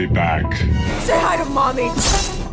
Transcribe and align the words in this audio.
be 0.00 0.06
back. 0.06 0.46
Say 1.06 1.18
hi 1.26 1.36
to 1.36 1.44
mommy. 1.50 1.88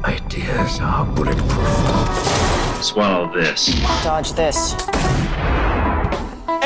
Ideas 0.04 0.80
are 0.82 1.06
bulletproof. 1.16 2.84
Swallow 2.84 3.32
this. 3.34 3.62
Dodge 4.04 4.34
this. 4.34 4.76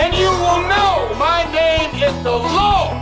And 0.01 0.11
you 0.21 0.31
will 0.43 0.61
know 0.73 0.93
my 1.19 1.45
name 1.53 1.91
is 2.07 2.15
the 2.23 2.37
Lord 2.57 2.97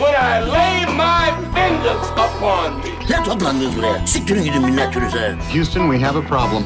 when 0.00 0.14
I 0.14 0.34
lay 0.56 0.76
my 1.04 1.26
fingers 1.56 2.04
upon 2.26 2.80
me. 2.84 2.92
Ne 3.10 3.24
toplandınız 3.24 3.76
buraya? 3.76 4.06
Siktirin 4.06 4.44
gidin 4.44 4.62
millet 4.64 4.92
türüse. 4.92 5.36
Houston, 5.52 5.92
we 5.92 6.06
have 6.06 6.18
a 6.18 6.22
problem. 6.22 6.64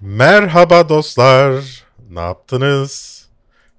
Merhaba 0.00 0.88
dostlar. 0.88 1.84
Ne 2.10 2.20
yaptınız? 2.20 3.24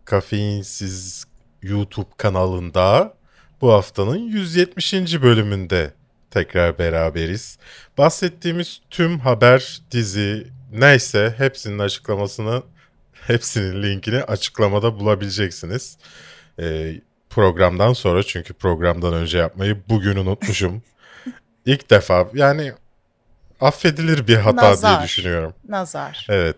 Kafeinsiz 0.05 1.24
YouTube 1.65 2.09
kanalında 2.17 3.13
bu 3.61 3.73
haftanın 3.73 4.17
170. 4.17 4.93
bölümünde 5.21 5.93
tekrar 6.31 6.79
beraberiz. 6.79 7.57
Bahsettiğimiz 7.97 8.81
tüm 8.89 9.19
haber, 9.19 9.81
dizi 9.91 10.47
neyse 10.71 11.33
hepsinin 11.37 11.79
açıklamasını, 11.79 12.63
hepsinin 13.13 13.83
linkini 13.83 14.23
açıklamada 14.23 14.99
bulabileceksiniz. 14.99 15.97
Ee, 16.59 17.01
programdan 17.29 17.93
sonra 17.93 18.23
çünkü 18.23 18.53
programdan 18.53 19.13
önce 19.13 19.37
yapmayı 19.37 19.81
bugün 19.89 20.15
unutmuşum. 20.15 20.84
İlk 21.65 21.89
defa 21.89 22.27
yani 22.34 22.73
affedilir 23.61 24.27
bir 24.27 24.35
hata 24.35 24.70
Nazar. 24.70 24.97
diye 24.97 25.07
düşünüyorum. 25.07 25.53
Nazar. 25.70 26.27
Evet. 26.29 26.55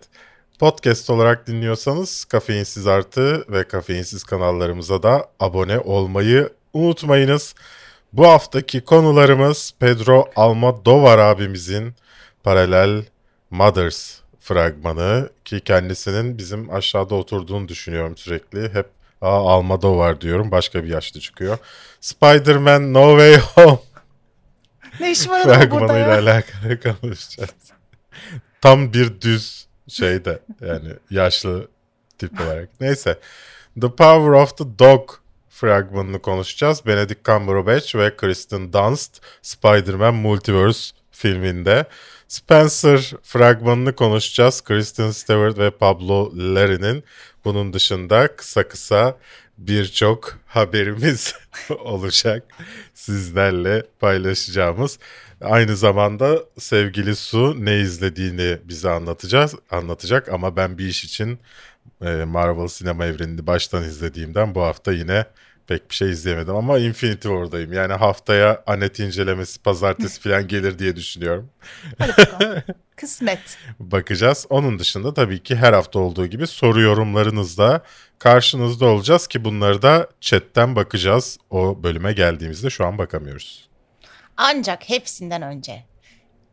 Podcast 0.59 1.09
olarak 1.09 1.47
dinliyorsanız 1.47 2.25
Kafeinsiz 2.25 2.87
Artı 2.87 3.45
ve 3.51 3.67
Kafeinsiz 3.67 4.23
kanallarımıza 4.23 5.03
da 5.03 5.29
abone 5.39 5.79
olmayı 5.79 6.49
unutmayınız. 6.73 7.55
Bu 8.13 8.27
haftaki 8.27 8.81
konularımız 8.81 9.73
Pedro 9.79 10.29
Almodovar 10.35 11.19
abimizin 11.19 11.95
Paralel 12.43 13.05
Mothers 13.49 14.19
fragmanı 14.39 15.29
ki 15.45 15.59
kendisinin 15.59 16.37
bizim 16.37 16.73
aşağıda 16.73 17.15
oturduğunu 17.15 17.67
düşünüyorum 17.67 18.17
sürekli. 18.17 18.73
Hep 18.73 18.85
Aa, 19.21 19.51
Almodovar 19.51 20.21
diyorum 20.21 20.51
başka 20.51 20.83
bir 20.83 20.89
yaşlı 20.89 21.19
çıkıyor. 21.19 21.57
Spider-Man 22.01 22.93
No 22.93 23.19
Way 23.19 23.37
Home 23.37 23.79
Ne 24.99 25.11
işim 25.11 25.31
var 25.31 25.43
fragmanıyla 25.43 26.19
alakalı 26.19 26.79
konuşacağız. 26.81 27.49
Tam 28.61 28.93
bir 28.93 29.21
düz 29.21 29.66
şeyde 29.87 30.39
yani 30.61 30.89
yaşlı 31.09 31.67
tip 32.17 32.41
olarak. 32.41 32.69
Neyse. 32.81 33.19
The 33.81 33.87
Power 33.87 34.31
of 34.31 34.57
the 34.57 34.79
Dog 34.79 35.11
fragmanını 35.49 36.21
konuşacağız. 36.21 36.85
Benedict 36.85 37.25
Cumberbatch 37.25 37.95
ve 37.95 38.15
Kristen 38.15 38.73
Dunst 38.73 39.21
Spider-Man 39.41 40.15
Multiverse 40.15 40.95
filminde. 41.11 41.85
Spencer 42.27 43.13
fragmanını 43.23 43.95
konuşacağız. 43.95 44.63
Kristen 44.63 45.11
Stewart 45.11 45.57
ve 45.57 45.71
Pablo 45.71 46.31
Larry'nin. 46.35 47.03
Bunun 47.45 47.73
dışında 47.73 48.35
kısa 48.35 48.67
kısa 48.67 49.17
birçok 49.57 50.39
haberimiz 50.45 51.35
olacak 51.79 52.43
sizlerle 52.93 53.83
paylaşacağımız. 53.99 54.99
Aynı 55.41 55.75
zamanda 55.75 56.39
sevgili 56.59 57.15
Su 57.15 57.65
ne 57.65 57.79
izlediğini 57.79 58.57
bize 58.63 58.89
anlatacağız, 58.89 59.55
anlatacak 59.71 60.29
ama 60.29 60.55
ben 60.55 60.77
bir 60.77 60.85
iş 60.85 61.03
için 61.03 61.39
e, 62.01 62.09
Marvel 62.09 62.67
sinema 62.67 63.05
evrenini 63.05 63.47
baştan 63.47 63.83
izlediğimden 63.83 64.55
bu 64.55 64.61
hafta 64.61 64.91
yine 64.91 65.25
pek 65.67 65.89
bir 65.89 65.95
şey 65.95 66.09
izleyemedim 66.09 66.55
ama 66.55 66.77
Infinity 66.77 67.27
War'dayım. 67.27 67.73
Yani 67.73 67.93
haftaya 67.93 68.63
Anet 68.67 68.99
incelemesi 68.99 69.61
pazartesi 69.61 70.21
falan 70.21 70.47
gelir 70.47 70.79
diye 70.79 70.95
düşünüyorum. 70.95 71.49
Kısmet. 72.95 73.57
Bakacağız. 73.79 74.45
Onun 74.49 74.79
dışında 74.79 75.13
tabii 75.13 75.43
ki 75.43 75.55
her 75.55 75.73
hafta 75.73 75.99
olduğu 75.99 76.27
gibi 76.27 76.47
soru 76.47 76.81
yorumlarınızla 76.81 77.81
karşınızda 78.19 78.85
olacağız 78.85 79.27
ki 79.27 79.45
bunları 79.45 79.81
da 79.81 80.07
chatten 80.21 80.75
bakacağız. 80.75 81.37
O 81.49 81.83
bölüme 81.83 82.13
geldiğimizde 82.13 82.69
şu 82.69 82.85
an 82.85 82.97
bakamıyoruz. 82.97 83.69
Ancak 84.37 84.89
hepsinden 84.89 85.41
önce 85.41 85.83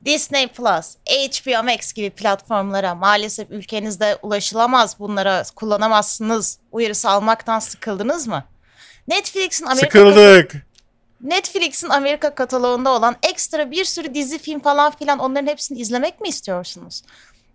Disney 0.05 0.47
Plus, 0.47 0.97
HBO 1.07 1.63
Max 1.63 1.93
gibi 1.93 2.11
platformlara 2.11 2.95
maalesef 2.95 3.51
ülkenizde 3.51 4.19
ulaşılamaz 4.23 4.99
bunlara 4.99 5.43
kullanamazsınız 5.57 6.59
uyarısı 6.73 7.11
almaktan 7.11 7.59
sıkıldınız 7.59 8.27
mı? 8.27 8.45
Netflix'in 9.09 9.67
Amerika 9.67 9.99
Sıkıldık. 9.99 10.67
Netflix'in 11.21 11.89
Amerika 11.89 12.35
kataloğunda 12.35 12.91
olan 12.91 13.17
ekstra 13.23 13.71
bir 13.71 13.85
sürü 13.85 14.15
dizi, 14.15 14.39
film 14.39 14.61
falan 14.61 14.93
filan 14.97 15.19
onların 15.19 15.47
hepsini 15.47 15.79
izlemek 15.79 16.21
mi 16.21 16.29
istiyorsunuz? 16.29 17.03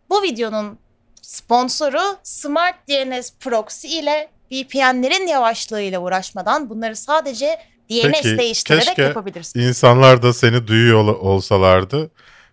Bu 0.10 0.22
videonun 0.24 0.78
sponsoru 1.22 2.18
Smart 2.24 2.76
DNS 2.90 3.34
Proxy 3.40 4.00
ile 4.00 4.30
VPN'lerin 4.52 5.28
yavaşlığıyla 5.28 6.00
uğraşmadan 6.00 6.70
bunları 6.70 6.96
sadece 6.96 7.60
DNS 7.92 8.12
Peki 8.12 8.38
değiştirerek 8.38 8.86
keşke 8.86 9.02
yapabilirsiniz. 9.02 9.68
insanlar 9.68 10.24
da 10.24 10.34
seni 10.34 10.68
duyuyor 10.68 10.98
ol- 11.00 11.20
olsalardı 11.34 12.12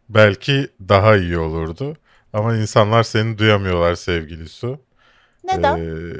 belki 0.08 0.68
daha 0.88 1.16
iyi 1.16 1.38
olurdu. 1.38 1.96
Ama 2.32 2.56
insanlar 2.56 3.02
seni 3.02 3.38
duyamıyorlar 3.38 3.94
sevgili 3.94 4.48
Su. 4.48 4.78
Neden? 5.44 5.76
Ee, 5.78 6.14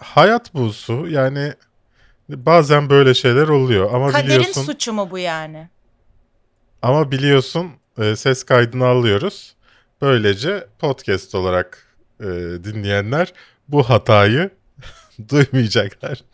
hayat 0.00 0.54
bu 0.54 0.72
Su. 0.72 1.08
Yani 1.08 1.52
bazen 2.28 2.90
böyle 2.90 3.14
şeyler 3.14 3.48
oluyor 3.48 3.94
ama 3.94 4.10
Kaderin 4.10 4.28
biliyorsun 4.28 4.62
suçu 4.62 4.92
mu 4.92 5.10
bu 5.10 5.18
yani? 5.18 5.68
ama 6.82 7.12
biliyorsun 7.12 7.70
e, 7.98 8.16
ses 8.16 8.42
kaydını 8.44 8.86
alıyoruz. 8.86 9.56
Böylece 10.02 10.66
podcast 10.78 11.34
olarak 11.34 11.96
e, 12.20 12.24
dinleyenler 12.64 13.32
bu 13.68 13.90
hatayı 13.90 14.50
duymayacaklar. 15.28 16.24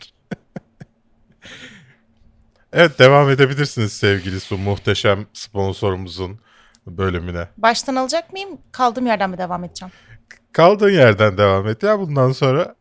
evet 2.73 2.99
devam 2.99 3.31
edebilirsiniz 3.31 3.93
sevgili 3.93 4.41
Su 4.41 4.59
muhteşem 4.59 5.27
sponsorumuzun 5.33 6.41
bölümüne. 6.87 7.49
Baştan 7.57 7.97
alacak 7.97 8.33
mıyım? 8.33 8.59
Kaldığım 8.73 9.07
yerden 9.07 9.31
mi 9.31 9.39
devam 9.39 9.65
edeceğim? 9.65 9.93
Kaldığın 10.53 10.91
yerden 10.91 11.39
devam 11.39 11.69
et 11.69 11.83
ya 11.83 11.99
bundan 11.99 12.33
sonra. 12.33 12.75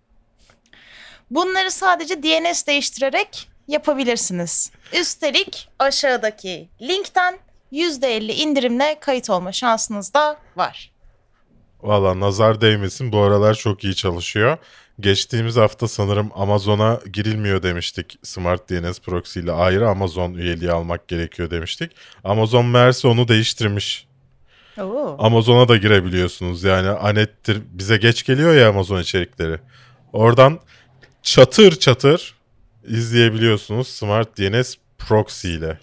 Bunları 1.32 1.72
sadece 1.72 2.24
DNS 2.24 2.68
değiştirerek 2.68 3.50
yapabilirsiniz. 3.68 4.72
Üstelik 5.00 5.70
aşağıdaki 5.80 6.70
linkten 6.82 7.40
%50 7.72 8.32
indirimle 8.32 8.98
kayıt 9.00 9.30
olma 9.30 9.52
şansınız 9.52 10.14
da 10.14 10.38
var. 10.56 10.92
Valla 11.82 12.20
nazar 12.20 12.62
değmesin 12.62 13.12
bu 13.12 13.20
aralar 13.20 13.54
çok 13.54 13.84
iyi 13.84 13.96
çalışıyor. 13.96 14.58
Geçtiğimiz 15.00 15.56
hafta 15.56 15.88
sanırım 15.88 16.32
Amazon'a 16.36 17.00
girilmiyor 17.14 17.64
demiştik. 17.64 18.20
Smart 18.24 18.70
DNS 18.70 19.00
Proxy 19.00 19.40
ile 19.40 19.52
ayrı 19.52 19.90
Amazon 19.90 20.34
üyeliği 20.34 20.72
almak 20.72 21.08
gerekiyor 21.08 21.52
demiştik. 21.52 21.92
Amazon 22.24 22.66
meğerse 22.66 23.08
onu 23.08 23.28
değiştirmiş. 23.28 24.08
Oo. 24.82 25.16
Amazon'a 25.20 25.68
da 25.68 25.78
girebiliyorsunuz. 25.78 26.64
Yani 26.64 26.90
Anet'tir 26.90 27.62
bize 27.72 27.98
geç 27.98 28.24
geliyor 28.24 28.56
ya 28.56 28.70
Amazon 28.70 29.02
içerikleri. 29.02 29.60
Oradan 30.14 30.60
çatır 31.24 31.80
çatır 31.80 32.36
izleyebiliyorsunuz 32.88 33.88
Smart 33.88 34.38
DNS 34.38 34.76
Proxy 34.98 35.56
ile. 35.56 35.80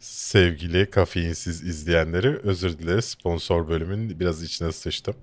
Sevgili 0.00 0.90
kafeinsiz 0.90 1.62
izleyenleri 1.62 2.36
özür 2.42 2.78
dileriz 2.78 3.04
sponsor 3.04 3.68
bölümün 3.68 4.20
biraz 4.20 4.42
içine 4.42 4.72
sıçtım. 4.72 5.14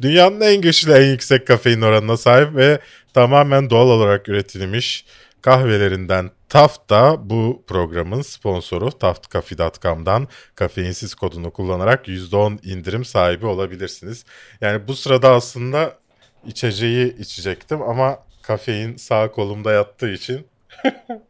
Dünyanın 0.00 0.40
en 0.40 0.60
güçlü 0.60 0.92
en 0.92 1.10
yüksek 1.10 1.46
kafein 1.46 1.80
oranına 1.80 2.16
sahip 2.16 2.56
ve 2.56 2.80
tamamen 3.14 3.70
doğal 3.70 3.88
olarak 3.88 4.28
üretilmiş 4.28 5.04
kahvelerinden 5.42 6.30
Taft 6.48 6.90
da 6.90 7.30
bu 7.30 7.64
programın 7.66 8.22
sponsoru 8.22 8.98
taftcafe.com'dan 8.98 10.28
kafeinsiz 10.54 11.14
kodunu 11.14 11.50
kullanarak 11.50 12.08
%10 12.08 12.66
indirim 12.66 13.04
sahibi 13.04 13.46
olabilirsiniz. 13.46 14.24
Yani 14.60 14.88
bu 14.88 14.96
sırada 14.96 15.30
aslında 15.30 15.98
içeceği 16.46 17.16
içecektim 17.18 17.82
ama 17.82 18.18
kafein 18.50 18.96
sağ 18.96 19.30
kolumda 19.30 19.72
yattığı 19.72 20.10
için 20.10 20.46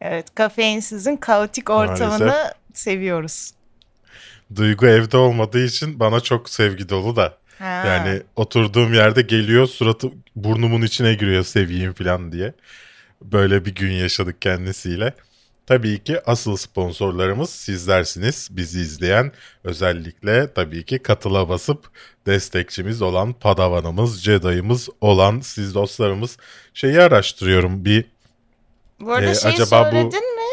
Evet, 0.00 0.34
kafeinsizin 0.34 1.16
kaotik 1.16 1.70
ortamını 1.70 2.26
Maalesef. 2.26 2.52
seviyoruz. 2.74 3.50
Duygu 4.56 4.86
evde 4.86 5.16
olmadığı 5.16 5.64
için 5.64 6.00
bana 6.00 6.20
çok 6.20 6.50
sevgi 6.50 6.88
dolu 6.88 7.16
da. 7.16 7.38
Ha. 7.58 7.64
Yani 7.86 8.22
oturduğum 8.36 8.94
yerde 8.94 9.22
geliyor 9.22 9.66
suratı 9.66 10.10
burnumun 10.36 10.82
içine 10.82 11.14
giriyor 11.14 11.44
seveyim 11.44 11.92
falan 11.92 12.32
diye. 12.32 12.52
Böyle 13.22 13.64
bir 13.64 13.74
gün 13.74 13.92
yaşadık 13.92 14.42
kendisiyle. 14.42 15.14
Tabii 15.68 16.04
ki 16.04 16.20
asıl 16.26 16.56
sponsorlarımız 16.56 17.50
sizlersiniz. 17.50 18.48
Bizi 18.50 18.80
izleyen 18.80 19.32
özellikle 19.64 20.52
tabii 20.52 20.84
ki 20.84 20.98
katıla 20.98 21.48
basıp 21.48 21.90
destekçimiz 22.26 23.02
olan 23.02 23.32
Padavanımız, 23.32 24.20
Jedi'ımız 24.22 24.88
olan 25.00 25.40
siz 25.40 25.74
dostlarımız 25.74 26.36
şeyi 26.74 27.00
araştırıyorum. 27.00 27.84
Bir 27.84 28.04
Bu 29.00 29.12
arada 29.12 29.30
Ee, 29.30 29.34
şeyi 29.34 29.54
acaba 29.54 29.86
bu- 29.86 29.90
söyledin 29.92 30.36
mi? 30.36 30.48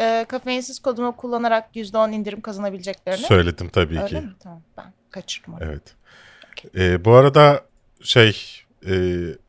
Ee, 0.00 0.26
kafeinsiz 0.28 0.78
kodumu 0.78 1.16
kullanarak 1.16 1.76
%10 1.76 2.12
indirim 2.12 2.40
kazanabileceklerini. 2.40 3.26
söyledim 3.26 3.68
tabii 3.68 3.96
Öyle 3.98 4.06
ki. 4.08 4.14
mi? 4.14 4.32
Tamam 4.42 4.62
ben 4.78 4.92
kaçırdım 5.10 5.54
onu. 5.54 5.60
Evet. 5.64 5.82
Ee, 6.76 7.04
bu 7.04 7.12
arada 7.12 7.64
şey 8.02 8.36
e, 8.86 8.92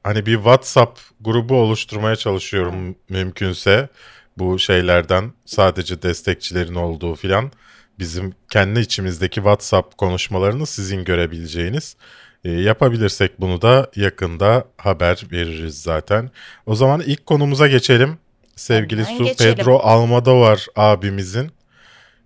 hani 0.04 0.26
bir 0.26 0.36
WhatsApp 0.36 1.00
grubu 1.22 1.56
oluşturmaya 1.56 2.16
çalışıyorum 2.16 2.96
mümkünse 3.10 3.90
bu 4.42 4.60
şeylerden 4.60 5.32
sadece 5.46 6.02
destekçilerin 6.02 6.76
olduğu 6.76 7.16
filan 7.16 7.52
bizim 8.00 8.34
kendi 8.52 8.80
içimizdeki 8.80 9.36
WhatsApp 9.36 9.98
konuşmalarını 9.98 10.66
sizin 10.66 11.04
görebileceğiniz 11.04 11.96
E, 12.44 12.52
yapabilirsek 12.52 13.42
bunu 13.42 13.62
da 13.62 13.92
yakında 13.96 14.66
haber 14.78 15.24
veririz 15.32 15.82
zaten. 15.82 16.30
O 16.66 16.76
zaman 16.76 17.02
ilk 17.02 17.26
konumuza 17.26 17.68
geçelim. 17.68 18.18
Sevgili 18.56 19.04
Hemen 19.04 19.18
Su 19.18 19.24
geçelim. 19.24 19.56
Pedro 19.56 19.80
Almodovar 19.80 20.68
abimizin 20.76 21.52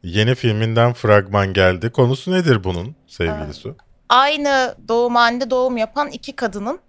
yeni 0.04 0.36
filminden 0.36 0.94
fragman 0.94 1.54
geldi. 1.54 1.90
Konusu 1.90 2.32
nedir 2.32 2.64
bunun 2.64 2.96
sevgili 3.08 3.54
Su? 3.54 3.76
Aynı 4.10 4.76
doğum 4.88 5.16
halinde 5.16 5.50
doğum 5.50 5.78
yapan 5.78 6.10
iki 6.10 6.36
kadının 6.36 6.80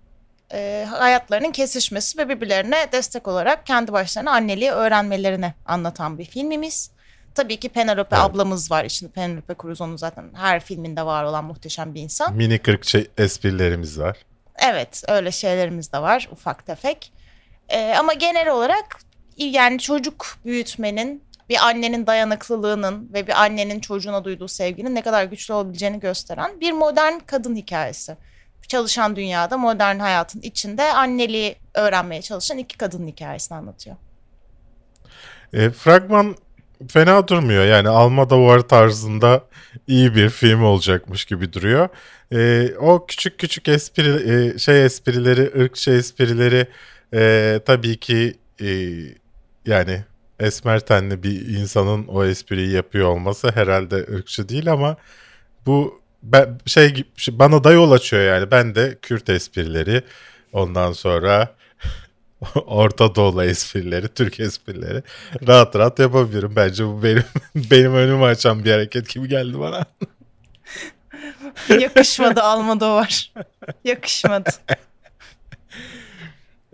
e, 0.53 0.87
hayatlarının 0.91 1.53
kesişmesi 1.53 2.19
ve 2.19 2.29
birbirlerine 2.29 2.89
destek 2.93 3.29
olarak 3.29 3.67
kendi 3.67 3.93
başlarına 3.93 4.31
anneliği 4.33 4.71
öğrenmelerini 4.71 5.55
anlatan 5.67 6.19
bir 6.19 6.25
filmimiz. 6.25 6.91
Tabii 7.35 7.57
ki 7.57 7.69
Penelope 7.69 8.17
Evet. 8.17 8.25
ablamız 8.25 8.71
var. 8.71 8.85
İçinde 8.85 9.11
Penelope 9.11 9.55
Cruz 9.63 9.81
onun 9.81 9.97
zaten 9.97 10.25
her 10.35 10.61
filminde 10.61 11.07
var 11.07 11.25
olan 11.25 11.45
muhteşem 11.45 11.95
bir 11.95 12.01
insan. 12.01 12.35
Mini 12.35 12.59
40 12.59 12.85
şey, 12.85 13.11
esprilerimiz 13.19 13.99
var. 14.01 14.17
Evet 14.59 15.03
öyle 15.09 15.33
şeylerimiz 15.33 15.93
de 15.93 16.03
var 16.03 16.29
ufak 16.33 16.67
tefek. 16.67 17.13
Ee, 17.69 17.95
ama 17.99 18.13
genel 18.13 18.49
olarak 18.51 18.99
yani 19.37 19.79
çocuk 19.79 20.39
büyütmenin 20.45 21.23
bir 21.49 21.67
annenin 21.67 22.07
dayanıklılığının 22.07 23.11
ve 23.13 23.27
bir 23.27 23.43
annenin 23.43 23.81
çocuğuna 23.81 24.25
duyduğu 24.25 24.49
sevginin 24.49 24.95
ne 24.95 25.03
kadar 25.03 25.25
güçlü 25.25 25.55
olabileceğini 25.55 26.01
gösteren 26.01 26.61
bir 26.61 26.73
modern 26.73 27.19
kadın 27.27 27.57
hikayesi. 27.57 28.17
Çalışan 28.69 29.17
dünyada 29.17 29.59
modern 29.59 29.99
hayatın 29.99 30.41
içinde 30.41 30.93
anneliği 30.93 31.57
öğrenmeye 31.75 32.23
çalışan 32.23 32.59
iki 32.59 32.79
kadın 32.79 33.07
hikayesini 33.07 33.59
anlatıyor. 33.59 33.97
E, 35.53 35.71
fragman 35.71 36.37
fena 36.89 37.29
durmuyor. 37.29 37.65
Yani 37.65 37.89
Almodovar 37.89 38.61
tarzında 38.61 39.45
iyi 39.87 40.15
bir 40.15 40.31
film 40.31 40.63
olacakmış 40.63 41.25
gibi 41.25 41.53
duruyor. 41.53 41.89
E, 42.33 42.71
o 42.79 43.07
küçük 43.07 43.39
küçük 43.39 43.69
espri 43.69 44.33
e, 44.55 44.59
şey 44.59 44.85
esprileri, 44.85 45.61
ırkçı 45.63 45.91
esprileri 45.91 46.67
e, 47.15 47.61
tabii 47.67 47.97
ki 47.97 48.35
e, 48.61 48.69
yani 49.67 50.05
esmer 50.41 50.81
tenli 50.81 51.23
bir 51.23 51.49
insanın 51.49 52.07
o 52.07 52.25
espriyi 52.25 52.71
yapıyor 52.71 53.09
olması 53.09 53.51
herhalde 53.51 53.97
ırkçı 53.97 54.49
değil 54.49 54.73
ama 54.73 54.97
bu 55.67 56.01
ben, 56.23 56.59
şey 56.67 56.91
gibi- 56.91 57.09
bana 57.29 57.65
da 57.65 57.73
yol 57.73 57.91
açıyor 57.91 58.23
yani. 58.23 58.51
Ben 58.51 58.75
de 58.75 58.99
Kürt 59.03 59.29
esprileri 59.29 60.03
ondan 60.53 60.93
sonra 60.93 61.55
Orta 62.67 63.15
Doğu 63.15 63.43
esprileri, 63.43 64.09
Türk 64.09 64.41
esprileri 64.41 65.03
rahat 65.47 65.77
rahat 65.77 65.99
yapabilirim. 65.99 66.53
Bence 66.57 66.87
bu 66.87 67.03
benim 67.03 67.25
benim 67.55 67.95
önümü 67.95 68.25
açan 68.25 68.65
bir 68.65 68.73
hareket 68.73 69.09
gibi 69.11 69.29
geldi 69.29 69.59
bana. 69.61 69.85
Yakışmadı 71.69 72.43
Almodovar. 72.43 73.33
Yakışmadı. 73.85 74.51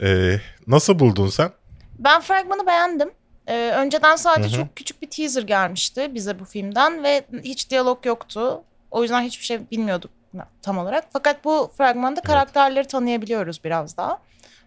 Ee, 0.02 0.40
nasıl 0.66 0.98
buldun 0.98 1.28
sen? 1.28 1.52
Ben 1.98 2.20
fragmanı 2.20 2.66
beğendim. 2.66 3.10
Ee, 3.46 3.72
önceden 3.76 4.16
sadece 4.16 4.56
çok 4.56 4.76
küçük 4.76 5.02
bir 5.02 5.10
teaser 5.10 5.42
gelmişti 5.42 6.10
bize 6.14 6.38
bu 6.38 6.44
filmden 6.44 7.04
ve 7.04 7.24
hiç 7.44 7.70
diyalog 7.70 8.06
yoktu. 8.06 8.62
O 8.92 9.02
yüzden 9.02 9.22
hiçbir 9.22 9.44
şey 9.44 9.70
bilmiyorduk 9.70 10.10
tam 10.62 10.78
olarak. 10.78 11.04
Fakat 11.12 11.44
bu 11.44 11.72
fragmanda 11.78 12.20
karakterleri 12.20 12.86
tanıyabiliyoruz 12.86 13.64
biraz 13.64 13.96
daha. 13.96 14.18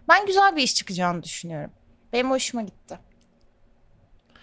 Ben 0.08 0.26
güzel 0.26 0.56
bir 0.56 0.62
iş 0.62 0.74
çıkacağını 0.74 1.22
düşünüyorum. 1.22 1.70
Benim 2.12 2.30
hoşuma 2.30 2.62
gitti. 2.62 2.98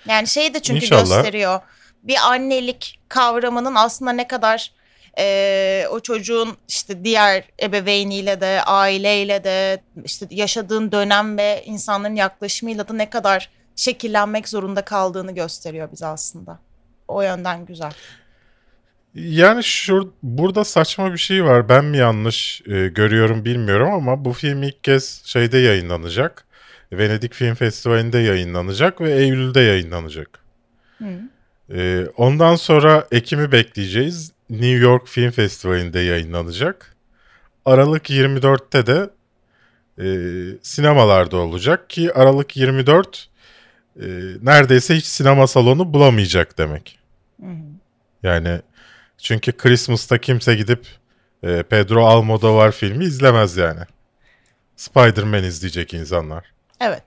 Yani 0.07 0.27
şeyi 0.27 0.53
de 0.53 0.59
çünkü 0.59 0.85
İnşallah. 0.85 0.99
gösteriyor. 1.01 1.61
Bir 2.03 2.17
annelik 2.25 2.99
kavramının 3.09 3.75
aslında 3.75 4.11
ne 4.11 4.27
kadar 4.27 4.71
eee, 5.17 5.87
o 5.91 5.99
çocuğun 5.99 6.57
işte 6.67 7.03
diğer 7.03 7.43
ebeveyniyle 7.61 8.41
de 8.41 8.63
aileyle 8.65 9.43
de 9.43 9.83
işte 10.05 10.27
yaşadığın 10.29 10.91
dönem 10.91 11.37
ve 11.37 11.63
insanların 11.65 12.15
yaklaşımıyla 12.15 12.87
da 12.87 12.93
ne 12.93 13.09
kadar 13.09 13.49
şekillenmek 13.75 14.49
zorunda 14.49 14.81
kaldığını 14.81 15.31
gösteriyor 15.31 15.91
bize 15.91 16.05
aslında. 16.05 16.59
O 17.07 17.21
yönden 17.21 17.65
güzel. 17.65 17.93
Yani 19.15 19.63
şur 19.63 20.07
burada 20.23 20.63
saçma 20.63 21.13
bir 21.13 21.17
şey 21.17 21.45
var. 21.45 21.69
Ben 21.69 21.85
mi 21.85 21.97
yanlış 21.97 22.61
e, 22.67 22.87
görüyorum 22.87 23.45
bilmiyorum 23.45 23.93
ama 23.93 24.25
bu 24.25 24.33
film 24.33 24.63
ilk 24.63 24.83
kez 24.83 25.21
şeyde 25.25 25.57
yayınlanacak. 25.57 26.45
Venedik 26.91 27.33
Film 27.33 27.55
Festivali'nde 27.55 28.19
yayınlanacak 28.19 29.01
ve 29.01 29.13
Eylül'de 29.13 29.61
yayınlanacak. 29.61 30.39
E, 31.73 32.05
ondan 32.17 32.55
sonra 32.55 33.07
Ekim'i 33.11 33.51
bekleyeceğiz. 33.51 34.31
New 34.49 34.67
York 34.67 35.07
Film 35.07 35.31
Festivali'nde 35.31 35.99
yayınlanacak. 35.99 36.95
Aralık 37.65 38.09
24'te 38.09 38.85
de 38.87 39.09
e, 39.99 40.07
sinemalarda 40.61 41.37
olacak 41.37 41.89
ki 41.89 42.13
Aralık 42.13 42.57
24 42.57 43.29
e, 43.95 44.05
neredeyse 44.41 44.95
hiç 44.95 45.05
sinema 45.05 45.47
salonu 45.47 45.93
bulamayacak 45.93 46.57
demek. 46.57 46.99
Yani 48.23 48.61
çünkü 49.17 49.51
Christmas'ta 49.51 50.17
kimse 50.17 50.55
gidip 50.55 50.87
e, 51.43 51.63
Pedro 51.63 52.05
Almodovar 52.05 52.71
filmi 52.71 53.03
izlemez 53.05 53.57
yani. 53.57 53.81
Spider-Man 54.75 55.43
izleyecek 55.43 55.93
insanlar. 55.93 56.45
Evet. 56.79 57.03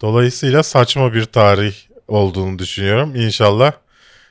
Dolayısıyla 0.00 0.62
saçma 0.62 1.14
bir 1.14 1.24
tarih 1.24 1.74
olduğunu 2.08 2.58
düşünüyorum. 2.58 3.16
İnşallah 3.16 3.72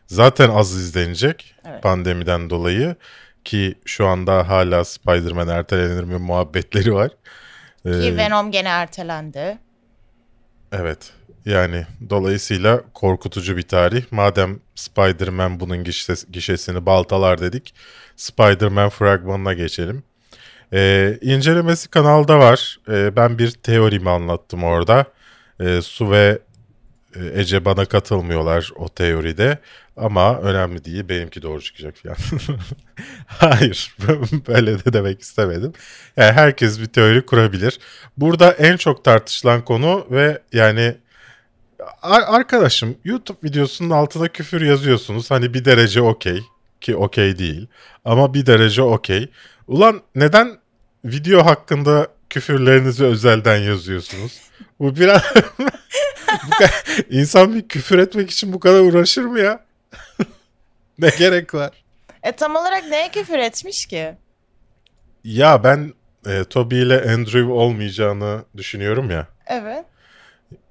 zaten 0.07 0.49
az 0.49 0.75
izlenecek 0.75 1.55
Evet. 1.65 1.83
pandemiden 1.83 2.49
dolayı 2.49 2.95
ki 3.45 3.75
şu 3.85 4.07
anda 4.07 4.49
hala 4.49 4.85
Spider-Man 4.85 5.47
ertelenir 5.47 6.03
mi 6.03 6.17
muhabbetleri 6.17 6.93
var. 6.93 7.11
Ee, 7.85 7.91
Ki 7.91 8.17
Venom 8.17 8.51
gene 8.51 8.69
ertelendi. 8.69 9.57
Evet. 10.71 11.11
Yani 11.49 11.85
dolayısıyla 12.09 12.81
korkutucu 12.93 13.57
bir 13.57 13.61
tarih. 13.61 14.03
Madem 14.11 14.59
Spider-Man 14.75 15.59
bunun 15.59 15.83
gişes- 15.83 16.31
gişesini 16.31 16.85
baltalar 16.85 17.41
dedik. 17.41 17.73
Spider-Man 18.15 18.89
fragmanına 18.89 19.53
geçelim. 19.53 20.03
Ee, 20.73 21.17
incelemesi 21.21 21.89
kanalda 21.89 22.39
var. 22.39 22.79
Ee, 22.89 23.15
ben 23.15 23.39
bir 23.39 23.51
teorimi 23.51 24.09
anlattım 24.09 24.63
orada. 24.63 25.05
Ee, 25.59 25.81
Su 25.81 26.11
ve 26.11 26.39
e, 27.15 27.41
Ece 27.41 27.65
bana 27.65 27.85
katılmıyorlar 27.85 28.71
o 28.75 28.89
teoride. 28.89 29.57
Ama 29.97 30.39
önemli 30.39 30.85
değil. 30.85 31.09
Benimki 31.09 31.41
doğru 31.41 31.61
çıkacak 31.61 31.95
falan. 31.97 32.17
Hayır. 33.27 33.95
Böyle 34.47 34.85
de 34.85 34.93
demek 34.93 35.21
istemedim. 35.21 35.73
Yani 36.17 36.31
herkes 36.31 36.79
bir 36.79 36.85
teori 36.85 37.25
kurabilir. 37.25 37.79
Burada 38.17 38.51
en 38.51 38.77
çok 38.77 39.03
tartışılan 39.03 39.65
konu 39.65 40.07
ve 40.11 40.41
yani 40.53 40.95
arkadaşım 42.01 42.97
YouTube 43.03 43.37
videosunun 43.43 43.89
altına 43.89 44.27
küfür 44.27 44.61
yazıyorsunuz. 44.61 45.31
Hani 45.31 45.53
bir 45.53 45.65
derece 45.65 46.01
okey 46.01 46.41
ki 46.81 46.95
okey 46.95 47.39
değil 47.39 47.67
ama 48.05 48.33
bir 48.33 48.45
derece 48.45 48.81
okey. 48.81 49.29
Ulan 49.67 50.01
neden 50.15 50.57
video 51.05 51.45
hakkında 51.45 52.07
küfürlerinizi 52.29 53.05
özelden 53.05 53.57
yazıyorsunuz? 53.57 54.41
Bu 54.79 54.95
biraz 54.95 55.21
bu 56.47 56.49
kadar... 56.49 56.85
insan 57.09 57.55
bir 57.55 57.67
küfür 57.67 57.99
etmek 57.99 58.31
için 58.31 58.53
bu 58.53 58.59
kadar 58.59 58.79
uğraşır 58.79 59.23
mı 59.23 59.39
ya? 59.39 59.65
ne 60.99 61.09
gerek 61.09 61.53
var? 61.53 61.71
E 62.23 62.31
tam 62.31 62.55
olarak 62.55 62.85
neye 62.89 63.09
küfür 63.11 63.39
etmiş 63.39 63.85
ki? 63.85 64.15
Ya 65.23 65.63
ben 65.63 65.93
e, 66.27 66.43
Toby 66.43 66.81
ile 66.81 67.13
Andrew 67.13 67.51
olmayacağını 67.51 68.43
düşünüyorum 68.57 69.11
ya. 69.11 69.27
Evet. 69.47 69.85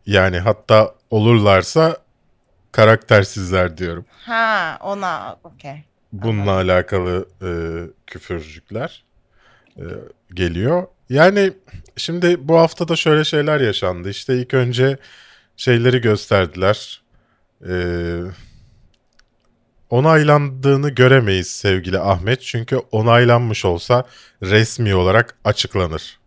Yani 0.09 0.39
hatta 0.39 0.95
olurlarsa 1.11 1.97
karaktersizler 2.73 3.79
diyorum. 3.79 4.05
Ha 4.11 4.79
ona 4.81 5.37
okey. 5.45 5.85
Bununla 6.13 6.53
alakalı 6.53 7.29
e, 7.43 7.51
küfürcükler 8.07 9.05
e, 9.77 9.85
geliyor. 10.35 10.87
Yani 11.11 11.53
şimdi 11.97 12.49
bu 12.49 12.59
hafta 12.59 12.89
da 12.89 12.97
şöyle 12.97 13.25
şeyler 13.25 13.61
yaşandı. 13.61 14.11
İşte 14.11 14.39
ilk 14.39 14.55
önce 14.55 14.99
şeyleri 15.57 16.01
gösterdiler. 16.01 17.03
Ee, 17.69 18.21
onaylandığını 19.91 20.91
göremeyiz 20.91 21.51
sevgili 21.51 21.99
Ahmet. 21.99 22.43
Çünkü 22.43 22.77
onaylanmış 22.77 23.65
olsa 23.65 24.05
resmi 24.43 24.95
olarak 24.95 25.37
açıklanır. 25.45 26.19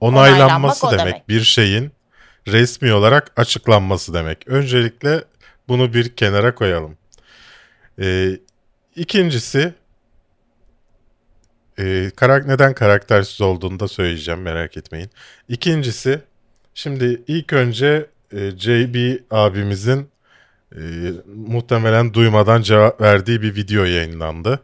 Onaylanması 0.00 0.86
demek, 0.86 1.00
demek. 1.00 1.28
bir 1.28 1.40
şeyin 1.40 1.92
resmi 2.48 2.92
olarak 2.92 3.32
açıklanması 3.36 4.14
demek. 4.14 4.48
Öncelikle 4.48 5.24
bunu 5.68 5.94
bir 5.94 6.16
kenara 6.16 6.54
koyalım. 6.54 6.96
Ee, 8.00 8.38
ikincisi 8.96 9.74
e, 11.78 12.10
karak 12.16 12.46
neden 12.46 12.74
karaktersiz 12.74 13.40
olduğunu 13.40 13.80
da 13.80 13.88
söyleyeceğim 13.88 14.42
merak 14.42 14.76
etmeyin. 14.76 15.10
İkincisi 15.48 16.20
şimdi 16.74 17.22
ilk 17.26 17.52
önce 17.52 18.06
e, 18.32 18.50
JB 18.50 19.20
abimizin 19.30 20.08
e, 20.76 20.80
muhtemelen 21.26 22.14
duymadan 22.14 22.62
cevap 22.62 23.00
verdiği 23.00 23.42
bir 23.42 23.54
video 23.54 23.84
yayınlandı. 23.84 24.60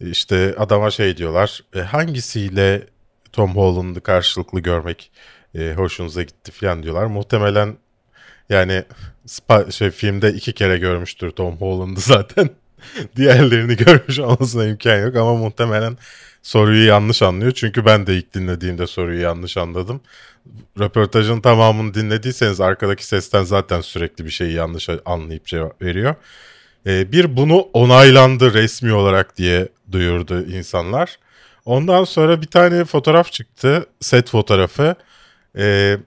İşte 0.00 0.54
adama 0.58 0.90
şey 0.90 1.16
diyorlar 1.16 1.60
e, 1.74 1.80
hangisiyle 1.80 2.86
Tom 3.32 3.56
Holland'ı 3.56 4.00
karşılıklı 4.00 4.60
görmek 4.60 5.12
e, 5.54 5.72
hoşunuza 5.76 6.22
gitti 6.22 6.52
falan 6.52 6.82
diyorlar. 6.82 7.06
Muhtemelen 7.06 7.76
yani 8.48 8.84
şey, 9.70 9.90
filmde 9.90 10.32
iki 10.32 10.52
kere 10.52 10.78
görmüştür 10.78 11.30
Tom 11.30 11.56
Holland'ı 11.56 12.00
zaten. 12.04 12.50
Diğerlerini 13.16 13.76
görmüş 13.76 14.18
olmasına 14.18 14.66
imkan 14.66 14.98
yok 15.02 15.16
ama 15.16 15.34
muhtemelen 15.34 15.96
soruyu 16.42 16.86
yanlış 16.86 17.22
anlıyor. 17.22 17.52
Çünkü 17.52 17.84
ben 17.84 18.06
de 18.06 18.16
ilk 18.16 18.34
dinlediğimde 18.34 18.86
soruyu 18.86 19.20
yanlış 19.20 19.56
anladım. 19.56 20.00
Röportajın 20.78 21.40
tamamını 21.40 21.94
dinlediyseniz 21.94 22.60
arkadaki 22.60 23.06
sesten 23.06 23.42
zaten 23.42 23.80
sürekli 23.80 24.24
bir 24.24 24.30
şeyi 24.30 24.52
yanlış 24.52 24.88
anlayıp 25.04 25.46
cevap 25.46 25.82
veriyor. 25.82 26.14
Ee, 26.86 27.12
bir 27.12 27.36
bunu 27.36 27.56
onaylandı 27.58 28.54
resmi 28.54 28.92
olarak 28.92 29.38
diye 29.38 29.68
duyurdu 29.92 30.46
insanlar. 30.46 31.18
Ondan 31.64 32.04
sonra 32.04 32.42
bir 32.42 32.46
tane 32.46 32.84
fotoğraf 32.84 33.32
çıktı. 33.32 33.86
Set 34.00 34.30
fotoğrafı. 34.30 34.94
Ee, 35.58 35.98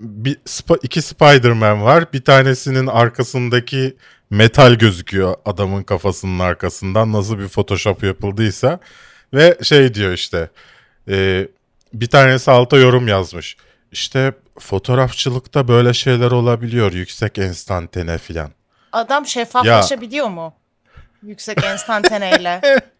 bir, 0.00 0.34
spa- 0.36 0.78
iki 0.82 1.02
Spider-Man 1.02 1.82
var. 1.84 2.12
Bir 2.12 2.24
tanesinin 2.24 2.86
arkasındaki 2.86 3.96
metal 4.30 4.74
gözüküyor 4.74 5.34
adamın 5.44 5.82
kafasının 5.82 6.38
arkasından. 6.38 7.12
Nasıl 7.12 7.38
bir 7.38 7.48
Photoshop 7.48 8.02
yapıldıysa. 8.02 8.80
Ve 9.34 9.58
şey 9.62 9.94
diyor 9.94 10.12
işte. 10.12 10.50
e, 11.08 11.48
bir 11.94 12.06
tanesi 12.06 12.50
alta 12.50 12.76
yorum 12.76 13.08
yazmış. 13.08 13.56
İşte 13.92 14.32
fotoğrafçılıkta 14.58 15.68
böyle 15.68 15.94
şeyler 15.94 16.30
olabiliyor. 16.30 16.92
Yüksek 16.92 17.38
enstantane 17.38 18.18
filan. 18.18 18.50
Adam 18.92 19.26
şeffaflaşabiliyor 19.26 20.28
mu? 20.28 20.54
Yüksek 21.22 21.64
enstantaneyle. 21.64 22.60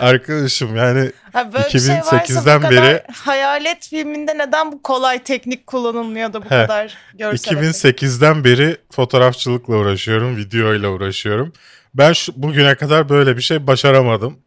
Arkadaşım 0.00 0.76
yani 0.76 1.12
Ha, 1.32 1.52
böyle 1.52 1.64
bir 1.74 1.78
şey 1.80 1.94
varsa 1.96 2.16
2008'den 2.16 2.62
bu 2.62 2.68
kadar 2.68 2.82
beri- 2.84 3.02
hayalet 3.12 3.88
filminde 3.88 4.38
neden 4.38 4.72
bu 4.72 4.82
kolay 4.82 5.22
teknik 5.22 5.66
kullanılmıyor 5.66 6.32
da 6.32 6.40
bu 6.40 6.44
He. 6.44 6.48
kadar 6.48 6.94
görsel 7.14 7.56
efekt? 7.56 8.02
2008'den 8.02 8.44
beri 8.44 8.76
fotoğrafçılıkla 8.92 9.74
uğraşıyorum, 9.76 10.36
videoyla 10.36 10.88
uğraşıyorum. 10.88 11.52
Ben 11.94 12.12
şu, 12.12 12.32
bugüne 12.36 12.74
kadar 12.74 13.08
böyle 13.08 13.36
bir 13.36 13.42
şey 13.42 13.66
başaramadım. 13.66 14.38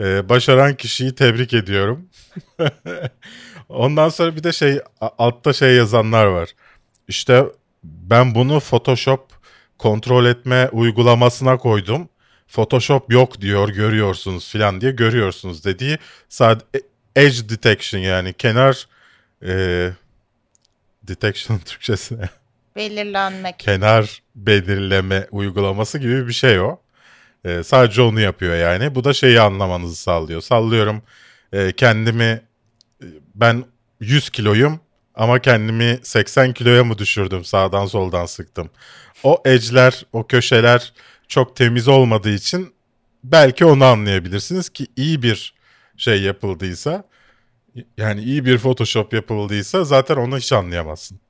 Ee, 0.00 0.28
başaran 0.28 0.74
kişiyi 0.74 1.14
tebrik 1.14 1.52
ediyorum. 1.54 2.08
Ondan 3.68 4.08
sonra 4.08 4.36
bir 4.36 4.44
de 4.44 4.52
şey 4.52 4.80
altta 5.18 5.52
şey 5.52 5.74
yazanlar 5.74 6.26
var. 6.26 6.48
İşte 7.08 7.44
ben 7.84 8.34
bunu 8.34 8.60
Photoshop 8.60 9.28
kontrol 9.78 10.26
etme 10.26 10.68
uygulamasına 10.72 11.56
koydum. 11.58 12.08
Photoshop 12.48 13.12
yok 13.12 13.40
diyor 13.40 13.68
görüyorsunuz 13.68 14.48
filan 14.48 14.80
diye 14.80 14.92
görüyorsunuz 14.92 15.64
dediği 15.64 15.98
sadece 16.28 16.64
edge 17.16 17.48
detection 17.48 18.00
yani 18.00 18.32
kenar 18.32 18.88
e, 19.42 19.90
detection 21.02 21.58
Türkçesi 21.64 22.18
ne? 22.20 22.28
Belirlenmek. 22.76 23.58
kenar 23.58 24.22
belirleme 24.34 25.26
uygulaması 25.30 25.98
gibi 25.98 26.28
bir 26.28 26.32
şey 26.32 26.60
o. 26.60 26.78
Ee, 27.44 27.62
sadece 27.62 28.02
onu 28.02 28.20
yapıyor 28.20 28.56
yani. 28.56 28.94
Bu 28.94 29.04
da 29.04 29.12
şeyi 29.12 29.40
anlamanızı 29.40 29.96
sağlıyor. 29.96 30.40
Sallıyorum 30.40 31.02
e, 31.52 31.72
kendimi 31.72 32.24
e, 33.02 33.06
ben 33.34 33.64
100 34.00 34.30
kiloyum 34.30 34.80
ama 35.14 35.38
kendimi 35.38 35.98
80 36.02 36.52
kiloya 36.52 36.84
mı 36.84 36.98
düşürdüm 36.98 37.44
sağdan 37.44 37.86
soldan 37.86 38.26
sıktım. 38.26 38.70
O 39.22 39.42
edge'ler, 39.44 40.06
o 40.12 40.26
köşeler 40.26 40.92
çok 41.28 41.56
temiz 41.56 41.88
olmadığı 41.88 42.34
için 42.34 42.74
belki 43.24 43.64
onu 43.64 43.84
anlayabilirsiniz 43.84 44.68
ki 44.68 44.86
iyi 44.96 45.22
bir 45.22 45.54
şey 45.96 46.22
yapıldıysa 46.22 47.04
yani 47.96 48.22
iyi 48.22 48.44
bir 48.44 48.58
Photoshop 48.58 49.12
yapıldıysa 49.12 49.84
zaten 49.84 50.16
onu 50.16 50.38
hiç 50.38 50.52
anlayamazsın 50.52 51.20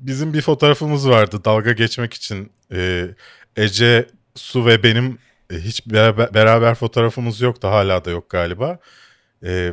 bizim 0.00 0.34
bir 0.34 0.40
fotoğrafımız 0.40 1.08
vardı 1.08 1.44
dalga 1.44 1.72
geçmek 1.72 2.14
için. 2.14 2.52
Ee, 2.72 3.08
Ece, 3.56 4.08
Su 4.34 4.66
ve 4.66 4.82
benim 4.82 5.18
e, 5.50 5.54
hiç 5.54 5.86
beraber, 5.86 6.34
beraber 6.34 6.74
fotoğrafımız 6.74 7.40
yoktu. 7.40 7.68
Hala 7.68 8.04
da 8.04 8.10
yok 8.10 8.30
galiba. 8.30 8.78
Ee, 9.44 9.72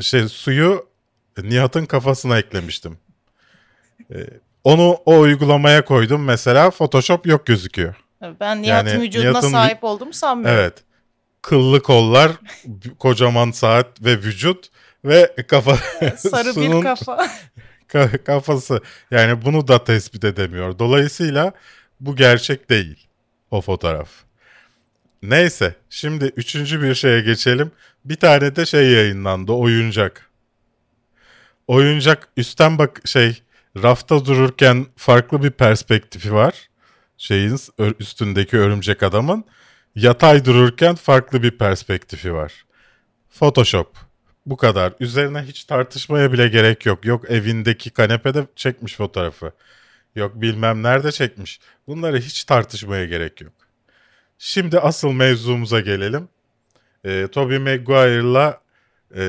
şey 0.00 0.28
suyu 0.28 0.86
Nihat'ın 1.42 1.86
kafasına 1.86 2.38
eklemiştim. 2.38 2.98
Ee, 4.14 4.26
onu 4.64 4.98
o 5.06 5.18
uygulamaya 5.18 5.84
koydum 5.84 6.24
mesela 6.24 6.70
Photoshop 6.70 7.26
yok 7.26 7.46
gözüküyor. 7.46 8.03
Ben 8.40 8.62
Nihat'ın 8.62 8.88
Yani 8.88 9.02
vücuduna 9.02 9.30
Nihat'ın 9.30 9.50
sahip 9.50 9.84
olduğumu 9.84 10.12
sanmıyorum. 10.12 10.60
Evet. 10.60 10.74
Kıllı 11.42 11.82
kollar, 11.82 12.32
kocaman 12.98 13.50
saat 13.50 14.04
ve 14.04 14.18
vücut 14.18 14.68
ve 15.04 15.34
kafa 15.48 15.76
Sarı 16.16 16.54
Su'nun 16.54 16.78
bir 16.78 16.82
kafa. 16.82 17.28
ka- 17.88 18.24
kafası. 18.24 18.80
Yani 19.10 19.44
bunu 19.44 19.68
da 19.68 19.84
tespit 19.84 20.24
edemiyor. 20.24 20.78
Dolayısıyla 20.78 21.52
bu 22.00 22.16
gerçek 22.16 22.70
değil 22.70 23.06
o 23.50 23.60
fotoğraf. 23.60 24.08
Neyse 25.22 25.74
şimdi 25.90 26.24
üçüncü 26.24 26.82
bir 26.82 26.94
şeye 26.94 27.20
geçelim. 27.20 27.72
Bir 28.04 28.16
tane 28.16 28.56
de 28.56 28.66
şey 28.66 28.90
yayınlandı 28.90 29.52
oyuncak. 29.52 30.30
Oyuncak 31.66 32.28
üstten 32.36 32.78
bak 32.78 33.00
şey 33.04 33.42
rafta 33.82 34.24
dururken 34.26 34.86
farklı 34.96 35.42
bir 35.42 35.50
perspektifi 35.50 36.34
var. 36.34 36.68
Şeyin 37.18 37.58
üstündeki 38.00 38.58
örümcek 38.58 39.02
adamın. 39.02 39.44
Yatay 39.94 40.44
dururken 40.44 40.94
farklı 40.94 41.42
bir 41.42 41.58
perspektifi 41.58 42.34
var. 42.34 42.64
Photoshop. 43.30 43.96
Bu 44.46 44.56
kadar. 44.56 44.92
Üzerine 45.00 45.42
hiç 45.42 45.64
tartışmaya 45.64 46.32
bile 46.32 46.48
gerek 46.48 46.86
yok. 46.86 47.04
Yok 47.04 47.30
evindeki 47.30 47.90
kanepede 47.90 48.46
çekmiş 48.56 48.96
fotoğrafı. 48.96 49.52
Yok 50.16 50.40
bilmem 50.40 50.82
nerede 50.82 51.12
çekmiş. 51.12 51.60
Bunları 51.86 52.18
hiç 52.18 52.44
tartışmaya 52.44 53.04
gerek 53.04 53.40
yok. 53.40 53.52
Şimdi 54.38 54.78
asıl 54.78 55.12
mevzumuza 55.12 55.80
gelelim. 55.80 56.28
Ee, 57.04 57.28
Tobey 57.32 57.58
Maguire'la 57.58 58.60
e, 59.16 59.22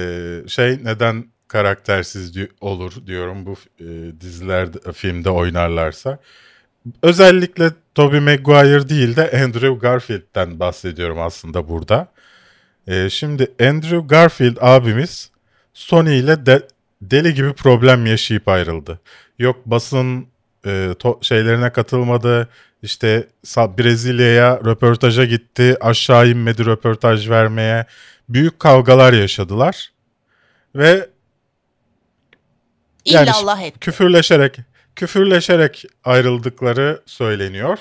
şey 0.47 0.79
neden 0.83 1.25
karaktersiz 1.47 2.35
di- 2.35 2.51
olur 2.61 3.07
diyorum 3.07 3.45
bu 3.45 3.55
e, 3.79 3.85
dizilerde, 4.21 4.93
filmde 4.93 5.29
oynarlarsa. 5.29 6.19
Özellikle 7.01 7.71
Tobey 7.95 8.19
Maguire 8.19 8.89
değil 8.89 9.15
de 9.15 9.31
Andrew 9.43 9.73
Garfield'den 9.75 10.59
bahsediyorum 10.59 11.19
aslında 11.21 11.69
burada. 11.69 12.07
Ee, 12.87 13.09
şimdi 13.09 13.51
Andrew 13.61 13.99
Garfield 14.07 14.57
abimiz 14.61 15.29
Sony 15.73 16.19
ile 16.19 16.45
de- 16.45 16.67
deli 17.01 17.33
gibi 17.33 17.53
problem 17.53 18.05
yaşayıp 18.05 18.47
ayrıldı. 18.47 18.99
Yok 19.39 19.61
basın 19.65 20.27
e, 20.65 20.69
to- 20.99 21.25
şeylerine 21.25 21.69
katılmadı. 21.71 22.49
İşte 22.81 23.27
Brezilya'ya 23.57 24.59
röportaja 24.65 25.25
gitti. 25.25 25.77
Aşağı 25.81 26.29
inmedi 26.29 26.65
röportaj 26.65 27.29
vermeye. 27.29 27.85
Büyük 28.29 28.59
kavgalar 28.59 29.13
yaşadılar. 29.13 29.91
Ve 30.75 31.09
Yani 33.05 33.29
İllallah 33.29 33.61
etti. 33.61 33.79
küfürleşerek 33.79 34.57
küfürleşerek 34.95 35.85
ayrıldıkları 36.03 37.01
söyleniyor. 37.05 37.79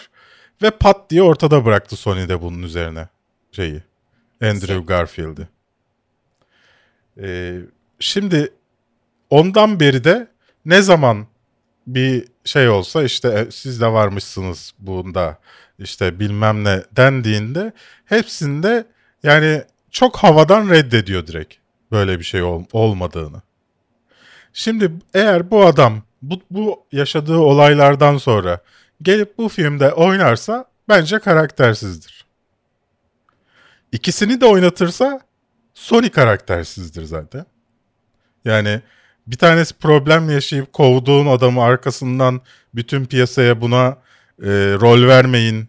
Ve 0.62 0.70
pat 0.70 1.10
diye 1.10 1.22
ortada 1.22 1.64
bıraktı 1.64 1.96
Sony 1.96 2.28
de 2.28 2.42
bunun 2.42 2.62
üzerine 2.62 3.08
şeyi. 3.52 3.82
Andrew 4.42 4.84
Garfield'i. 4.84 5.48
Ee, 7.20 7.58
şimdi 8.00 8.52
ondan 9.30 9.80
beri 9.80 10.04
de 10.04 10.28
ne 10.64 10.82
zaman 10.82 11.26
bir 11.86 12.24
şey 12.44 12.68
olsa 12.68 13.02
işte 13.02 13.28
e, 13.28 13.50
siz 13.50 13.80
de 13.80 13.86
varmışsınız 13.86 14.74
bunda 14.78 15.38
işte 15.78 16.20
bilmem 16.20 16.64
ne 16.64 16.82
dendiğinde 16.96 17.72
hepsinde 18.04 18.86
yani 19.22 19.62
çok 19.90 20.16
havadan 20.16 20.70
reddediyor 20.70 21.26
direkt 21.26 21.54
böyle 21.92 22.18
bir 22.18 22.24
şey 22.24 22.42
ol- 22.42 22.64
olmadığını. 22.72 23.42
Şimdi 24.52 24.92
eğer 25.14 25.50
bu 25.50 25.66
adam 25.66 26.02
bu, 26.30 26.40
bu 26.50 26.86
yaşadığı 26.92 27.38
olaylardan 27.38 28.16
sonra 28.16 28.58
gelip 29.02 29.38
bu 29.38 29.48
filmde 29.48 29.92
oynarsa 29.92 30.64
bence 30.88 31.18
karaktersizdir. 31.18 32.24
İkisini 33.92 34.40
de 34.40 34.46
oynatırsa 34.46 35.20
Sony 35.74 36.10
karaktersizdir 36.10 37.04
zaten. 37.04 37.46
Yani 38.44 38.80
bir 39.26 39.36
tanesi 39.36 39.74
problem 39.74 40.30
yaşayıp 40.30 40.72
kovduğun 40.72 41.26
adamı 41.26 41.62
arkasından 41.62 42.40
bütün 42.74 43.04
piyasaya 43.04 43.60
buna 43.60 43.96
e, 44.42 44.50
rol 44.80 45.08
vermeyin 45.08 45.68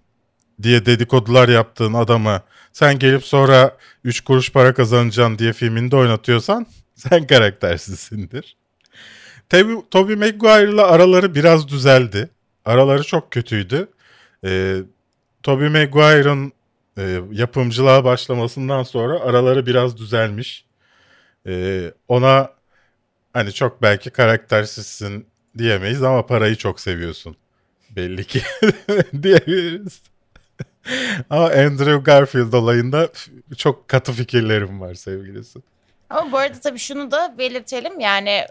diye 0.62 0.86
dedikodular 0.86 1.50
yaptığın 1.50 1.94
adamı 1.94 2.42
sen 2.74 3.00
gelip 3.00 3.26
sonra 3.26 3.78
3 4.04 4.22
kuruş 4.22 4.52
para 4.52 4.74
kazanacaksın 4.74 5.38
diye 5.38 5.54
filminde 5.54 5.96
oynatıyorsan 5.96 6.68
sen 6.96 7.28
karaktersizsindir. 7.28 8.58
Tabi 9.50 9.76
Tobey 9.92 10.16
Maguire'la 10.16 10.88
araları 10.88 11.36
biraz 11.36 11.68
düzeldi. 11.68 12.30
Araları 12.66 13.04
çok 13.04 13.32
kötüydü. 13.32 13.88
Ee, 14.44 14.78
Tobey 15.44 15.70
Maguire'ın 15.70 16.52
e, 16.98 17.22
yapımcılığa 17.32 18.04
başlamasından 18.04 18.84
sonra 18.84 19.20
araları 19.20 19.66
biraz 19.66 19.98
düzelmiş. 19.98 20.66
Ee, 21.48 21.92
ona 22.08 22.52
hani 23.34 23.54
çok 23.54 23.82
belki 23.82 24.10
karaktersizsin 24.10 25.28
diyemeyiz 25.58 26.04
ama 26.04 26.26
parayı 26.26 26.56
çok 26.56 26.80
seviyorsun. 26.80 27.36
Belli 27.96 28.24
ki 28.24 28.42
diyebiliriz. 29.24 30.02
ama 31.30 31.46
Andrew 31.46 31.98
Garfield 31.98 32.54
olayında 32.54 33.10
çok 33.58 33.88
katı 33.88 34.12
fikirlerim 34.12 34.82
var 34.82 34.94
sevgilisi. 34.94 35.60
Ama 36.10 36.32
bu 36.32 36.38
arada 36.38 36.60
tabii 36.60 36.80
şunu 36.80 37.12
da 37.12 37.38
belirtelim 37.38 38.00
yani 38.00 38.46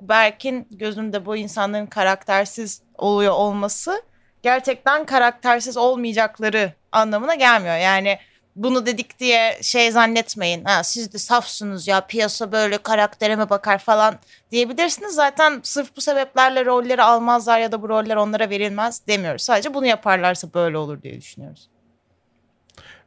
Berk'in 0.00 0.68
gözünde 0.70 1.26
bu 1.26 1.36
insanların 1.36 1.86
karaktersiz 1.86 2.82
oluyor 2.98 3.32
olması 3.32 4.02
gerçekten 4.42 5.06
karaktersiz 5.06 5.76
olmayacakları 5.76 6.72
anlamına 6.92 7.34
gelmiyor. 7.34 7.76
Yani 7.76 8.18
bunu 8.56 8.86
dedik 8.86 9.18
diye 9.18 9.58
şey 9.62 9.90
zannetmeyin. 9.90 10.64
Ha, 10.64 10.84
siz 10.84 11.12
de 11.12 11.18
safsınız 11.18 11.88
ya 11.88 12.00
piyasa 12.06 12.52
böyle 12.52 12.78
karakterime 12.78 13.50
bakar 13.50 13.78
falan 13.78 14.18
diyebilirsiniz. 14.50 15.14
Zaten 15.14 15.60
sırf 15.62 15.96
bu 15.96 16.00
sebeplerle 16.00 16.64
rolleri 16.64 17.02
almazlar 17.02 17.58
ya 17.58 17.72
da 17.72 17.82
bu 17.82 17.88
roller 17.88 18.16
onlara 18.16 18.50
verilmez 18.50 19.06
demiyoruz. 19.06 19.42
Sadece 19.42 19.74
bunu 19.74 19.86
yaparlarsa 19.86 20.54
böyle 20.54 20.78
olur 20.78 21.02
diye 21.02 21.20
düşünüyoruz. 21.20 21.71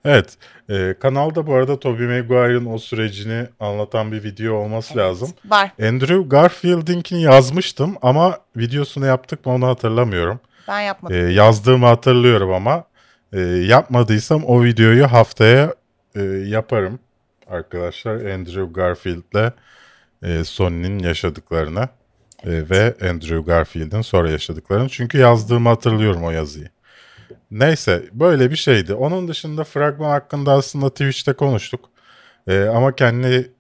Evet. 0.06 0.38
E, 0.70 0.96
kanalda 1.00 1.48
bu 1.48 1.54
arada 1.54 1.80
Tobey 1.80 2.08
Maguire'ın 2.08 2.66
o 2.66 2.78
sürecini 2.78 3.48
anlatan 3.60 4.12
bir 4.12 4.24
video 4.24 4.54
olması 4.54 4.94
Evet, 4.94 5.04
lazım. 5.04 5.30
Var. 5.46 5.72
Andrew 5.82 6.22
Garfield'inkini 6.28 7.22
yazmıştım 7.22 7.96
ama 8.02 8.38
videosunu 8.58 9.06
yaptık 9.06 9.46
mı 9.46 9.54
onu 9.54 9.68
hatırlamıyorum. 9.68 10.40
Ben 10.68 10.82
yapmadım. 10.82 11.18
E, 11.18 11.20
yazdığımı 11.20 11.86
hatırlıyorum 11.86 12.54
ama 12.54 12.84
e, 13.34 13.40
yapmadıysam 13.42 14.44
o 14.44 14.64
videoyu 14.64 15.12
haftaya 15.12 15.74
e, 16.16 16.22
yaparım 16.24 17.00
arkadaşlar. 17.48 18.16
Andrew 18.16 18.66
Garfield'le 18.74 19.52
e, 20.24 20.44
Sony'nin 20.44 21.00
yaşadıklarını 21.00 21.90
e, 22.44 22.70
ve 22.70 22.96
Andrew 23.10 23.42
Garfield'in 23.42 24.02
sonra 24.02 24.30
yaşadıklarını. 24.30 24.90
Çünkü 24.90 25.18
yazdığımı 25.18 25.70
hatırlıyorum 25.70 26.24
o 26.24 26.32
yazıyı. 26.32 26.70
Neyse 27.51 28.03
böyle 28.12 28.51
bir 28.51 28.55
şeydi. 28.55 28.94
Onun 28.94 29.27
dışında 29.27 29.63
fragman 29.63 30.10
hakkında 30.10 30.51
aslında 30.51 30.89
Twitch'te 30.89 31.34
konuştuk. 31.34 31.89
E, 32.48 32.63
ama 32.63 32.96
kendi 32.96 33.53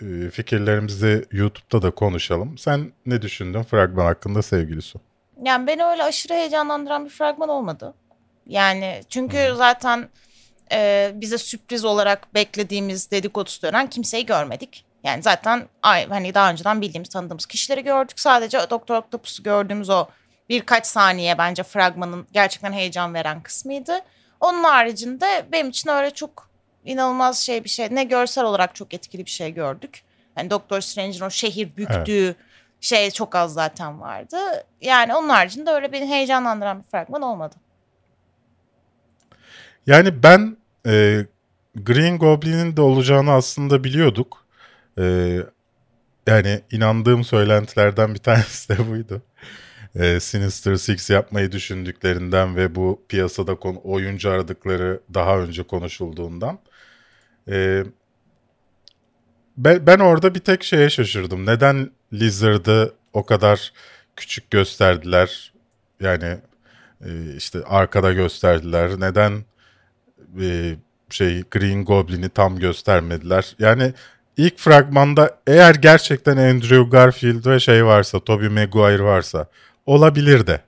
e, 0.00 0.30
fikirlerimizi 0.30 1.24
YouTube'da 1.32 1.82
da 1.82 1.90
konuşalım. 1.90 2.58
Sen 2.58 2.92
ne 3.06 3.22
düşündün 3.22 3.62
fragman 3.62 4.04
hakkında 4.04 4.42
sevgili 4.42 4.82
Su? 4.82 5.00
Yani 5.42 5.66
beni 5.66 5.84
öyle 5.84 6.02
aşırı 6.02 6.34
heyecanlandıran 6.34 7.04
bir 7.04 7.10
fragman 7.10 7.48
olmadı. 7.48 7.94
Yani 8.46 9.00
çünkü 9.08 9.52
zaten 9.56 10.08
e, 10.72 11.10
bize 11.14 11.38
sürpriz 11.38 11.84
olarak 11.84 12.34
beklediğimiz 12.34 13.10
dedikodusu 13.10 13.62
dönen 13.62 13.86
kimseyi 13.86 14.26
görmedik. 14.26 14.84
Yani 15.04 15.22
zaten 15.22 15.68
ay, 15.82 16.08
hani 16.08 16.34
daha 16.34 16.50
önceden 16.50 16.80
bildiğimiz 16.80 17.08
tanıdığımız 17.08 17.46
kişileri 17.46 17.84
gördük. 17.84 18.20
Sadece 18.20 18.58
Doktor 18.70 18.96
Octopus'u 18.96 19.42
gördüğümüz 19.42 19.90
o 19.90 20.06
birkaç 20.48 20.86
saniye 20.86 21.38
bence 21.38 21.62
fragmanın 21.62 22.26
gerçekten 22.32 22.72
heyecan 22.72 23.14
veren 23.14 23.42
kısmıydı. 23.42 24.00
Onun 24.40 24.64
haricinde 24.64 25.46
benim 25.52 25.68
için 25.68 25.90
öyle 25.90 26.10
çok 26.10 26.50
inanılmaz 26.84 27.38
şey 27.38 27.64
bir 27.64 27.68
şey. 27.68 27.88
Ne 27.90 28.04
görsel 28.04 28.44
olarak 28.44 28.74
çok 28.74 28.94
etkili 28.94 29.24
bir 29.24 29.30
şey 29.30 29.54
gördük. 29.54 30.02
Yani 30.36 30.50
Doktor 30.50 30.80
Strange'in 30.80 31.20
o 31.20 31.30
şehir 31.30 31.76
büktüğü 31.76 32.34
şey 32.80 33.10
çok 33.10 33.34
az 33.34 33.52
zaten 33.52 34.00
vardı. 34.00 34.36
Yani 34.80 35.14
onun 35.14 35.28
haricinde 35.28 35.70
öyle 35.70 35.92
beni 35.92 36.06
heyecanlandıran 36.06 36.78
bir 36.78 36.88
fragman 36.88 37.22
olmadı. 37.22 37.56
Yani 39.86 40.22
ben 40.22 40.56
e, 40.86 41.26
Green 41.74 42.18
Goblin'in 42.18 42.76
de 42.76 42.80
olacağını 42.80 43.32
aslında 43.32 43.84
biliyorduk. 43.84 44.46
E, 44.98 45.36
yani 46.26 46.60
inandığım 46.70 47.24
söylentilerden 47.24 48.14
bir 48.14 48.18
tanesi 48.18 48.68
de 48.68 48.90
buydu. 48.90 49.22
E, 49.98 50.20
Sinister 50.20 50.76
Six 50.76 51.10
yapmayı 51.10 51.52
düşündüklerinden 51.52 52.56
ve 52.56 52.74
bu 52.74 53.02
piyasada 53.08 53.54
konu, 53.54 53.80
oyuncu 53.84 54.30
aradıkları 54.30 55.00
daha 55.14 55.38
önce 55.38 55.62
konuşulduğundan. 55.62 56.58
E, 57.48 57.84
ben, 59.56 59.86
ben 59.86 59.98
orada 59.98 60.34
bir 60.34 60.40
tek 60.40 60.64
şeye 60.64 60.90
şaşırdım. 60.90 61.46
Neden 61.46 61.90
Lizard'ı 62.12 62.94
o 63.12 63.26
kadar 63.26 63.72
küçük 64.16 64.50
gösterdiler? 64.50 65.52
Yani 66.00 66.38
e, 67.04 67.36
işte 67.36 67.62
arkada 67.64 68.12
gösterdiler. 68.12 69.00
Neden 69.00 69.44
e, 70.40 70.76
şey 71.10 71.42
Green 71.50 71.84
Goblin'i 71.84 72.28
tam 72.28 72.58
göstermediler. 72.58 73.56
Yani 73.58 73.92
ilk 74.36 74.58
fragmanda 74.58 75.38
eğer 75.46 75.74
gerçekten 75.74 76.36
Andrew 76.36 76.90
Garfield 76.90 77.46
ve 77.46 77.60
şey 77.60 77.84
varsa, 77.84 78.20
Tobey 78.20 78.48
Maguire 78.48 79.02
varsa 79.02 79.48
olabilir 79.86 80.46
de. 80.46 80.60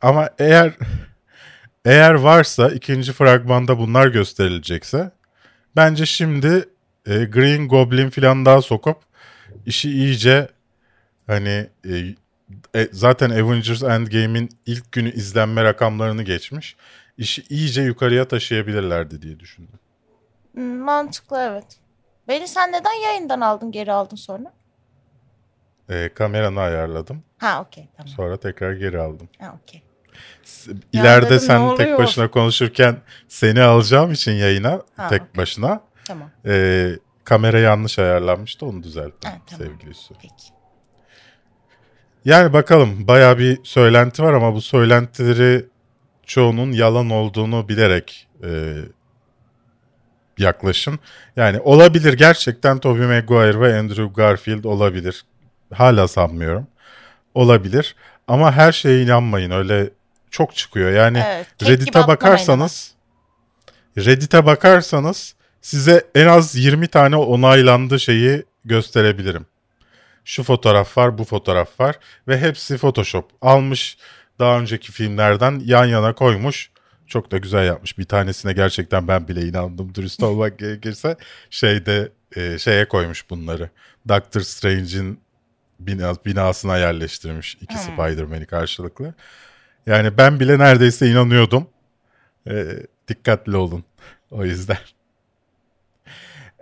Ama 0.00 0.30
eğer 0.38 0.72
eğer 1.84 2.14
varsa 2.14 2.68
ikinci 2.70 3.12
fragmanda 3.12 3.78
bunlar 3.78 4.06
gösterilecekse 4.06 5.10
bence 5.76 6.06
şimdi 6.06 6.68
e, 7.06 7.24
Green 7.24 7.68
Goblin 7.68 8.10
falan 8.10 8.46
daha 8.46 8.62
sokup 8.62 8.98
işi 9.66 9.90
iyice 9.90 10.48
hani 11.26 11.66
e, 11.84 11.94
e, 12.74 12.88
zaten 12.92 13.30
Avengers 13.30 13.82
Endgame'in 13.82 14.50
ilk 14.66 14.92
günü 14.92 15.12
izlenme 15.12 15.64
rakamlarını 15.64 16.22
geçmiş. 16.22 16.76
İşi 17.18 17.44
iyice 17.48 17.82
yukarıya 17.82 18.28
taşıyabilirlerdi 18.28 19.22
diye 19.22 19.40
düşündüm. 19.40 19.78
Hmm, 20.54 20.78
Mantıklı 20.78 21.38
evet. 21.40 21.64
Beni 22.28 22.48
sen 22.48 22.72
neden 22.72 23.02
yayından 23.04 23.40
aldın 23.40 23.72
geri 23.72 23.92
aldın 23.92 24.16
sonra? 24.16 24.52
E, 25.90 26.10
kameranı 26.14 26.60
ayarladım. 26.60 27.22
Ha 27.38 27.62
okey 27.66 27.88
tamam. 27.96 28.08
Sonra 28.08 28.36
tekrar 28.36 28.72
geri 28.72 29.00
aldım. 29.00 29.28
Ha 29.40 29.58
okey. 29.62 29.82
İleride 30.92 31.26
dedim, 31.26 31.40
sen 31.40 31.76
tek 31.76 31.98
başına 31.98 32.30
konuşurken 32.30 32.96
seni 33.28 33.62
alacağım 33.62 34.12
için 34.12 34.32
yayına 34.32 34.82
Ha, 34.96 35.08
tek 35.08 35.22
okey. 35.22 35.36
başına 35.36 35.80
Tamam 36.04 36.30
e, 36.46 36.88
kamera 37.24 37.58
yanlış 37.58 37.98
ayarlanmıştı 37.98 38.66
onu 38.66 38.82
düzelttim 38.82 39.30
Ha, 39.30 39.36
tamam. 39.50 39.66
sevgili 39.66 39.94
Su. 39.94 40.14
peki. 40.22 40.34
Yani 42.24 42.52
bakalım 42.52 43.08
baya 43.08 43.38
bir 43.38 43.64
söylenti 43.64 44.22
var 44.22 44.32
ama 44.32 44.54
bu 44.54 44.60
söylentileri 44.60 45.66
çoğunun 46.26 46.72
yalan 46.72 47.10
olduğunu 47.10 47.68
bilerek 47.68 48.28
e, 48.44 48.74
yaklaşın. 50.38 50.98
Yani 51.36 51.60
olabilir 51.60 52.12
gerçekten 52.12 52.78
Tobey 52.78 53.06
Maguire 53.06 53.60
ve 53.60 53.78
Andrew 53.78 54.04
Garfield 54.14 54.64
olabilir. 54.64 55.24
Hala 55.74 56.08
sanmıyorum. 56.08 56.66
Olabilir. 57.34 57.96
Ama 58.28 58.52
her 58.52 58.72
şeye 58.72 59.02
inanmayın. 59.02 59.50
Öyle 59.50 59.90
çok 60.30 60.56
çıkıyor. 60.56 60.90
Yani 60.90 61.22
Evet, 61.26 61.46
Reddit'e 61.62 62.06
bakarsanız 62.06 62.94
Reddit'e 63.98 64.46
bakarsanız 64.46 65.34
size 65.60 66.06
en 66.14 66.26
az 66.26 66.56
20 66.56 66.88
tane 66.88 67.16
onaylandı 67.16 68.00
şeyi 68.00 68.44
gösterebilirim. 68.64 69.46
Şu 70.24 70.42
fotoğraf 70.42 70.98
var, 70.98 71.18
bu 71.18 71.24
fotoğraf 71.24 71.80
var 71.80 71.96
ve 72.28 72.40
hepsi 72.40 72.78
Photoshop. 72.78 73.30
Almış 73.42 73.98
daha 74.38 74.58
önceki 74.58 74.92
filmlerden 74.92 75.62
yan 75.64 75.84
yana 75.84 76.14
koymuş. 76.14 76.70
Çok 77.06 77.32
da 77.32 77.38
güzel 77.38 77.66
yapmış. 77.66 77.98
Bir 77.98 78.04
tanesine 78.04 78.52
gerçekten 78.52 79.08
ben 79.08 79.28
bile 79.28 79.42
inandım 79.42 79.94
dürüst 79.94 80.22
olmak 80.22 80.58
gerekirse. 80.58 81.16
Şeyde 81.50 82.12
e, 82.36 82.58
şeye 82.58 82.88
koymuş 82.88 83.30
bunları. 83.30 83.70
Doctor 84.08 84.40
Strange'in 84.40 85.20
bina, 85.80 86.14
binasına 86.26 86.78
yerleştirmiş 86.78 87.54
iki 87.60 87.74
Hmm. 87.74 87.80
Spider-Man'i 87.82 88.46
karşılıklı. 88.46 89.14
Yani 89.86 90.18
ben 90.18 90.40
bile 90.40 90.58
neredeyse 90.58 91.08
inanıyordum. 91.10 91.68
E, 92.50 92.66
dikkatli 93.08 93.56
olun 93.56 93.84
o 94.30 94.44
yüzden. 94.44 94.78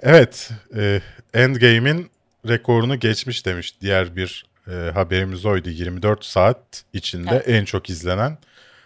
Evet, 0.02 0.50
e, 0.76 1.00
Endgame'in 1.34 2.10
rekorunu 2.48 2.98
geçmiş 3.00 3.46
demiş 3.46 3.80
diğer 3.80 4.16
bir 4.16 4.46
e, 4.68 4.72
haberimiz 4.94 5.44
oydu. 5.46 5.68
24 5.70 6.24
saat 6.24 6.84
içinde 6.92 7.30
Evet. 7.32 7.48
en 7.48 7.64
çok 7.64 7.90
izlenen 7.90 8.38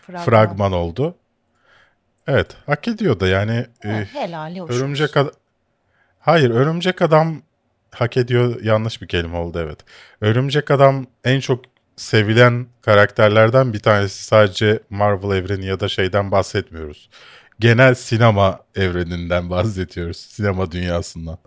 Fragman. 0.07 0.25
fragman 0.25 0.73
oldu. 0.73 1.15
Evet, 2.27 2.57
hak 2.67 2.89
ediyor 2.89 3.21
da 3.21 3.29
yani 3.29 3.67
e, 3.85 3.89
helali 4.13 4.61
hoş 4.61 4.71
Örümcek. 4.71 5.17
Adam... 5.17 5.33
Hayır, 6.21 6.51
Örümcek 6.51 7.03
Adam 7.03 7.43
hak 8.01 8.17
ediyor 8.17 8.63
yanlış 8.63 9.03
bir 9.03 9.09
kelime 9.09 9.37
oldu 9.37 9.59
evet. 9.65 9.79
Örümcek 10.21 10.71
Adam 10.71 11.07
en 11.25 11.41
çok 11.41 11.65
sevilen 11.97 12.67
karakterlerden 12.83 13.73
bir 13.73 13.79
tanesi 13.79 14.25
sadece 14.25 14.81
Marvel 14.91 15.37
evreni 15.37 15.67
ya 15.67 15.81
da 15.81 15.89
şeyden 15.89 16.31
bahsetmiyoruz. 16.31 17.11
Genel 17.61 17.95
sinema 17.95 18.61
evreninden 18.75 19.51
bahsediyoruz. 19.51 20.17
Sinema 20.17 20.73
dünyasından. 20.73 21.39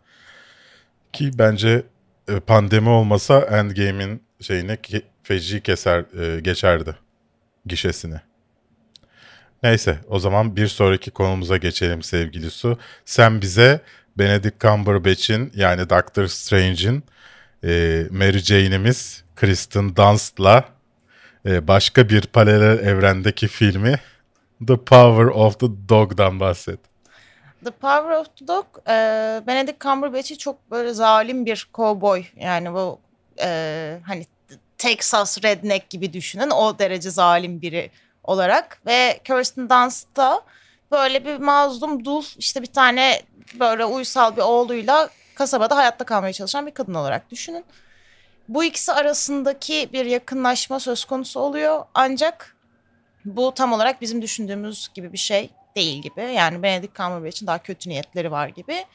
Ki 1.13 1.31
bence 1.37 1.83
e, 2.27 2.39
pandemi 2.39 2.89
olmasa 2.89 3.39
Endgame'in 3.39 4.23
şeyine 4.41 4.73
ke- 4.73 5.03
feci 5.23 5.61
keser 5.61 6.05
e, 6.19 6.39
geçerdi 6.39 6.95
gişesini. 7.65 8.21
Neyse 9.63 9.99
o 10.07 10.19
zaman 10.19 10.55
bir 10.55 10.67
sonraki 10.67 11.11
konumuza 11.11 11.57
geçelim 11.57 12.03
sevgili 12.03 12.51
Su. 12.51 12.77
Sen 13.05 13.41
bize 13.41 13.81
Benedict 14.17 14.61
Cumberbatch'in 14.61 15.51
yani 15.55 15.89
Doctor 15.89 16.27
Strange'in 16.27 17.03
e, 17.63 18.03
Mary 18.11 18.39
Jane'imiz 18.39 19.23
Kristen 19.35 19.95
Dunst'la 19.95 20.65
e, 21.45 21.67
başka 21.67 22.09
bir 22.09 22.21
paralel 22.21 22.87
evrendeki 22.87 23.47
filmi 23.47 23.95
The 24.67 24.77
Power 24.77 25.25
of 25.25 25.59
the 25.59 25.67
Dog'dan 25.89 26.39
bahset. 26.39 26.79
The 27.63 27.71
Power 27.71 28.11
of 28.11 28.27
the 28.37 28.47
Dog, 28.47 28.65
e, 28.87 28.93
Benedict 29.47 29.81
Cumberbatch'i 29.81 30.37
çok 30.37 30.71
böyle 30.71 30.93
zalim 30.93 31.45
bir 31.45 31.69
cowboy. 31.73 32.23
Yani 32.35 32.73
bu 32.73 32.99
e, 33.41 33.99
hani 34.05 34.25
Texas 34.77 35.43
redneck 35.43 35.89
gibi 35.89 36.13
düşünün. 36.13 36.49
O 36.49 36.79
derece 36.79 37.09
zalim 37.09 37.61
biri 37.61 37.91
olarak. 38.23 38.81
Ve 38.85 39.19
Kirsten 39.23 39.69
Dunst 39.69 40.15
da 40.15 40.41
böyle 40.91 41.25
bir 41.25 41.37
mazlum 41.37 42.05
dul 42.05 42.23
işte 42.37 42.61
bir 42.61 42.73
tane 42.73 43.21
böyle 43.59 43.85
uysal 43.85 44.35
bir 44.35 44.41
oğluyla 44.41 45.09
kasabada 45.35 45.75
hayatta 45.75 46.05
kalmaya 46.05 46.33
çalışan 46.33 46.67
bir 46.67 46.71
kadın 46.71 46.93
olarak 46.93 47.31
düşünün. 47.31 47.65
Bu 48.49 48.63
ikisi 48.63 48.93
arasındaki 48.93 49.89
bir 49.93 50.05
yakınlaşma 50.05 50.79
söz 50.79 51.05
konusu 51.05 51.39
oluyor. 51.39 51.85
Ancak 51.93 52.55
bu 53.25 53.53
tam 53.53 53.73
olarak 53.73 54.01
bizim 54.01 54.21
düşündüğümüz 54.21 54.89
gibi 54.93 55.13
bir 55.13 55.17
şey 55.17 55.49
değil 55.75 56.01
gibi. 56.01 56.21
Yani 56.21 56.63
Benedict 56.63 56.95
Cumberbatch'in 56.95 57.47
daha 57.47 57.59
kötü 57.59 57.89
niyetleri 57.89 58.31
var 58.31 58.47
gibi. 58.47 58.85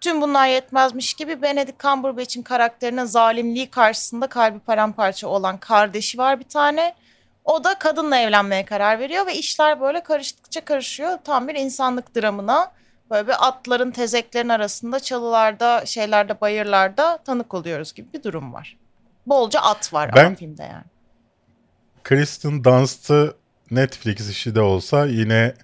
Tüm 0.00 0.20
bunlar 0.20 0.46
yetmezmiş 0.46 1.14
gibi 1.14 1.42
Benedict 1.42 1.80
Cumberbatch'in 1.80 2.42
karakterinin 2.42 3.04
zalimliği 3.04 3.70
karşısında 3.70 4.26
kalbi 4.26 4.58
paramparça 4.58 5.28
olan 5.28 5.58
kardeşi 5.58 6.18
var 6.18 6.40
bir 6.40 6.48
tane. 6.48 6.94
O 7.44 7.64
da 7.64 7.78
kadınla 7.78 8.18
evlenmeye 8.18 8.64
karar 8.64 8.98
veriyor 8.98 9.26
ve 9.26 9.34
işler 9.34 9.80
böyle 9.80 10.02
karıştıkça 10.02 10.64
karışıyor. 10.64 11.18
Tam 11.24 11.48
bir 11.48 11.54
insanlık 11.54 12.16
dramına 12.16 12.72
böyle 13.10 13.26
bir 13.28 13.48
atların 13.48 13.90
tezeklerin 13.90 14.48
arasında 14.48 15.00
çalılarda 15.00 15.86
şeylerde 15.86 16.40
bayırlarda 16.40 17.18
tanık 17.24 17.54
oluyoruz 17.54 17.94
gibi 17.94 18.08
bir 18.12 18.22
durum 18.22 18.52
var. 18.52 18.76
Bolca 19.26 19.60
at 19.60 19.92
var 19.92 20.10
Ben- 20.16 20.24
ama 20.26 20.34
filmde 20.34 20.62
yani. 20.62 20.84
Kristen 22.04 22.64
Dunst'ı 22.64 23.36
Netflix 23.70 24.30
işi 24.30 24.54
de 24.54 24.60
olsa 24.60 25.06
yine 25.06 25.54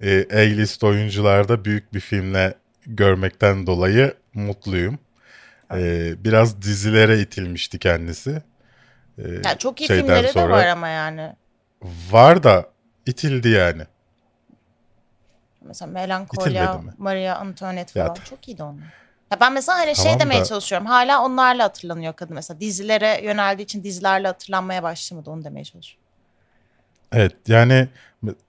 e, 0.00 0.26
A-list 0.36 0.84
oyuncularda 0.84 1.64
büyük 1.64 1.94
bir 1.94 2.00
filmle 2.00 2.54
görmekten 2.86 3.66
dolayı 3.66 4.14
mutluyum. 4.34 4.98
E, 5.74 6.12
biraz 6.24 6.62
dizilere 6.62 7.20
itilmişti 7.20 7.78
kendisi. 7.78 8.42
E, 9.18 9.22
Yani 9.44 9.58
çok 9.58 9.80
iyi 9.80 9.86
filmleri 9.88 10.26
de 10.26 10.32
sonra- 10.32 10.52
var 10.52 10.66
ama 10.66 10.88
yani. 10.88 11.32
Var 12.10 12.42
da 12.42 12.66
itildi 13.06 13.48
yani. 13.48 13.82
Mesela 15.68 15.92
mi? 16.84 16.92
Maria 16.98 17.36
Antoinette 17.36 18.00
Ya 18.00 18.04
falan 18.06 18.16
ta- 18.16 18.24
çok 18.24 18.48
iyiydi 18.48 18.62
onlar. 18.62 18.86
Ya 19.32 19.40
ben 19.40 19.52
mesela 19.52 19.78
hani 19.78 19.96
şey 19.96 20.04
Tamam 20.04 20.20
demeye 20.20 20.40
da- 20.40 20.44
çalışıyorum. 20.44 20.86
Hala 20.86 21.24
onlarla 21.24 21.64
hatırlanıyor 21.64 22.12
kadın 22.12 22.34
mesela. 22.34 22.60
Dizilere 22.60 23.20
yöneldiği 23.24 23.64
için 23.64 23.84
dizilerle 23.84 24.26
hatırlanmaya 24.26 24.82
başlamadı 24.82 25.30
onu 25.30 25.44
demeye 25.44 25.64
çalışıyorum. 25.64 26.04
Evet 27.12 27.32
yani 27.48 27.88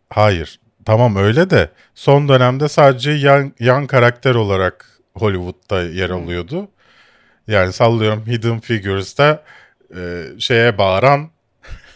hayır 0.10 0.60
tamam 0.86 1.16
öyle 1.16 1.50
de 1.50 1.70
son 1.96 2.30
dönemde 2.30 2.68
sadece 2.68 3.12
yan, 3.12 3.54
yan 3.60 3.88
karakter 3.88 4.36
olarak 4.36 5.00
Hollywood'da 5.18 5.82
yer 5.84 6.10
alıyordu. 6.10 6.68
Yani 7.48 7.74
sallıyorum 7.74 8.28
Hidden 8.28 8.60
Figures'ta 8.60 9.44
e, 9.96 10.24
şeye 10.40 10.78
bağıran 10.78 11.30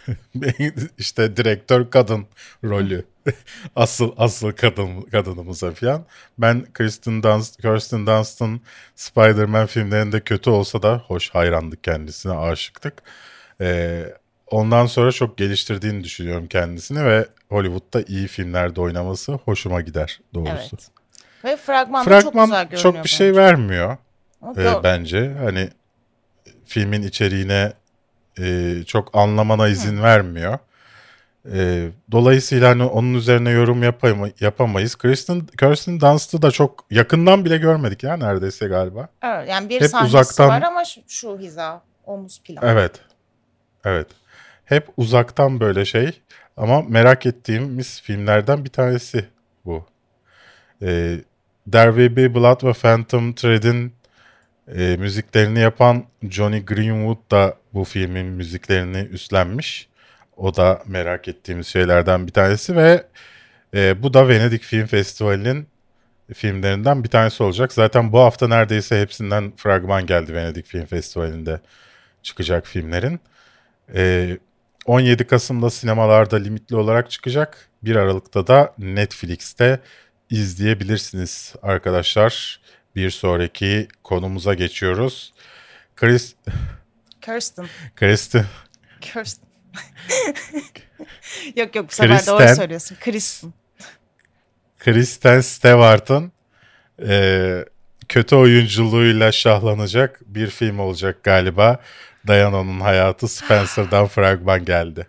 işte 0.98 1.38
direktör 1.38 1.90
kadın 1.90 2.26
rolü. 2.64 3.06
asıl 3.76 4.12
asıl 4.18 4.52
kadın 4.52 5.02
kadınımıza 5.02 5.72
falan. 5.72 6.06
Ben 6.38 6.74
Kristen 6.74 7.24
Dunst, 7.24 7.62
Kirsten 7.62 8.08
Dunst'ın 8.08 8.62
Spider-Man 8.96 9.66
filmlerinde 9.66 10.20
kötü 10.20 10.50
olsa 10.50 10.82
da 10.82 10.98
hoş 11.08 11.30
hayrandık 11.30 11.84
kendisine, 11.84 12.34
aşıktık. 12.34 12.94
Ee, 13.62 14.04
ondan 14.48 14.86
sonra 14.86 15.12
çok 15.12 15.38
geliştirdiğini 15.38 16.04
düşünüyorum 16.04 16.48
kendisini 16.48 17.06
ve 17.06 17.28
Hollywood'da 17.50 18.04
iyi 18.08 18.28
filmlerde 18.28 18.82
oynaması 18.82 19.32
hoşuma 19.32 19.82
gider 19.82 20.20
doğrusu. 20.34 20.78
Evet. 20.78 20.90
Ve 21.44 21.58
fragman, 21.58 22.06
da 22.06 22.22
çok 22.22 22.34
Fragman 22.34 22.46
güzel 22.46 22.64
çok, 22.64 22.72
görünüyor. 22.72 23.04
bir 23.04 23.10
şey 23.10 23.28
bence. 23.28 23.42
vermiyor 23.42 23.98
Ama 24.42 24.62
e, 24.62 24.84
bence. 24.84 25.34
Hani 25.44 25.70
filmin 26.66 27.04
içeriğine 27.04 27.74
e, 28.40 28.76
çok 28.88 29.16
anlamana 29.16 29.68
izin 29.68 30.02
vermiyor. 30.04 30.58
E, 31.54 31.90
dolayısıyla 32.12 32.70
hani 32.70 32.84
onun 32.84 33.14
üzerine 33.14 33.50
yorum 33.50 33.84
yapama- 33.84 34.30
yapamayız. 34.40 34.98
Kristen, 34.98 35.42
Kirsten 35.60 36.02
Dunst'ı 36.02 36.42
da 36.42 36.52
çok 36.52 36.86
yakından 36.92 37.46
bile 37.46 37.58
görmedik 37.58 38.04
ya 38.04 38.18
neredeyse 38.18 38.68
galiba. 38.68 39.08
Evet, 39.24 39.50
yani 39.50 39.70
bir 39.70 39.82
hep 39.82 39.90
sahnesi 39.90 40.18
uzaktan- 40.18 40.50
var 40.50 40.62
ama 40.62 40.86
şu, 40.86 41.02
şu 41.08 41.38
hiza, 41.40 41.82
omuz 42.06 42.42
plan. 42.44 42.64
Evet. 42.68 42.92
Evet. 43.86 44.08
Hep 44.66 44.88
uzaktan 44.98 45.60
böyle 45.60 45.86
şey 45.86 46.22
ama 46.58 46.82
merak 46.82 47.26
ettiğimiz 47.26 48.02
filmlerden 48.02 48.66
bir 48.66 48.70
tanesi 48.70 49.26
bu. 49.66 49.86
Ee, 50.82 51.16
There 51.72 51.90
Will 51.90 52.16
Be 52.16 52.36
Blood 52.36 52.64
ve 52.64 52.74
Phantom 52.74 53.34
Thread'in 53.34 53.94
e, 54.76 54.98
müziklerini 55.00 55.60
yapan 55.60 56.04
Johnny 56.30 56.66
Greenwood 56.66 57.32
da 57.32 57.58
bu 57.74 57.84
filmin 57.84 58.26
müziklerini 58.26 58.98
üstlenmiş. 58.98 59.88
O 60.38 60.56
da 60.56 60.84
merak 60.88 61.28
ettiğimiz 61.28 61.68
şeylerden 61.68 62.28
bir 62.28 62.32
tanesi 62.32 62.76
ve 62.76 63.06
e, 63.74 64.04
bu 64.04 64.14
da 64.14 64.28
Venedik 64.28 64.64
Film 64.64 64.86
Festivali'nin 64.86 65.68
filmlerinden 66.34 67.04
bir 67.04 67.10
tanesi 67.10 67.44
olacak. 67.44 67.74
Zaten 67.74 68.12
bu 68.12 68.20
hafta 68.20 68.48
neredeyse 68.48 69.02
hepsinden 69.02 69.54
fragman 69.58 70.06
geldi 70.06 70.34
Venedik 70.34 70.66
Film 70.66 70.86
Festivali'nde 70.86 71.60
çıkacak 72.24 72.68
filmlerin. 72.68 73.20
Ee, 73.96 74.38
17 74.86 75.28
Kasım'da 75.28 75.70
sinemalarda 75.70 76.36
limitli 76.36 76.76
olarak 76.76 77.12
çıkacak. 77.12 77.70
1 77.84 77.96
Aralık'ta 77.96 78.48
da 78.48 78.74
Netflix'te 78.78 79.80
izleyebilirsiniz 80.30 81.56
arkadaşlar. 81.62 82.60
Bir 82.96 83.10
sonraki 83.10 83.88
konumuza 84.04 84.54
geçiyoruz. 84.54 85.34
Chris, 85.96 86.36
Kirsten. 87.26 87.66
Kristen, 87.96 88.46
Kirsten. 89.02 89.46
yok 91.56 91.76
yok 91.76 91.88
bu 91.90 91.94
sefer 91.94 92.18
Kristen. 92.18 92.40
doğru 92.40 92.56
söylüyorsun. 92.56 92.98
Kristen. 93.00 93.54
Kristen 94.80 95.42
Stewart'ın 95.42 96.32
e, 97.08 97.66
kötü 98.10 98.36
oyunculuğuyla 98.36 99.32
şahlanacak 99.32 100.22
bir 100.26 100.48
film 100.50 100.80
olacak 100.80 101.24
galiba. 101.24 101.80
Diana'nın 102.28 102.80
hayatı 102.80 103.28
Spencer'dan 103.28 104.08
fragman 104.08 104.66
geldi. 104.66 105.08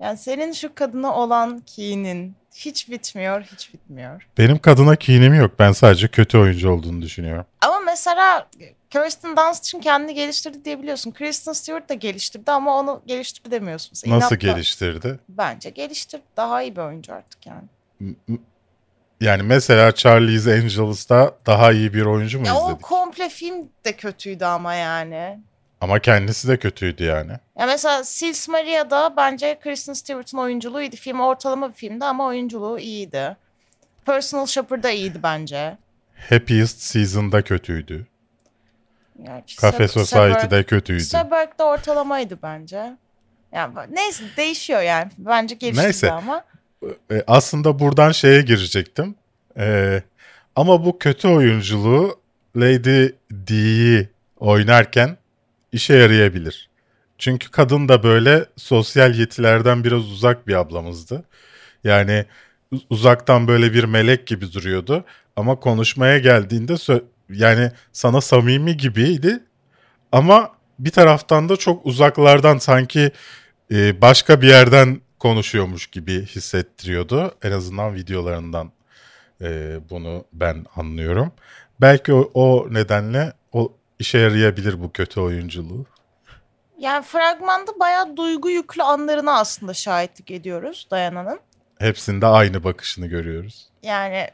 Yani 0.00 0.18
senin 0.18 0.52
şu 0.52 0.74
kadına 0.74 1.14
olan 1.14 1.62
kinin 1.66 2.34
hiç 2.54 2.90
bitmiyor, 2.90 3.42
hiç 3.42 3.74
bitmiyor. 3.74 4.26
Benim 4.38 4.58
kadına 4.58 4.96
kinim 4.96 5.34
yok. 5.34 5.58
Ben 5.58 5.72
sadece 5.72 6.08
kötü 6.08 6.38
oyuncu 6.38 6.70
olduğunu 6.70 7.02
düşünüyorum. 7.02 7.46
Ama 7.60 7.80
mesela 7.80 8.48
Kirsten 8.90 9.36
Dunst 9.36 9.64
için 9.66 9.80
kendini 9.80 10.14
geliştirdi 10.14 10.64
diyebiliyorsun. 10.64 11.10
Kristen 11.12 11.52
Stewart 11.52 11.88
da 11.88 11.94
geliştirdi 11.94 12.50
ama 12.50 12.78
onu 12.78 13.02
geliştirdi 13.06 13.50
demiyorsun. 13.50 13.90
Mesela 13.92 14.16
Nasıl 14.16 14.36
inatla- 14.36 14.52
geliştirdi? 14.52 15.18
Bence 15.28 15.70
geliştirdi. 15.70 16.22
Daha 16.36 16.62
iyi 16.62 16.76
bir 16.76 16.80
oyuncu 16.80 17.14
artık 17.14 17.46
yani. 17.46 17.62
Yani 19.20 19.42
mesela 19.42 19.92
Charlie's 19.94 20.46
Angels'ta 20.46 21.34
daha 21.46 21.72
iyi 21.72 21.94
bir 21.94 22.02
oyuncu 22.06 22.40
mu 22.40 22.46
Ya 22.46 22.54
o 22.56 22.64
izledik? 22.66 22.82
komple 22.82 23.28
film 23.28 23.68
de 23.84 23.96
kötüydü 23.96 24.44
ama 24.44 24.74
yani. 24.74 25.38
Ama 25.80 25.98
kendisi 25.98 26.48
de 26.48 26.56
kötüydü 26.56 27.04
yani. 27.04 27.32
Ya 27.58 27.66
mesela 27.66 28.04
Sils 28.04 28.48
Maria'da 28.48 29.14
bence 29.16 29.58
Kristen 29.62 29.92
Stewart'ın 29.92 30.38
oyunculuğu 30.38 30.80
iyiydi. 30.82 30.96
Film 30.96 31.20
ortalama 31.20 31.68
bir 31.68 31.74
filmdi 31.74 32.04
ama 32.04 32.26
oyunculuğu 32.26 32.78
iyiydi. 32.78 33.36
Personal 34.06 34.46
Shopper 34.46 34.82
da 34.82 34.90
iyiydi 34.90 35.20
bence. 35.22 35.76
Happiest 36.30 36.80
Season'da 36.80 37.42
kötüydü. 37.42 38.06
Gerçi 39.24 39.56
Cafe 39.60 39.88
Society'de 39.88 40.64
kötüydü. 40.64 41.04
Suburb'da 41.04 41.64
ortalamaydı 41.64 42.38
bence. 42.42 42.96
Yani 43.52 43.74
neyse 43.90 44.24
değişiyor 44.36 44.80
yani. 44.80 45.10
Bence 45.18 45.54
gelişti 45.54 45.84
Neyse. 45.84 46.12
ama. 46.12 46.44
E, 47.10 47.22
aslında 47.26 47.78
buradan 47.78 48.12
şeye 48.12 48.42
girecektim. 48.42 49.14
E, 49.58 50.02
ama 50.56 50.84
bu 50.84 50.98
kötü 50.98 51.28
oyunculuğu 51.28 52.20
Lady 52.56 53.08
D'yi 53.46 54.08
oynarken 54.38 55.16
işe 55.72 55.94
yarayabilir. 55.94 56.70
Çünkü 57.18 57.50
kadın 57.50 57.88
da 57.88 58.02
böyle 58.02 58.44
sosyal 58.56 59.14
yetilerden 59.14 59.84
biraz 59.84 60.04
uzak 60.04 60.46
bir 60.46 60.54
ablamızdı. 60.54 61.24
Yani 61.84 62.24
uzaktan 62.90 63.48
böyle 63.48 63.72
bir 63.72 63.84
melek 63.84 64.26
gibi 64.26 64.52
duruyordu. 64.52 65.04
Ama 65.36 65.60
konuşmaya 65.60 66.18
geldiğinde 66.18 66.72
sö- 66.72 67.04
yani 67.32 67.72
sana 67.92 68.20
samimi 68.20 68.76
gibiydi. 68.76 69.42
Ama 70.12 70.50
bir 70.78 70.90
taraftan 70.90 71.48
da 71.48 71.56
çok 71.56 71.86
uzaklardan 71.86 72.58
sanki 72.58 73.10
e, 73.70 74.00
başka 74.00 74.42
bir 74.42 74.48
yerden 74.48 75.00
konuşuyormuş 75.18 75.86
gibi 75.86 76.26
hissettiriyordu. 76.26 77.34
En 77.42 77.52
azından 77.52 77.94
videolarından 77.94 78.72
e, 79.42 79.78
bunu 79.90 80.24
ben 80.32 80.66
anlıyorum. 80.76 81.32
Belki 81.80 82.12
o, 82.14 82.30
o 82.34 82.66
nedenle 82.70 83.32
o 83.52 83.72
işe 83.98 84.18
yarayabilir 84.18 84.82
bu 84.82 84.92
kötü 84.92 85.20
oyunculuğu. 85.20 85.86
Yani 86.78 87.04
fragmanda 87.04 87.80
bayağı 87.80 88.16
duygu 88.16 88.50
yüklü 88.50 88.82
anlarına 88.82 89.38
aslında 89.38 89.74
şahitlik 89.74 90.30
ediyoruz 90.30 90.88
Dayana'nın. 90.90 91.40
Hepsinde 91.78 92.26
aynı 92.26 92.64
bakışını 92.64 93.06
görüyoruz. 93.06 93.68
Yani 93.82 94.28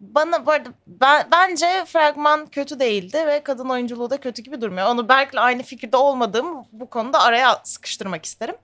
bana 0.00 0.46
bu 0.46 0.50
arada 0.50 0.68
ben, 0.86 1.28
bence 1.32 1.84
fragman 1.86 2.46
kötü 2.46 2.80
değildi 2.80 3.26
ve 3.26 3.42
kadın 3.42 3.68
oyunculuğu 3.68 4.10
da 4.10 4.20
kötü 4.20 4.42
gibi 4.42 4.60
durmuyor. 4.60 4.86
Onu 4.88 5.08
Berk'le 5.08 5.36
aynı 5.36 5.62
fikirde 5.62 5.96
olmadığım 5.96 6.64
bu 6.72 6.90
konuda 6.90 7.20
araya 7.20 7.60
sıkıştırmak 7.64 8.24
isterim. 8.24 8.56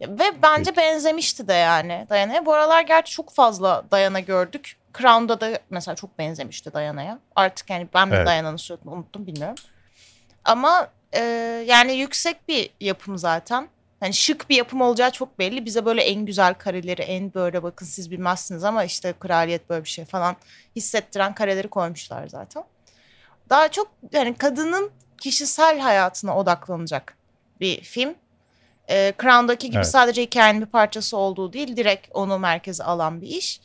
Ve 0.00 0.42
bence 0.42 0.76
benzemişti 0.76 1.48
de 1.48 1.52
yani 1.52 2.06
Dayana'ya. 2.10 2.46
Bu 2.46 2.54
aralar 2.54 2.82
gerçi 2.82 3.12
çok 3.12 3.30
fazla 3.30 3.84
Dayana 3.90 4.20
gördük. 4.20 4.76
Crown'da 4.98 5.40
da 5.40 5.58
mesela 5.70 5.94
çok 5.94 6.18
benzemişti 6.18 6.72
Dayana'ya. 6.72 7.18
Artık 7.36 7.70
yani 7.70 7.88
ben 7.94 8.08
mi 8.08 8.14
Evet. 8.14 8.26
Dayana'nın 8.26 8.56
suratını 8.56 8.92
unuttum 8.92 9.26
bilmiyorum. 9.26 9.56
Ama 10.44 10.88
e, 11.12 11.20
yani 11.66 11.94
yüksek 11.94 12.48
bir 12.48 12.70
yapım 12.80 13.18
zaten. 13.18 13.68
Hani 14.00 14.14
şık 14.14 14.50
bir 14.50 14.56
yapım 14.56 14.80
olacağı 14.80 15.10
çok 15.10 15.38
belli. 15.38 15.64
Bize 15.64 15.84
böyle 15.84 16.02
en 16.02 16.26
güzel 16.26 16.54
kareleri, 16.54 17.02
en 17.02 17.34
böyle 17.34 17.62
bakın 17.62 17.86
siz 17.86 18.10
bilmezsiniz 18.10 18.64
ama 18.64 18.84
işte 18.84 19.14
kraliyet 19.20 19.70
böyle 19.70 19.84
bir 19.84 19.88
şey 19.88 20.04
falan 20.04 20.36
hissettiren 20.76 21.34
kareleri 21.34 21.68
koymuşlar 21.68 22.28
zaten. 22.28 22.64
Daha 23.50 23.68
çok 23.68 23.90
yani 24.12 24.34
kadının 24.34 24.90
kişisel 25.20 25.78
hayatına 25.78 26.36
odaklanacak 26.38 27.16
bir 27.60 27.80
film. 27.80 28.14
Ee, 28.90 29.14
Crown'daki 29.22 29.66
gibi 29.66 29.76
Evet. 29.76 29.86
sadece 29.88 30.22
hikayenin 30.22 30.60
bir 30.60 30.66
parçası 30.66 31.16
olduğu 31.16 31.52
değil, 31.52 31.76
direkt 31.76 32.08
onu 32.14 32.38
merkeze 32.38 32.84
alan 32.84 33.20
bir 33.20 33.26
iş. 33.26 33.60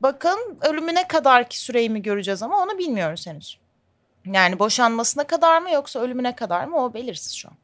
Bakın 0.00 0.58
ölümüne 0.60 1.08
kadar 1.08 1.48
ki 1.48 1.60
süreyi 1.60 1.90
mi 1.90 2.02
göreceğiz 2.02 2.42
ama 2.42 2.62
onu 2.62 2.78
bilmiyoruz 2.78 3.26
henüz. 3.26 3.58
Yani 4.26 4.58
boşanmasına 4.58 5.24
kadar 5.24 5.62
mı 5.62 5.70
yoksa 5.70 6.00
ölümüne 6.00 6.36
kadar 6.36 6.64
mı 6.64 6.84
o 6.84 6.94
belirsiz 6.94 7.32
şu 7.34 7.48
an. 7.48 7.54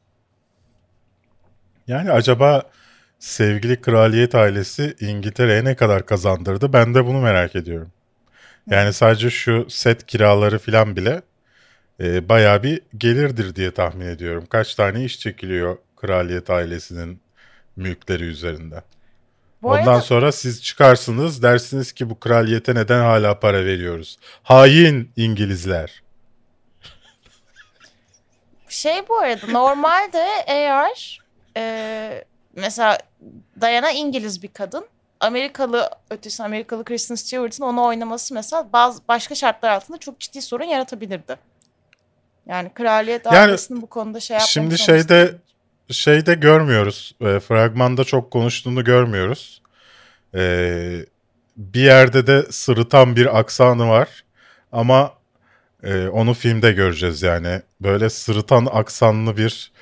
Yani 1.89 2.13
acaba 2.13 2.63
sevgili 3.19 3.81
kraliyet 3.81 4.35
ailesi 4.35 4.97
İngiltere'ye 5.01 5.65
ne 5.65 5.75
kadar 5.77 6.07
kazandırdı? 6.07 6.73
Ben 6.73 6.95
de 6.95 7.07
bunu 7.07 7.21
merak 7.21 7.57
ediyorum. 7.57 7.93
Yani 8.71 8.93
sadece 8.93 9.31
şu 9.31 9.67
set 9.71 10.07
kiraları 10.07 10.59
falan 10.59 10.97
bile 10.97 11.23
e, 12.01 12.29
bayağı 12.29 12.63
bir 12.63 12.81
gelirdir 12.99 13.55
diye 13.57 13.71
tahmin 13.71 14.07
ediyorum. 14.07 14.47
Kaç 14.47 14.75
tane 14.75 15.05
iş 15.05 15.21
çekiliyor 15.21 15.79
kraliyet 15.97 16.51
ailesinin 16.51 17.21
mülkleri 17.77 18.25
üzerinden. 18.25 18.83
Bu 19.63 19.69
Ondan 19.69 19.87
arada 19.87 20.01
sonra 20.01 20.33
siz 20.33 20.63
çıkarsınız 20.63 21.43
dersiniz 21.43 21.93
ki 21.93 22.11
bu 22.11 22.21
kraliyete 22.21 22.75
neden 22.75 23.01
hala 23.01 23.41
para 23.41 23.65
veriyoruz? 23.65 24.19
Hain 24.43 25.13
İngilizler. 25.17 26.03
şey 28.69 29.09
bu 29.09 29.19
arada 29.19 29.47
normalde 29.47 30.27
eğer 30.47 31.24
e, 31.57 32.25
mesela 32.57 32.99
Diana 33.61 33.91
İngiliz 33.91 34.43
bir 34.43 34.49
kadın. 34.49 34.87
Amerikalı 35.21 35.91
ötesi 36.11 36.43
Amerikalı 36.43 36.85
Kristen 36.85 37.15
Stewart'ın 37.15 37.65
onu 37.65 37.85
oynaması 37.85 38.35
mesela 38.35 38.69
bazı 38.73 39.01
başka 39.09 39.35
şartlar 39.35 39.71
altında 39.71 39.99
çok 39.99 40.21
ciddi 40.21 40.43
sorun 40.43 40.65
yaratabilirdi. 40.65 41.37
Yani 42.47 42.71
kraliyet 42.75 43.27
Yani 43.27 43.39
ailesinin 43.39 43.83
bu 43.83 43.87
konuda 43.87 44.21
şey 44.21 44.35
yapmamış 44.35 44.51
Şimdi 44.51 44.67
olması 44.67 44.85
şeyde 44.85 45.09
değil. 45.09 45.33
şeyde 45.91 46.35
görmüyoruz. 46.35 47.15
E, 47.21 47.41
fragmanda 47.41 48.05
çok 48.05 48.31
konuştuğunu 48.31 48.85
görmüyoruz. 48.85 49.63
E, 50.35 51.07
bir 51.57 51.81
yerde 51.81 52.27
de 52.27 52.43
sırıtan 52.53 53.17
bir 53.17 53.39
aksanı 53.39 53.89
var. 53.89 54.25
Ama 54.73 55.13
e, 55.83 56.09
onu 56.09 56.35
filmde 56.35 56.73
göreceğiz 56.73 57.23
yani. 57.23 57.63
Böyle 57.81 58.11
sırıtan 58.11 58.67
aksanlı 58.73 59.37
bir 59.37 59.73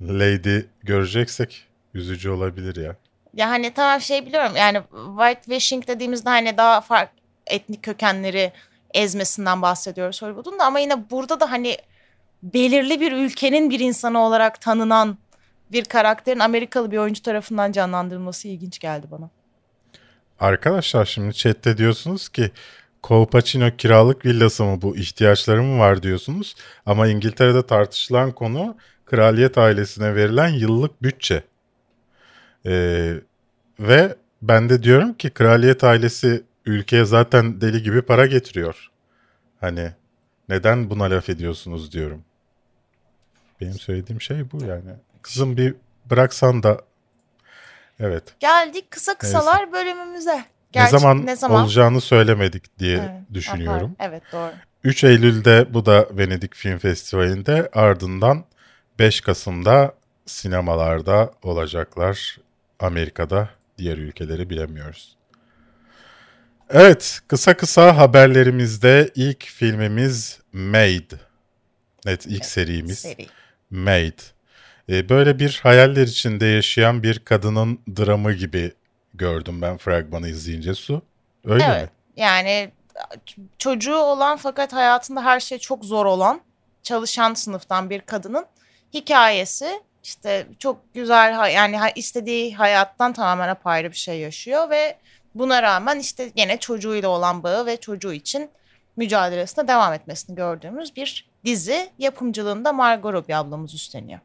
lady 0.00 0.60
göreceksek 0.82 1.66
üzücü 1.94 2.30
olabilir 2.30 2.76
ya. 2.76 2.96
Ya 3.34 3.48
hani 3.48 3.74
tamam 3.74 4.00
şey 4.00 4.26
biliyorum 4.26 4.52
yani 4.56 4.82
whitewashing 5.18 5.86
dediğimizde 5.86 6.28
hani 6.28 6.56
daha 6.56 6.80
farklı 6.80 7.18
etnik 7.46 7.82
kökenleri 7.82 8.52
ezmesinden 8.94 9.62
bahsediyoruz 9.62 10.22
Hollywood'un 10.22 10.58
da 10.58 10.64
ama 10.64 10.78
yine 10.78 11.10
burada 11.10 11.40
da 11.40 11.50
hani 11.50 11.76
belirli 12.42 13.00
bir 13.00 13.12
ülkenin 13.12 13.70
bir 13.70 13.80
insanı 13.80 14.18
olarak 14.18 14.60
tanınan 14.60 15.18
bir 15.72 15.84
karakterin 15.84 16.40
Amerikalı 16.40 16.90
bir 16.90 16.98
oyuncu 16.98 17.22
tarafından 17.22 17.72
canlandırılması 17.72 18.48
ilginç 18.48 18.78
geldi 18.78 19.06
bana. 19.10 19.30
Arkadaşlar 20.40 21.04
şimdi 21.04 21.34
chatte 21.34 21.78
diyorsunuz 21.78 22.28
ki 22.28 22.50
Kolpaçino 23.04 23.76
kiralık 23.76 24.26
villası 24.26 24.64
mı 24.64 24.82
bu 24.82 24.96
ihtiyaçları 24.96 25.62
mı 25.62 25.78
var 25.78 26.02
diyorsunuz. 26.02 26.54
Ama 26.86 27.06
İngiltere'de 27.06 27.66
tartışılan 27.66 28.32
konu 28.32 28.76
kraliyet 29.14 29.58
ailesine 29.58 30.14
verilen 30.14 30.48
yıllık 30.48 31.02
bütçe. 31.02 31.42
Ee, 32.66 33.14
ve 33.80 34.16
ben 34.42 34.68
de 34.68 34.82
diyorum 34.82 35.14
ki 35.14 35.30
kraliyet 35.30 35.84
ailesi 35.84 36.42
ülkeye 36.66 37.04
zaten 37.04 37.60
deli 37.60 37.82
gibi 37.82 38.02
para 38.02 38.26
getiriyor. 38.26 38.90
Hani 39.60 39.92
neden 40.48 40.90
buna 40.90 41.04
laf 41.04 41.28
ediyorsunuz 41.28 41.92
diyorum. 41.92 42.24
Benim 43.60 43.74
söylediğim 43.74 44.20
şey 44.20 44.52
bu 44.52 44.64
yani. 44.64 44.90
Kızım 45.22 45.56
bir 45.56 45.74
bıraksan 46.10 46.62
da 46.62 46.80
evet. 48.00 48.22
Geldik 48.40 48.90
kısa 48.90 49.18
kısalar 49.18 49.72
bölümümüze. 49.72 50.44
Gerçi 50.72 50.94
ne 51.26 51.36
zaman, 51.36 51.60
olacağını 51.62 52.00
söylemedik 52.00 52.78
diye 52.78 52.96
Evet, 52.98 53.34
düşünüyorum. 53.34 53.96
aha, 53.98 54.08
Evet 54.08 54.22
doğru. 54.32 54.52
3 54.84 55.04
Eylül'de 55.04 55.66
bu 55.74 55.86
da 55.86 56.08
Venedik 56.10 56.54
Film 56.54 56.78
Festivali'nde 56.78 57.68
ardından 57.72 58.44
5 58.98 59.20
Kasım'da 59.20 59.94
sinemalarda 60.26 61.30
olacaklar. 61.42 62.38
Amerika'da 62.80 63.48
diğer 63.78 63.98
ülkeleri 63.98 64.50
bilemiyoruz. 64.50 65.16
Evet 66.70 67.20
kısa 67.28 67.56
kısa 67.56 67.96
haberlerimizde 67.96 69.10
ilk 69.14 69.44
filmimiz 69.44 70.40
Made. 70.52 71.16
Evet 72.06 72.26
ilk 72.26 72.44
serimiz 72.44 72.98
Seri. 72.98 73.26
Made. 73.70 74.14
Ee, 74.88 75.08
böyle 75.08 75.38
bir 75.38 75.60
hayaller 75.62 76.06
içinde 76.06 76.46
yaşayan 76.46 77.02
bir 77.02 77.18
kadının 77.18 77.80
dramı 77.96 78.32
gibi 78.32 78.72
gördüm 79.14 79.62
ben 79.62 79.76
fragmanı 79.76 80.28
izleyince 80.28 80.74
Su. 80.74 81.02
Öyle 81.44 81.64
Evet. 81.64 81.82
mi? 81.82 81.88
Yani 82.16 82.70
çocuğu 83.58 83.96
olan 83.96 84.36
fakat 84.36 84.72
hayatında 84.72 85.24
her 85.24 85.40
şey 85.40 85.58
çok 85.58 85.84
zor 85.84 86.06
olan 86.06 86.40
çalışan 86.82 87.34
sınıftan 87.34 87.90
bir 87.90 88.00
kadının 88.00 88.46
hikayesi 88.94 89.82
işte 90.04 90.46
çok 90.58 90.94
güzel 90.94 91.50
yani 91.54 91.78
istediği 91.94 92.54
hayattan 92.54 93.12
tamamen 93.12 93.48
apayrı 93.48 93.90
bir 93.90 93.96
şey 93.96 94.18
yaşıyor 94.18 94.70
ve 94.70 94.96
buna 95.34 95.62
rağmen 95.62 95.98
işte 95.98 96.32
yine 96.36 96.56
çocuğuyla 96.56 97.08
olan 97.08 97.42
bağı 97.42 97.66
ve 97.66 97.76
çocuğu 97.76 98.12
için 98.12 98.50
mücadelesine 98.96 99.68
devam 99.68 99.92
etmesini 99.92 100.36
gördüğümüz 100.36 100.96
bir 100.96 101.28
dizi 101.44 101.90
yapımcılığında 101.98 102.72
Margot 102.72 103.12
Robbie 103.12 103.36
ablamız 103.36 103.74
üstleniyor. 103.74 104.20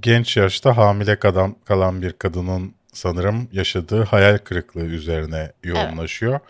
Genç 0.00 0.36
yaşta 0.36 0.76
hamile 0.76 1.18
kalan, 1.18 1.56
kalan 1.64 2.02
bir 2.02 2.12
kadının 2.12 2.74
sanırım 2.92 3.48
yaşadığı 3.52 4.04
hayal 4.04 4.38
kırıklığı 4.38 4.84
üzerine 4.84 5.52
yoğunlaşıyor. 5.64 6.40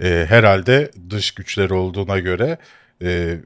Ee, 0.00 0.26
herhalde 0.28 0.90
dış 1.10 1.32
güçler 1.32 1.70
olduğuna 1.70 2.18
göre 2.18 2.58
e, 3.02 3.38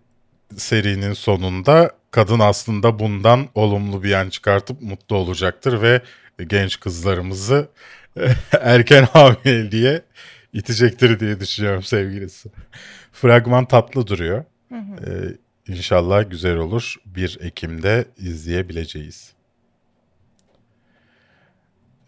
serinin 0.56 1.12
sonunda 1.12 1.90
kadın 2.10 2.38
aslında 2.38 2.98
bundan 2.98 3.48
olumlu 3.54 4.02
bir 4.02 4.08
yan 4.08 4.28
çıkartıp 4.28 4.82
mutlu 4.82 5.16
olacaktır 5.16 5.82
ve 5.82 6.02
genç 6.46 6.80
kızlarımızı 6.80 7.68
erken 8.60 9.02
hamileliğe 9.02 10.02
itecektir 10.52 11.20
diye 11.20 11.40
düşünüyorum 11.40 11.82
sevgilisi. 11.82 12.48
Fragman 13.12 13.64
tatlı 13.64 14.06
duruyor. 14.06 14.44
Ee, 14.72 15.08
inşallah 15.68 16.30
güzel 16.30 16.56
olur. 16.56 16.94
1 17.06 17.38
Ekim'de 17.40 18.04
izleyebileceğiz. 18.16 19.32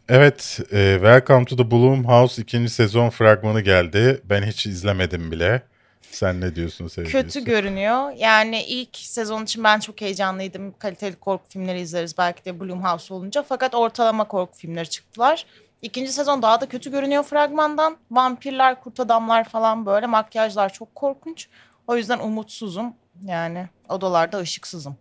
Evet, 0.08 0.60
e, 0.72 0.92
Welcome 0.94 1.44
to 1.44 1.56
the 1.56 1.70
Bloom 1.70 2.04
House 2.04 2.42
ikinci 2.42 2.70
sezon 2.70 3.10
fragmanı 3.10 3.60
geldi. 3.60 4.20
Ben 4.24 4.42
hiç 4.42 4.66
izlemedim 4.66 5.30
bile. 5.30 5.62
Sen 6.00 6.40
ne 6.40 6.56
diyorsun 6.56 6.88
sevgilisi? 6.88 7.22
Kötü 7.22 7.44
görünüyor. 7.44 8.12
Yani 8.16 8.64
ilk 8.64 8.96
sezon 8.96 9.44
için 9.44 9.64
ben 9.64 9.80
çok 9.80 10.00
heyecanlıydım. 10.00 10.74
Kaliteli 10.78 11.16
korku 11.16 11.44
filmleri 11.48 11.80
izleriz 11.80 12.18
belki 12.18 12.44
de 12.44 12.60
Blumhouse 12.60 13.14
olunca. 13.14 13.42
Fakat 13.42 13.74
ortalama 13.74 14.24
korku 14.28 14.58
filmleri 14.58 14.88
çıktılar. 14.88 15.46
İkinci 15.82 16.12
sezon 16.12 16.42
daha 16.42 16.60
da 16.60 16.68
kötü 16.68 16.90
görünüyor 16.90 17.22
fragmandan. 17.22 17.96
Vampirler, 18.10 18.80
kurt 18.80 19.00
adamlar 19.00 19.48
falan 19.48 19.86
böyle. 19.86 20.06
Makyajlar 20.06 20.72
çok 20.72 20.94
korkunç. 20.94 21.48
O 21.86 21.96
yüzden 21.96 22.18
umutsuzum. 22.18 22.94
Yani 23.26 23.68
odalarda 23.88 24.38
ışıksızım. 24.38 24.96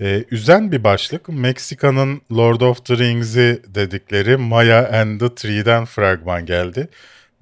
Ee, 0.00 0.24
üzen 0.30 0.72
bir 0.72 0.84
başlık. 0.84 1.28
Meksika'nın 1.28 2.20
Lord 2.32 2.60
of 2.60 2.84
the 2.84 2.98
Rings'i 2.98 3.62
dedikleri 3.66 4.36
Maya 4.36 5.00
and 5.00 5.20
the 5.20 5.34
Tree'den 5.34 5.84
fragman 5.84 6.46
geldi. 6.46 6.88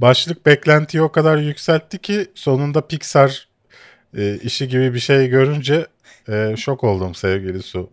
Başlık 0.03 0.47
beklentiyi 0.47 1.03
o 1.03 1.13
kadar 1.13 1.37
yükseltti 1.37 1.99
ki 1.99 2.31
sonunda 2.35 2.87
Pixar 2.87 3.49
e, 4.17 4.35
işi 4.35 4.69
gibi 4.69 4.95
bir 4.95 5.01
şey 5.01 5.29
görünce 5.29 5.87
e, 6.29 6.55
şok 6.57 6.85
oldum 6.85 7.15
sevgili 7.15 7.63
Su. 7.63 7.91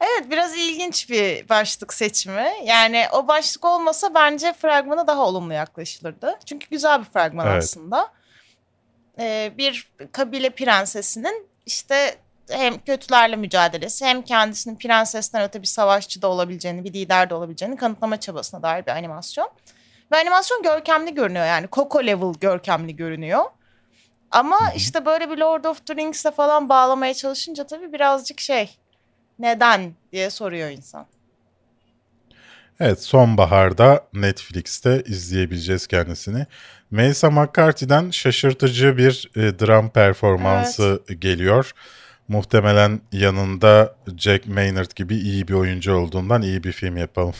Evet 0.00 0.30
biraz 0.30 0.56
ilginç 0.56 1.10
bir 1.10 1.48
başlık 1.48 1.94
seçimi. 1.94 2.48
Yani 2.64 3.04
o 3.12 3.28
başlık 3.28 3.64
olmasa 3.64 4.14
bence 4.14 4.52
fragmana 4.52 5.06
daha 5.06 5.26
olumlu 5.26 5.52
yaklaşılırdı. 5.52 6.38
Çünkü 6.46 6.66
güzel 6.70 7.00
bir 7.00 7.04
fragman 7.04 7.46
Evet. 7.46 7.62
aslında. 7.62 8.12
Ee, 9.18 9.52
bir 9.58 9.88
kabile 10.12 10.50
prensesinin 10.50 11.46
işte 11.66 12.16
hem 12.50 12.78
kötülerle 12.78 13.36
mücadelesi 13.36 14.04
hem 14.04 14.22
kendisinin 14.22 14.76
prensesten 14.76 15.42
öte 15.42 15.62
bir 15.62 15.66
savaşçı 15.66 16.22
da 16.22 16.28
olabileceğini, 16.28 16.84
bir 16.84 16.92
lider 16.92 17.30
de 17.30 17.34
olabileceğini 17.34 17.76
kanıtlama 17.76 18.20
çabasına 18.20 18.62
dair 18.62 18.86
bir 18.86 18.90
animasyon. 18.90 19.50
Ve 20.14 20.18
animasyon 20.18 20.62
görkemli 20.62 21.14
görünüyor 21.14 21.46
yani 21.46 21.68
Coco 21.72 22.06
level 22.06 22.34
görkemli 22.40 22.96
görünüyor. 22.96 23.42
Ama 24.30 24.58
işte 24.76 25.06
böyle 25.06 25.30
bir 25.30 25.38
Lord 25.38 25.64
of 25.64 25.86
the 25.86 25.96
Rings'e 25.96 26.30
falan 26.30 26.68
bağlamaya 26.68 27.14
çalışınca 27.14 27.66
tabii 27.66 27.92
birazcık 27.92 28.40
şey 28.40 28.76
neden 29.38 29.94
diye 30.12 30.30
soruyor 30.30 30.70
insan. 30.70 31.06
Evet 32.80 33.02
sonbaharda 33.02 34.06
Netflix'te 34.12 35.02
izleyebileceğiz 35.06 35.86
kendisini. 35.86 36.46
Melissa 36.90 37.30
McCarthy'den 37.30 38.10
şaşırtıcı 38.10 38.96
bir 38.96 39.30
e, 39.36 39.58
dram 39.58 39.90
performansı 39.90 41.02
geliyor. 41.18 41.72
Muhtemelen 42.28 43.00
yanında 43.12 43.96
Jack 44.18 44.46
Maynard 44.46 44.90
gibi 44.96 45.16
iyi 45.16 45.48
bir 45.48 45.54
oyuncu 45.54 45.94
olduğundan 45.94 46.42
iyi 46.42 46.64
bir 46.64 46.72
film 46.72 46.96
yapalım. 46.96 47.34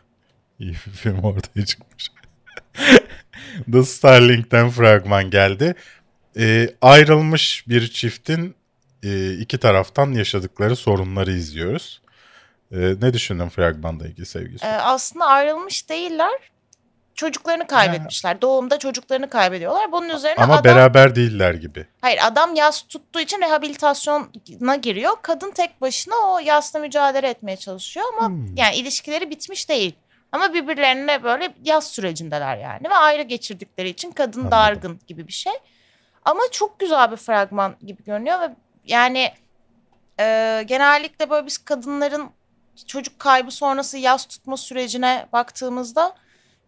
İyi 0.58 0.72
bir 0.72 0.76
film 0.76 1.18
ortaya 1.18 1.64
çıkmış. 1.66 2.19
The 3.72 3.82
Starling'den 3.82 4.70
fragman 4.70 5.30
geldi. 5.30 5.74
E, 6.38 6.68
ayrılmış 6.80 7.64
bir 7.68 7.88
çiftin 7.90 8.54
e, 9.02 9.32
iki 9.32 9.58
taraftan 9.58 10.12
yaşadıkları 10.12 10.76
sorunları 10.76 11.32
izliyoruz. 11.32 12.00
E, 12.72 12.76
ne 12.78 13.12
düşündün 13.12 13.48
fragmanda 13.48 14.06
ilgili 14.06 14.26
sevgili? 14.26 14.58
Ee, 14.64 14.66
aslında 14.68 15.26
ayrılmış 15.26 15.88
değiller. 15.88 16.32
Çocuklarını 17.14 17.66
kaybetmişler. 17.66 18.40
Doğumda 18.42 18.78
çocuklarını 18.78 19.30
kaybediyorlar. 19.30 19.92
Bunun 19.92 20.08
üzerine 20.08 20.44
Ama 20.44 20.54
adam 20.54 20.64
beraber 20.64 21.14
değiller 21.16 21.54
gibi. 21.54 21.86
hayır 22.00 22.18
adam 22.22 22.54
yas 22.54 22.82
tuttuğu 22.82 23.20
için 23.20 23.40
rehabilitasyona 23.40 24.76
giriyor. 24.82 25.12
Kadın 25.22 25.50
tek 25.50 25.80
başına 25.80 26.14
o 26.14 26.38
yasla 26.38 26.78
mücadele 26.78 27.28
etmeye 27.28 27.56
çalışıyor 27.56 28.06
ama 28.18 28.28
Hmm. 28.28 28.56
yani 28.56 28.76
ilişkileri 28.76 29.30
bitmiş 29.30 29.68
değil. 29.68 29.94
Ama 30.32 30.54
birbirlerine 30.54 31.22
böyle 31.22 31.54
yaz 31.64 31.86
sürecindeler 31.86 32.56
yani 32.56 32.90
ve 32.90 32.94
ayrı 32.94 33.22
geçirdikleri 33.22 33.88
için 33.88 34.10
kadın 34.10 34.40
Anladım. 34.40 34.58
dargın 34.58 35.00
gibi 35.06 35.28
bir 35.28 35.32
şey. 35.32 35.52
Ama 36.24 36.40
çok 36.50 36.80
güzel 36.80 37.10
bir 37.10 37.16
fragman 37.16 37.76
gibi 37.86 38.04
görünüyor 38.04 38.40
ve 38.40 38.50
yani 38.84 39.32
e, 40.20 40.64
genellikle 40.66 41.30
böyle 41.30 41.46
biz 41.46 41.58
kadınların 41.58 42.30
çocuk 42.86 43.18
kaybı 43.18 43.50
sonrası 43.50 43.98
yaz 43.98 44.26
tutma 44.26 44.56
sürecine 44.56 45.26
baktığımızda 45.32 46.14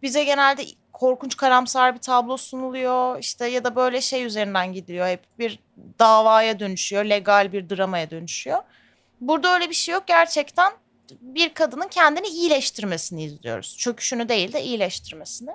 bize 0.01 0.23
genelde 0.23 0.63
korkunç 0.93 1.37
karamsar 1.37 1.95
bir 1.95 1.99
tablo 1.99 2.37
sunuluyor 2.37 3.19
işte 3.19 3.47
ya 3.47 3.63
da 3.63 3.75
böyle 3.75 4.01
şey 4.01 4.25
üzerinden 4.25 4.73
gidiliyor 4.73 5.07
hep 5.07 5.23
bir 5.39 5.59
davaya 5.99 6.59
dönüşüyor 6.59 7.05
legal 7.05 7.53
bir 7.53 7.69
dramaya 7.69 8.09
dönüşüyor. 8.09 8.63
Burada 9.21 9.53
öyle 9.53 9.69
bir 9.69 9.75
şey 9.75 9.93
yok 9.93 10.03
gerçekten 10.07 10.73
bir 11.21 11.53
kadının 11.53 11.87
kendini 11.87 12.27
iyileştirmesini 12.27 13.23
izliyoruz. 13.23 13.77
Çöküşünü 13.77 14.29
değil 14.29 14.53
de 14.53 14.63
iyileştirmesini. 14.63 15.51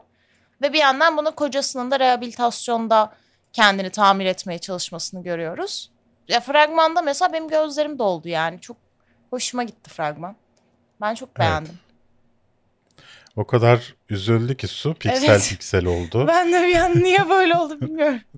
Ve 0.62 0.72
bir 0.72 0.78
yandan 0.78 1.16
bunu 1.16 1.34
kocasının 1.34 1.90
da 1.90 2.00
rehabilitasyonda 2.00 3.12
kendini 3.52 3.90
tamir 3.90 4.26
etmeye 4.26 4.58
çalışmasını 4.58 5.22
görüyoruz. 5.22 5.90
Ya 6.28 6.40
fragmanda 6.40 7.02
mesela 7.02 7.32
benim 7.32 7.48
gözlerim 7.48 7.98
doldu 7.98 8.28
yani. 8.28 8.60
Çok 8.60 8.76
hoşuma 9.30 9.62
gitti 9.62 9.90
fragman. 9.90 10.36
Ben 11.00 11.14
çok 11.14 11.28
Evet. 11.28 11.38
beğendim. 11.38 11.78
O 13.36 13.46
kadar 13.46 13.94
üzüldü 14.08 14.56
ki 14.56 14.68
su 14.68 14.94
piksel 14.94 15.30
Evet. 15.30 15.48
piksel 15.48 15.84
oldu. 15.86 16.24
Ben 16.28 16.52
de 16.52 16.66
bir 16.66 16.76
an 16.76 17.02
niye 17.02 17.28
böyle 17.28 17.56
oldu 17.56 17.80
bilmiyorum. 17.80 18.20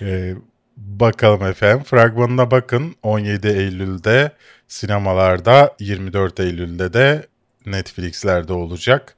Ee, 0.00 0.34
bakalım 0.76 1.46
efendim. 1.46 1.84
Fragmanına 1.84 2.50
bakın. 2.50 2.96
17 3.02 3.48
Eylül'de 3.48 4.32
sinemalarda, 4.68 5.76
24 5.80 6.40
Eylül'de 6.40 6.92
de 6.92 7.26
Netflix'lerde 7.66 8.52
olacak. 8.52 9.16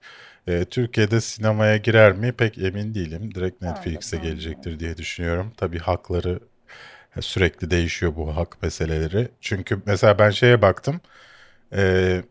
Ee, 0.49 0.65
Türkiye'de 0.65 1.21
sinemaya 1.21 1.77
girer 1.77 2.13
mi 2.13 2.33
pek 2.33 2.59
emin 2.59 2.95
değilim. 2.95 3.35
Direkt 3.35 3.63
Netflix'e 3.63 4.17
gelecektir 4.17 4.81
diye 4.81 4.97
düşünüyorum. 4.97 5.53
Tabii 5.57 5.79
hakları 5.79 6.41
sürekli 7.21 7.71
değişiyor 7.71 8.17
bu 8.17 8.37
hak 8.37 8.63
meseleleri. 8.63 9.29
Çünkü 9.41 9.79
mesela 9.87 10.19
ben 10.19 10.31
şeye 10.31 10.63
baktım. 10.63 11.01
Ee, 11.73 12.23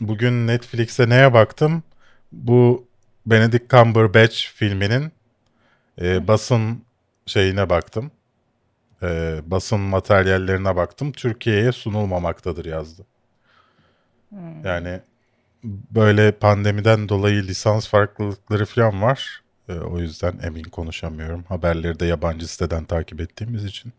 bugün 0.00 0.46
Netflix'e 0.46 1.08
neye 1.08 1.32
baktım? 1.32 1.82
Bu 2.32 2.86
Benedict 3.26 3.70
Cumberbatch 3.70 4.36
filminin 4.54 5.12
e, 6.00 6.28
basın 6.28 6.84
şeyine 7.26 7.70
baktım. 7.70 8.10
Ee, 9.02 9.40
basın 9.46 9.80
materyallerine 9.80 10.76
baktım. 10.76 11.12
Türkiye'ye 11.12 11.72
sunulmamaktadır 11.72 12.64
yazdı. 12.64 13.06
Yani 14.64 15.00
böyle 15.64 16.32
pandemiden 16.32 17.08
dolayı 17.08 17.42
lisans 17.42 17.88
farklılıkları 17.88 18.66
falan 18.66 19.02
var. 19.02 19.42
Ee, 19.68 19.72
o 19.72 19.98
yüzden 19.98 20.38
emin 20.42 20.62
konuşamıyorum. 20.62 21.44
Haberleri 21.48 22.00
de 22.00 22.06
yabancı 22.06 22.48
siteden 22.48 22.84
takip 22.84 23.20
ettiğimiz 23.20 23.64
için. 23.64 23.92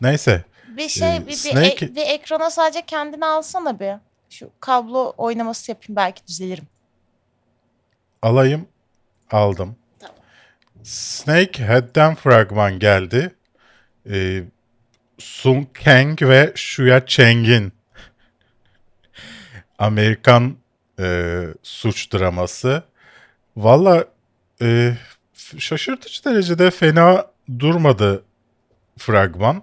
Neyse. 0.00 0.44
Bir 0.68 0.88
şey 0.88 1.16
Ee, 1.16 1.20
bir, 1.20 1.26
bir, 1.26 1.32
Snake- 1.32 1.84
e- 1.84 1.96
bir 1.96 2.06
ekrana 2.06 2.50
sadece 2.50 2.82
kendini 2.86 3.26
alsana 3.26 3.80
bir. 3.80 3.94
Şu 4.30 4.50
kablo 4.60 5.12
oynaması 5.16 5.70
yapayım 5.70 5.96
belki 5.96 6.26
düzelirim. 6.26 6.64
Alayım. 8.22 8.66
Aldım. 9.30 9.76
Tamam. 10.00 10.16
Snakehead'den 10.82 12.14
fragman 12.14 12.78
geldi. 12.78 13.34
Ee, 14.10 14.42
Sung 15.18 15.66
Kang 15.84 16.22
ve 16.22 16.52
Shuya 16.54 17.06
Cheng'in 17.06 17.72
Amerikan 19.78 20.56
e, 21.00 21.40
suç 21.62 22.12
draması. 22.12 22.82
Valla 23.56 24.04
e, 24.62 24.96
şaşırtıcı 25.58 26.24
derecede 26.24 26.70
fena 26.70 27.26
durmadı 27.58 28.22
fragman. 28.98 29.62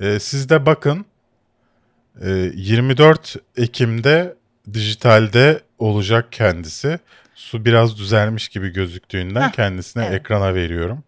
E, 0.00 0.18
siz 0.18 0.48
de 0.48 0.66
bakın. 0.66 1.04
E, 2.22 2.30
24 2.54 3.36
Ekim'de 3.56 4.34
dijitalde 4.72 5.60
olacak 5.78 6.32
kendisi. 6.32 6.98
Su 7.34 7.64
biraz 7.64 7.98
düzelmiş 7.98 8.48
gibi 8.48 8.68
gözüktüğünden 8.68 9.48
Heh, 9.48 9.52
kendisine 9.52 10.04
evet. 10.04 10.20
ekrana 10.20 10.54
veriyorum. 10.54 11.04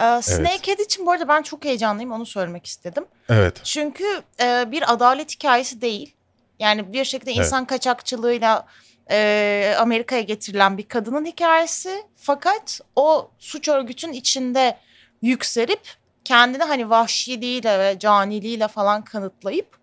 Ee, 0.00 0.22
Snakehead 0.22 0.78
için 0.78 1.06
bu 1.06 1.12
arada 1.12 1.28
ben 1.28 1.42
çok 1.42 1.64
heyecanlıyım 1.64 2.12
onu 2.12 2.26
söylemek 2.26 2.66
istedim. 2.66 3.04
Evet. 3.28 3.60
Çünkü 3.64 4.22
e, 4.40 4.64
bir 4.72 4.92
adalet 4.92 5.32
hikayesi 5.34 5.80
değil. 5.80 6.14
Yani 6.58 6.92
bir 6.92 7.04
şekilde 7.04 7.30
Evet. 7.30 7.38
insan 7.46 7.64
kaçakçılığıyla 7.64 8.66
e, 9.10 9.74
Amerika'ya 9.78 10.22
getirilen 10.22 10.78
bir 10.78 10.88
kadının 10.88 11.24
hikayesi. 11.24 12.02
Fakat 12.16 12.80
o 12.96 13.30
suç 13.38 13.68
örgütün 13.68 14.12
içinde 14.12 14.76
yükselip 15.22 15.80
kendini 16.24 16.62
hani 16.62 16.90
vahşiliğiyle 16.90 17.78
ve 17.78 17.98
caniliğiyle 17.98 18.68
falan 18.68 19.04
kanıtlayıp 19.04 19.76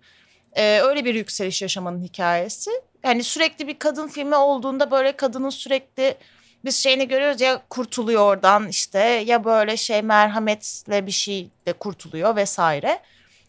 e, 0.53 0.79
öyle 0.81 1.05
bir 1.05 1.15
yükseliş 1.15 1.61
yaşamanın 1.61 2.01
hikayesi. 2.01 2.71
Yani 3.03 3.23
sürekli 3.23 3.67
bir 3.67 3.79
kadın 3.79 4.07
filmi 4.07 4.35
olduğunda 4.35 4.91
böyle 4.91 5.11
kadının 5.15 5.49
sürekli 5.49 6.17
biz 6.65 6.75
şeyini 6.75 7.07
görüyoruz 7.07 7.41
ya 7.41 7.61
kurtuluyor 7.69 8.21
oradan 8.21 8.67
işte 8.67 8.99
ya 8.99 9.45
böyle 9.45 9.77
şey 9.77 10.01
merhametle 10.01 11.05
bir 11.07 11.11
şey 11.11 11.49
de 11.67 11.73
kurtuluyor 11.73 12.35
vesaire. 12.35 12.99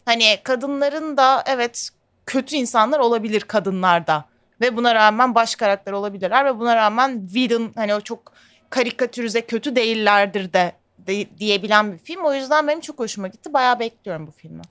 Hani 0.05 0.37
kadınların 0.43 1.17
da 1.17 1.43
evet 1.47 1.89
kötü 2.25 2.55
insanlar 2.55 2.99
olabilir 2.99 3.41
kadınlarda 3.41 4.25
ve 4.61 4.77
buna 4.77 4.95
rağmen 4.95 5.35
baş 5.35 5.55
karakter 5.55 5.91
olabilirler 5.91 6.45
ve 6.45 6.59
buna 6.59 6.75
rağmen 6.75 7.27
villain 7.33 7.71
hani 7.75 7.95
o 7.95 8.01
çok 8.01 8.33
karikatürize 8.69 9.41
kötü 9.41 9.75
değillerdir 9.75 10.53
de, 10.53 10.71
de 11.07 11.25
diyebilen 11.39 11.93
bir 11.93 11.97
film. 11.97 12.25
O 12.25 12.33
yüzden 12.33 12.67
benim 12.67 12.79
çok 12.81 12.99
hoşuma 12.99 13.27
gitti. 13.27 13.53
Bayağı 13.53 13.79
bekliyorum 13.79 14.27
bu 14.27 14.31
filmi. 14.31 14.61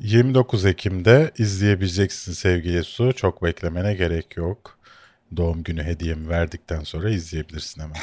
29 0.00 0.66
Ekim'de 0.66 1.30
izleyebileceksin 1.38 2.32
sevgili 2.32 2.84
Su. 2.84 3.12
Çok 3.12 3.42
beklemene 3.42 3.94
gerek 3.94 4.36
yok. 4.36 4.75
Doğum 5.36 5.62
günü 5.62 5.82
hediyemi 5.84 6.28
verdikten 6.28 6.80
sonra 6.80 7.10
izleyebilirsin 7.10 7.82
hemen. 7.82 7.96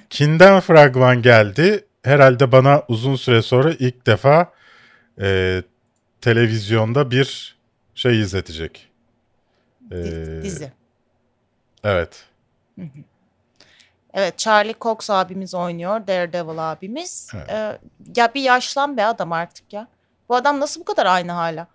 Kinden 0.10 0.60
fragman 0.60 1.22
geldi. 1.22 1.84
Herhalde 2.02 2.52
bana 2.52 2.82
uzun 2.88 3.16
süre 3.16 3.42
sonra 3.42 3.72
ilk 3.78 4.06
defa 4.06 4.52
e, 5.20 5.62
televizyonda 6.20 7.10
bir 7.10 7.58
şey 7.94 8.20
izletecek. 8.20 8.88
E, 9.90 9.94
Di- 9.94 10.42
Dizi. 10.42 10.72
Evet. 11.84 12.24
Evet 14.14 14.38
Charlie 14.38 14.74
Cox 14.80 15.10
abimiz 15.10 15.54
oynuyor. 15.54 16.06
Daredevil 16.06 16.72
abimiz. 16.72 17.30
Evet. 17.34 17.50
Ee, 17.50 17.78
ya 18.16 18.34
bir 18.34 18.42
yaşlan 18.42 18.96
be 18.96 19.04
adam 19.04 19.32
artık 19.32 19.72
ya. 19.72 19.88
Bu 20.28 20.36
adam 20.36 20.60
nasıl 20.60 20.80
bu 20.80 20.84
kadar 20.84 21.06
aynı 21.06 21.32
hala? 21.32 21.66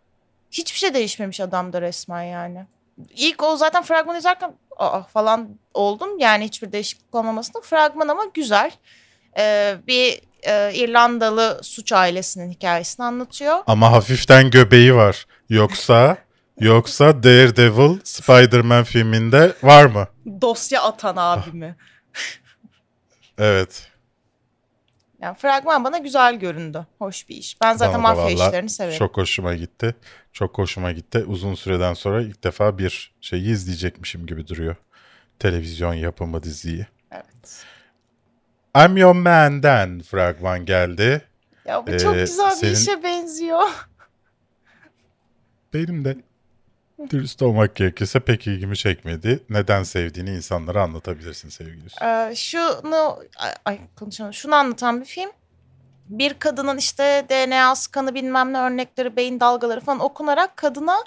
Hiçbir 0.51 0.77
şey 0.79 0.93
değişmemiş 0.93 1.39
adamda 1.39 1.81
resmen 1.81 2.23
yani. 2.23 2.65
İlk 3.09 3.43
o 3.43 3.57
zaten 3.57 3.83
fragman 3.83 4.15
izlerken 4.15 4.53
aa 4.77 5.03
falan 5.03 5.59
oldum. 5.73 6.19
Yani 6.19 6.45
hiçbir 6.45 6.71
değişiklik 6.71 7.15
olmamasına. 7.15 7.61
Fragman 7.61 8.07
ama 8.07 8.25
güzel. 8.33 8.71
Ee, 9.37 9.75
bir 9.87 10.21
e, 10.43 10.73
İrlandalı 10.73 11.59
suç 11.63 11.91
ailesinin 11.93 12.51
hikayesini 12.51 13.05
anlatıyor. 13.05 13.57
Ama 13.67 13.91
hafiften 13.91 14.49
göbeği 14.51 14.95
var. 14.95 15.25
Yoksa 15.49 16.17
yoksa 16.59 17.23
Daredevil 17.23 17.99
Spider-Man 18.03 18.83
filminde 18.83 19.53
var 19.63 19.85
mı? 19.85 20.07
Dosya 20.41 20.81
atan 20.81 21.15
abimi. 21.17 21.75
Evet. 23.37 23.87
Yani 25.25 25.37
fragman 25.37 25.83
bana 25.83 25.97
güzel 25.97 26.35
göründü. 26.39 26.85
Hoş 26.99 27.29
bir 27.29 27.35
iş. 27.35 27.61
Ben 27.61 27.73
zaten 27.73 28.03
Bana 28.03 28.11
da 28.11 28.15
mafya 28.21 28.35
vallahi 28.35 28.47
işlerini 28.47 28.69
severim. 28.69 28.97
Çok 28.97 29.17
hoşuma 29.17 29.55
gitti. 29.55 29.95
Çok 30.33 30.57
hoşuma 30.57 30.91
gitti. 30.91 31.23
Uzun 31.27 31.55
süreden 31.55 31.93
sonra 31.93 32.21
ilk 32.21 32.43
defa 32.43 32.77
bir 32.77 33.13
şeyi 33.21 33.49
izleyecekmişim 33.51 34.25
gibi 34.25 34.47
duruyor. 34.47 34.75
Televizyon 35.39 35.93
yapımı 35.93 36.43
diziyi. 36.43 36.87
Evet. 37.11 37.65
I'm 38.77 38.97
Your 38.97 39.15
Man'den 39.15 40.01
fragman 40.01 40.65
geldi. 40.65 41.21
Ya 41.65 41.87
bu 41.87 41.97
çok 41.97 42.15
Ee, 42.15 42.19
güzel 42.19 42.51
bir 42.51 42.55
senin- 42.55 42.73
işe 42.73 43.03
benziyor. 43.03 43.67
Benim 45.73 46.05
de 46.05 46.17
dürüst 47.09 47.41
olmak 47.41 47.75
gerekirse 47.75 48.19
pek 48.19 48.47
ilgimi 48.47 48.77
çekmedi. 48.77 49.39
Neden 49.49 49.83
sevdiğini 49.83 50.29
insanlara 50.29 50.83
anlatabilirsin 50.83 51.49
sevgili. 51.49 51.85
Ee, 52.03 52.35
şunu 52.35 53.19
ay, 53.37 53.51
ay 53.65 53.79
konuşalım. 53.95 54.33
Şunu 54.33 54.55
anlatan 54.55 55.01
bir 55.01 55.05
film. 55.05 55.31
Bir 56.09 56.33
kadının 56.33 56.77
işte 56.77 57.25
DNA 57.29 57.75
skanı 57.75 58.15
bilmem 58.15 58.53
ne 58.53 58.59
örnekleri, 58.59 59.15
beyin 59.15 59.39
dalgaları 59.39 59.79
falan 59.79 59.99
okunarak 59.99 60.57
kadına 60.57 60.97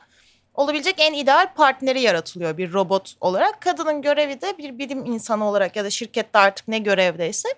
olabilecek 0.54 0.94
en 0.98 1.12
ideal 1.12 1.54
partneri 1.54 2.00
yaratılıyor 2.00 2.58
bir 2.58 2.72
robot 2.72 3.14
olarak. 3.20 3.62
Kadının 3.62 4.02
görevi 4.02 4.40
de 4.40 4.58
bir 4.58 4.78
bilim 4.78 5.04
insanı 5.04 5.44
olarak 5.44 5.76
ya 5.76 5.84
da 5.84 5.90
şirkette 5.90 6.38
artık 6.38 6.68
ne 6.68 6.78
görevdeyse 6.78 7.48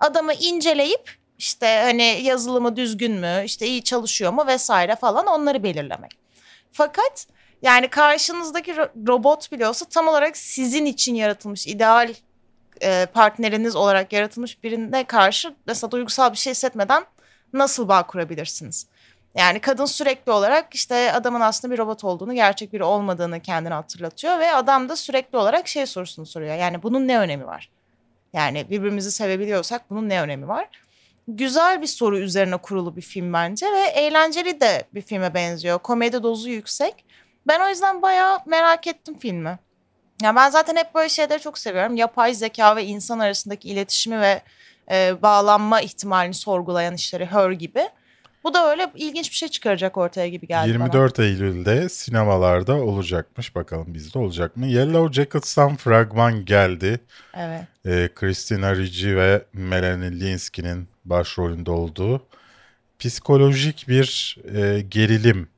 adamı 0.00 0.32
inceleyip 0.34 1.16
işte 1.38 1.80
hani 1.84 2.20
yazılımı 2.22 2.76
düzgün 2.76 3.12
mü, 3.12 3.42
işte 3.44 3.66
iyi 3.66 3.84
çalışıyor 3.84 4.32
mu 4.32 4.46
vesaire 4.46 4.96
falan 4.96 5.26
onları 5.26 5.62
belirlemek. 5.62 6.10
Fakat 6.72 7.26
yani 7.62 7.88
karşınızdaki 7.88 8.72
ro- 8.72 9.08
robot 9.08 9.52
bile 9.52 9.68
olsa 9.68 9.84
tam 9.84 10.08
olarak 10.08 10.36
sizin 10.36 10.86
için 10.86 11.14
yaratılmış 11.14 11.66
ideal 11.66 12.14
e, 12.82 13.06
partneriniz 13.06 13.76
olarak 13.76 14.12
yaratılmış 14.12 14.62
birine 14.62 15.04
karşı 15.04 15.54
mesela 15.66 15.90
duygusal 15.90 16.32
bir 16.32 16.36
şey 16.36 16.50
hissetmeden 16.50 17.04
nasıl 17.52 17.88
bağ 17.88 18.06
kurabilirsiniz? 18.06 18.86
Yani 19.34 19.60
kadın 19.60 19.84
sürekli 19.84 20.32
olarak 20.32 20.74
işte 20.74 21.12
adamın 21.12 21.40
aslında 21.40 21.74
bir 21.74 21.78
robot 21.78 22.04
olduğunu, 22.04 22.34
gerçek 22.34 22.72
biri 22.72 22.84
olmadığını 22.84 23.40
kendine 23.40 23.74
hatırlatıyor 23.74 24.38
ve 24.38 24.52
adam 24.52 24.88
da 24.88 24.96
sürekli 24.96 25.38
olarak 25.38 25.68
şey 25.68 25.86
sorusunu 25.86 26.26
soruyor. 26.26 26.54
Yani 26.56 26.82
bunun 26.82 27.08
ne 27.08 27.18
önemi 27.18 27.46
var? 27.46 27.70
Yani 28.32 28.70
birbirimizi 28.70 29.12
sevebiliyorsak 29.12 29.90
bunun 29.90 30.08
ne 30.08 30.22
önemi 30.22 30.48
var? 30.48 30.68
Güzel 31.28 31.82
bir 31.82 31.86
soru 31.86 32.18
üzerine 32.18 32.56
kurulu 32.56 32.96
bir 32.96 33.02
film 33.02 33.32
bence 33.32 33.66
ve 33.66 33.80
eğlenceli 33.80 34.60
de 34.60 34.84
bir 34.94 35.02
filme 35.02 35.34
benziyor. 35.34 35.78
Komedi 35.78 36.22
dozu 36.22 36.48
yüksek. 36.48 37.04
Ben 37.48 37.60
o 37.60 37.68
yüzden 37.68 38.02
bayağı 38.02 38.38
merak 38.46 38.86
ettim 38.86 39.18
filmi. 39.18 39.58
Ya 40.22 40.36
ben 40.36 40.50
zaten 40.50 40.76
hep 40.76 40.94
böyle 40.94 41.08
şeyleri 41.08 41.40
çok 41.40 41.58
seviyorum. 41.58 41.96
Yapay 41.96 42.34
zeka 42.34 42.76
ve 42.76 42.84
insan 42.84 43.18
arasındaki 43.18 43.68
iletişimi 43.68 44.20
ve 44.20 44.42
e, 44.90 45.22
bağlanma 45.22 45.80
ihtimalini 45.80 46.34
sorgulayan 46.34 46.94
işleri 46.94 47.26
Her 47.26 47.50
gibi. 47.50 47.88
Bu 48.44 48.54
da 48.54 48.70
öyle 48.70 48.90
ilginç 48.94 49.30
bir 49.30 49.36
şey 49.36 49.48
çıkaracak 49.48 49.96
ortaya 49.96 50.28
gibi 50.28 50.46
geldi 50.46 50.74
bana. 50.74 50.84
24 50.84 51.18
Eylül'de 51.18 51.88
sinemalarda 51.88 52.74
olacakmış. 52.74 53.54
Bakalım 53.54 53.94
bizde 53.94 54.18
olacak 54.18 54.56
mı? 54.56 54.66
Yellow 54.66 55.12
Jackets'tan 55.12 55.76
fragman 55.76 56.44
geldi. 56.44 57.00
Evet. 57.34 57.62
Ee, 57.86 58.08
Christina 58.14 58.76
Ricci 58.76 59.16
ve 59.16 59.42
Melanie 59.52 60.20
Linsky'nin 60.20 60.88
başrolünde 61.04 61.70
olduğu 61.70 62.26
psikolojik 62.98 63.88
bir 63.88 64.38
e, 64.54 64.80
gerilim 64.80 65.48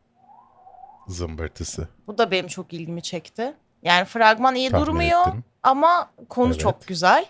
zımbırtısı. 1.11 1.89
Bu 2.07 2.19
da 2.19 2.31
benim 2.31 2.47
çok 2.47 2.73
ilgimi 2.73 3.03
çekti. 3.03 3.53
Yani 3.83 4.05
fragman 4.05 4.55
iyi 4.55 4.71
Tahmin 4.71 4.87
durmuyor 4.87 5.21
ettim. 5.29 5.45
ama 5.63 6.11
konu 6.29 6.51
Evet. 6.51 6.61
çok 6.61 6.87
güzel. 6.87 7.25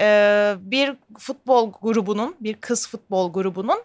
Ee, 0.00 0.54
bir 0.58 0.96
futbol 1.18 1.72
grubunun, 1.82 2.36
bir 2.40 2.54
kız 2.54 2.88
futbol 2.88 3.32
grubunun 3.32 3.82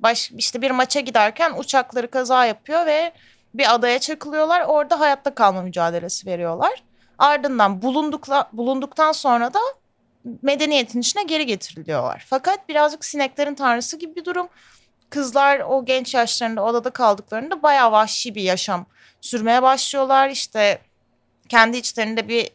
baş, 0.00 0.30
işte 0.30 0.62
bir 0.62 0.70
maça 0.70 1.00
giderken 1.00 1.52
uçakları 1.58 2.10
kaza 2.10 2.44
yapıyor 2.44 2.86
ve 2.86 3.12
bir 3.54 3.74
adaya 3.74 3.98
çakılıyorlar. 3.98 4.64
Orada 4.66 5.00
hayatta 5.00 5.34
kalma 5.34 5.62
mücadelesi 5.62 6.26
veriyorlar. 6.26 6.82
Ardından 7.18 7.82
bulundukla, 7.82 8.48
bulunduktan 8.52 9.12
sonra 9.12 9.54
da 9.54 9.58
medeniyetin 10.42 11.00
içine 11.00 11.22
geri 11.22 11.46
getiriliyorlar. 11.46 12.24
Fakat 12.26 12.68
birazcık 12.68 13.04
sineklerin 13.04 13.54
tanrısı 13.54 13.98
gibi 13.98 14.16
bir 14.16 14.24
durum. 14.24 14.48
Kızlar 15.10 15.60
o 15.60 15.84
genç 15.84 16.14
yaşlarında 16.14 16.64
odada 16.64 16.90
kaldıklarında 16.90 17.62
bayağı 17.62 17.92
vahşi 17.92 18.34
bir 18.34 18.42
yaşam 18.42 18.86
sürmeye 19.20 19.62
başlıyorlar. 19.62 20.28
İşte 20.28 20.78
kendi 21.48 21.76
içlerinde 21.76 22.28
bir 22.28 22.50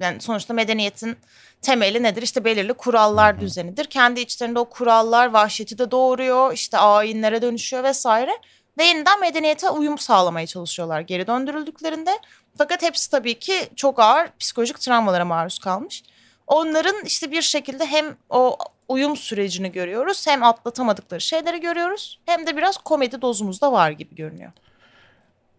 yani 0.00 0.20
sonuçta 0.20 0.54
medeniyetin 0.54 1.16
temeli 1.62 2.02
nedir? 2.02 2.22
İşte 2.22 2.44
belirli 2.44 2.72
kurallar 2.72 3.40
düzenidir. 3.40 3.84
Kendi 3.84 4.20
içlerinde 4.20 4.58
o 4.58 4.64
kurallar 4.64 5.30
vahşeti 5.30 5.78
de 5.78 5.90
doğuruyor. 5.90 6.52
işte 6.52 6.78
ayinlere 6.78 7.42
dönüşüyor 7.42 7.84
vesaire. 7.84 8.32
Ve 8.78 8.84
yeniden 8.84 9.20
medeniyete 9.20 9.70
uyum 9.70 9.98
sağlamaya 9.98 10.46
çalışıyorlar 10.46 11.00
geri 11.00 11.26
döndürüldüklerinde. 11.26 12.18
Fakat 12.58 12.82
hepsi 12.82 13.10
tabii 13.10 13.38
ki 13.38 13.68
çok 13.76 13.98
ağır 13.98 14.28
psikolojik 14.38 14.80
travmalara 14.80 15.24
maruz 15.24 15.58
kalmış. 15.58 16.02
Onların 16.46 17.04
işte 17.04 17.30
bir 17.30 17.42
şekilde 17.42 17.86
hem 17.86 18.16
o 18.30 18.58
uyum 18.88 19.16
sürecini 19.16 19.72
görüyoruz 19.72 20.26
hem 20.26 20.42
atlatamadıkları 20.42 21.20
şeyleri 21.20 21.60
görüyoruz. 21.60 22.20
Hem 22.26 22.46
de 22.46 22.56
biraz 22.56 22.76
komedi 22.78 23.22
dozumuz 23.22 23.60
da 23.62 23.72
var 23.72 23.90
gibi 23.90 24.14
görünüyor. 24.14 24.52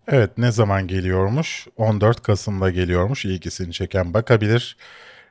Evet 0.08 0.38
ne 0.38 0.52
zaman 0.52 0.88
geliyormuş? 0.88 1.68
14 1.78 2.24
Kasım'da 2.24 2.70
geliyormuş. 2.70 3.26
İlgisini 3.26 3.74
çeken 3.74 4.14
bakabilir. 4.14 4.78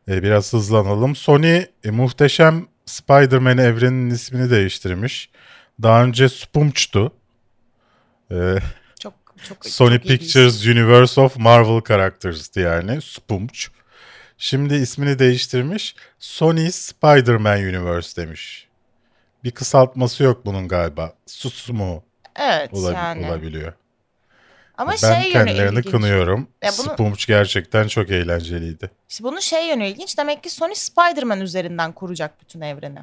Ee, 0.09 0.23
biraz 0.23 0.53
hızlanalım. 0.53 1.17
Sony 1.17 1.57
e, 1.85 1.91
muhteşem 1.91 2.67
Spider-Man 2.87 3.59
evreninin 3.59 4.11
ismini 4.11 4.51
değiştirmiş. 4.51 5.31
Daha 5.83 6.05
önce 6.05 6.29
Spunch'tu. 6.29 7.13
Ee, 8.31 8.57
Çok 9.01 9.15
çok 9.49 9.67
Sony 9.67 9.99
çok 9.99 10.07
Pictures 10.07 10.67
Universe 10.67 11.21
of 11.21 11.37
Marvel 11.37 11.81
Characters'tı 11.89 12.61
yani. 12.61 13.03
Spunch. 13.03 13.59
Şimdi 14.39 14.75
ismini 14.75 15.19
değiştirmiş. 15.19 15.97
Sony 16.19 16.71
Spider-Man 16.71 17.59
Universe 17.59 18.23
demiş. 18.23 18.69
Bir 19.45 19.51
kısaltması 19.51 20.23
yok 20.23 20.47
bunun 20.47 20.69
galiba. 20.69 21.15
Susmu 21.27 22.05
Evet 22.37 22.73
olabi- 22.73 22.95
yani. 22.95 23.27
olabiliyor. 23.27 23.73
Ama 24.79 24.93
ben 25.03 25.23
şey 25.23 25.33
kendilerini 25.33 25.79
ilginç. 25.79 25.93
kınıyorum. 25.93 26.49
Ya 26.63 26.71
bunu- 26.99 27.17
gerçekten 27.27 27.89
çok 27.89 28.11
eğlenceliydi. 28.11 28.91
İşte 29.09 29.25
bunun 29.25 29.41
şey 29.41 29.69
yönü 29.69 29.87
ilginç. 29.87 30.19
Demek 30.19 30.43
ki 30.43 30.51
Sony 30.51 30.75
Spider-Man 30.75 31.41
üzerinden 31.41 31.93
kuracak 31.93 32.41
bütün 32.41 32.61
evreni. 32.61 32.99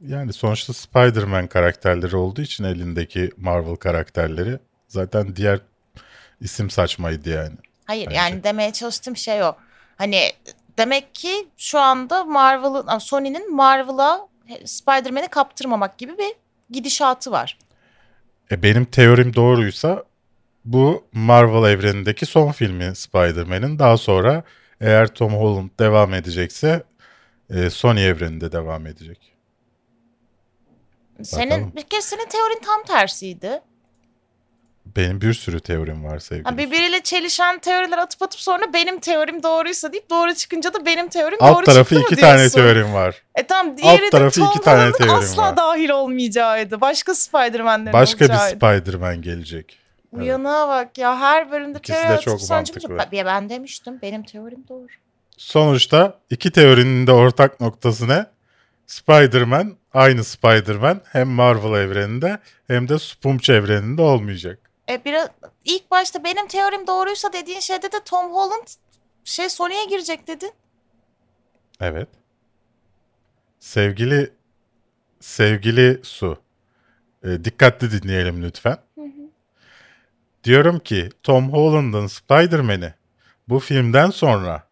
Yani 0.00 0.32
sonuçta 0.32 0.72
Spider-Man 0.72 1.46
karakterleri 1.46 2.16
olduğu 2.16 2.42
için 2.42 2.64
elindeki 2.64 3.30
Marvel 3.36 3.76
karakterleri 3.76 4.58
zaten 4.88 5.36
diğer 5.36 5.60
isim 6.40 6.70
saçmaydı 6.70 7.30
yani. 7.30 7.56
Hayır 7.84 8.06
Bence. 8.06 8.16
yani 8.16 8.44
demeye 8.44 8.72
çalıştığım 8.72 9.16
şey 9.16 9.42
o. 9.42 9.56
Hani 9.96 10.32
demek 10.78 11.14
ki 11.14 11.48
şu 11.56 11.78
anda 11.78 12.24
Marvel'ın 12.24 12.98
Sony'nin 12.98 13.54
Marvel'a 13.54 14.28
Spider-Man'i 14.64 15.28
kaptırmamak 15.28 15.98
gibi 15.98 16.18
bir 16.18 16.32
gidişatı 16.70 17.30
var. 17.30 17.58
E 18.50 18.62
benim 18.62 18.84
teorim 18.84 19.34
doğruysa 19.34 20.04
bu 20.64 21.04
Marvel 21.12 21.70
evrenindeki 21.70 22.26
son 22.26 22.52
filmi 22.52 22.96
Spider-Man'in. 22.96 23.78
Daha 23.78 23.96
sonra 23.96 24.42
eğer 24.80 25.06
Tom 25.06 25.34
Holland 25.34 25.70
devam 25.78 26.14
edecekse 26.14 26.82
e, 27.50 27.70
Sony 27.70 28.06
evreninde 28.08 28.52
devam 28.52 28.86
edecek. 28.86 29.34
Senin 31.22 31.50
Bakalım. 31.50 31.72
bir 31.76 31.82
kere 31.82 32.02
senin 32.02 32.28
teorin 32.28 32.60
tam 32.64 32.82
tersiydi. 32.82 33.60
Benim 34.96 35.20
bir 35.20 35.34
sürü 35.34 35.60
teorim 35.60 36.04
var 36.04 36.18
sevgili. 36.18 36.44
Ha, 36.44 36.58
birbiriyle 36.58 37.00
çelişen 37.00 37.58
teoriler 37.58 37.98
atıp 37.98 38.22
atıp 38.22 38.40
sonra 38.40 38.72
benim 38.72 39.00
teorim 39.00 39.42
doğruysa 39.42 39.92
deyip 39.92 40.10
doğru 40.10 40.34
çıkınca 40.34 40.74
da 40.74 40.86
benim 40.86 41.08
teorim 41.08 41.38
Alt 41.40 41.56
doğru 41.56 41.64
tarafı 41.64 41.94
çıktı 41.94 42.00
mı 42.00 42.06
iki 42.12 42.16
tane 42.20 42.38
diyorsun? 42.38 42.60
teorim 42.60 42.94
var. 42.94 43.22
E 43.34 43.46
tamam 43.46 43.76
diğeri 43.78 44.02
de 44.02 44.10
tarafı 44.10 44.40
Tom 44.40 44.48
iki 44.48 44.60
tane 44.60 44.92
teorim 44.92 45.14
asla 45.14 45.42
var. 45.42 45.56
dahil 45.56 45.88
olmayacağıydı. 45.90 46.80
Başka 46.80 47.14
Spider-Man'lerin 47.14 47.92
Başka 47.92 48.24
bir 48.24 48.30
olacağıydı. 48.30 48.56
Spider-Man 48.56 49.22
gelecek. 49.22 49.78
Uyanığa 50.12 50.68
bak 50.68 50.98
ya 50.98 51.20
her 51.20 51.50
bölümde 51.50 51.78
İkisi 51.78 52.02
teori 52.02 52.18
de 52.18 52.20
çok 52.20 52.50
mantıklı. 52.50 52.98
Ben, 53.12 53.26
ben 53.26 53.48
demiştim 53.48 53.98
benim 54.02 54.22
teorim 54.22 54.64
doğru. 54.68 54.86
Sonuçta 55.36 56.18
iki 56.30 56.50
teorinin 56.50 57.06
de 57.06 57.12
ortak 57.12 57.60
noktası 57.60 58.08
ne? 58.08 58.26
Spider-Man 58.86 59.76
aynı 59.94 60.24
Spider-Man 60.24 61.00
hem 61.12 61.28
Marvel 61.28 61.80
evreninde 61.80 62.38
hem 62.66 62.88
de 62.88 62.98
Spumch 62.98 63.50
evreninde 63.50 64.02
olmayacak. 64.02 64.58
E 64.88 65.04
biraz 65.04 65.28
ilk 65.64 65.90
başta 65.90 66.24
benim 66.24 66.46
teorim 66.46 66.86
doğruysa 66.86 67.32
dediğin 67.32 67.60
şeyde 67.60 67.92
de 67.92 68.00
Tom 68.04 68.32
Holland 68.34 68.66
şey 69.24 69.48
Sony'ye 69.48 69.84
girecek 69.84 70.26
dedin. 70.26 70.52
Evet. 71.80 72.08
Sevgili 73.60 74.32
sevgili 75.20 76.00
Su. 76.02 76.38
e, 77.24 77.44
dikkatli 77.44 78.02
dinleyelim 78.02 78.42
lütfen. 78.42 78.78
Diyorum 80.44 80.78
ki 80.78 81.08
Tom 81.22 81.52
Holland'ın 81.52 82.06
Spider-Man'i 82.06 82.94
bu 83.48 83.58
filmden 83.58 84.10
sonra 84.10 84.68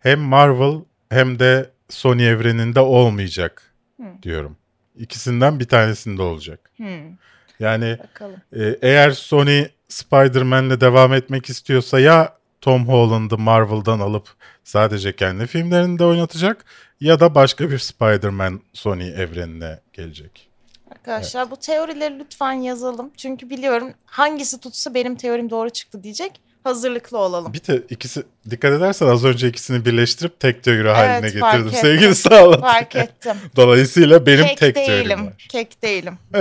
hem 0.00 0.20
Marvel 0.20 0.80
hem 1.08 1.38
de 1.38 1.70
Sony 1.88 2.28
evreninde 2.28 2.80
olmayacak 2.80 3.74
diyorum. 4.22 4.56
İkisinden 4.96 5.60
bir 5.60 5.68
tanesinde 5.68 6.22
olacak. 6.22 6.70
Hmm, 6.76 7.16
Yani 7.60 7.98
bakalım. 7.98 8.36
e, 8.52 8.78
eğer 8.82 9.10
Sony 9.10 9.64
Spider-Man'le 9.88 10.80
devam 10.80 11.14
etmek 11.14 11.50
istiyorsa 11.50 12.00
ya 12.00 12.34
Tom 12.60 12.88
Holland'ı 12.88 13.38
Marvel'dan 13.38 14.00
alıp 14.00 14.28
sadece 14.64 15.16
kendi 15.16 15.46
filmlerinde 15.46 16.04
oynatacak 16.04 16.64
ya 17.00 17.20
da 17.20 17.34
başka 17.34 17.70
bir 17.70 17.78
Spider-Man 17.78 18.60
Sony 18.72 19.08
evrenine 19.08 19.80
gelecek. 19.92 20.50
Arkadaşlar 20.90 21.50
bu 21.50 21.56
teorileri 21.56 22.18
lütfen 22.18 22.52
yazalım. 22.52 23.10
Çünkü 23.16 23.50
biliyorum 23.50 23.94
hangisi 24.04 24.60
tutsa 24.60 24.94
benim 24.94 25.16
teorim 25.16 25.50
doğru 25.50 25.70
çıktı 25.70 26.02
diyecek. 26.02 26.40
Hazırlıklı 26.64 27.18
olalım. 27.18 27.52
Bir 27.52 27.64
de 27.66 27.82
ikisi 27.90 28.22
dikkat 28.50 28.72
edersen 28.72 29.06
az 29.06 29.24
önce 29.24 29.48
ikisini 29.48 29.84
birleştirip 29.84 30.40
tek 30.40 30.62
teori 30.64 30.88
haline 30.88 31.16
Evet, 31.16 31.38
fark 31.40 31.52
getirdim 31.54 31.68
ettim. 31.68 31.80
sevgili 31.80 32.14
Sağlat. 32.14 32.60
Fark 32.60 32.96
ettim. 32.96 33.36
Dolayısıyla 33.56 34.26
benim 34.26 34.44
Kek 34.46 34.58
tek 34.58 34.76
değilim. 34.76 34.86
teorim 35.08 35.26
var. 35.26 35.32
Kek 35.48 35.82
değilim. 35.82 36.18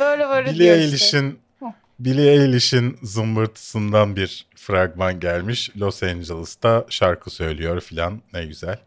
böyle 0.00 0.28
böyle 0.28 0.50
Billie 0.50 0.58
diyor 0.58 0.76
işte. 0.76 0.84
Eilish'in 0.84 1.38
Billie 1.98 2.30
Eilish'in 2.30 2.98
zımbırtısından 3.02 4.16
bir 4.16 4.46
fragman 4.56 5.20
gelmiş. 5.20 5.70
Los 5.76 6.02
Angeles'ta 6.02 6.84
şarkı 6.88 7.30
söylüyor 7.30 7.80
filan 7.80 8.22
ne 8.32 8.44
güzel. 8.44 8.78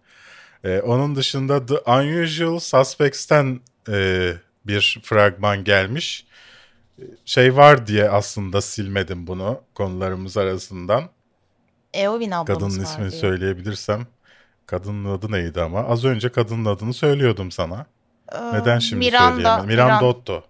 Ee, 0.63 0.79
onun 0.79 1.15
dışında 1.15 1.65
The 1.65 1.91
Unusual 1.91 2.59
Suspects'ten 2.59 3.59
e, 3.89 4.31
bir 4.67 4.99
fragman 5.03 5.63
gelmiş. 5.63 6.24
Şey 7.25 7.55
var 7.55 7.87
diye 7.87 8.09
aslında 8.09 8.61
silmedim 8.61 9.27
bunu 9.27 9.61
konularımız 9.73 10.37
arasından. 10.37 11.03
Eowyn 11.93 12.31
ablamız 12.31 12.47
Kadının 12.63 12.79
var 12.79 12.83
ismini 12.91 13.11
diye. 13.11 13.21
söyleyebilirsem. 13.21 14.07
Kadının 14.65 15.17
adı 15.17 15.31
neydi 15.31 15.61
ama? 15.61 15.79
Az 15.83 16.05
önce 16.05 16.29
kadının 16.29 16.65
adını 16.65 16.93
söylüyordum 16.93 17.51
sana. 17.51 17.85
Ee, 18.31 18.53
Neden 18.53 18.79
şimdi 18.79 19.05
Miranda, 19.05 19.29
söyleyemem? 19.35 19.65
Miranda 19.67 19.85
Miranda. 19.85 20.05
Otto. 20.05 20.43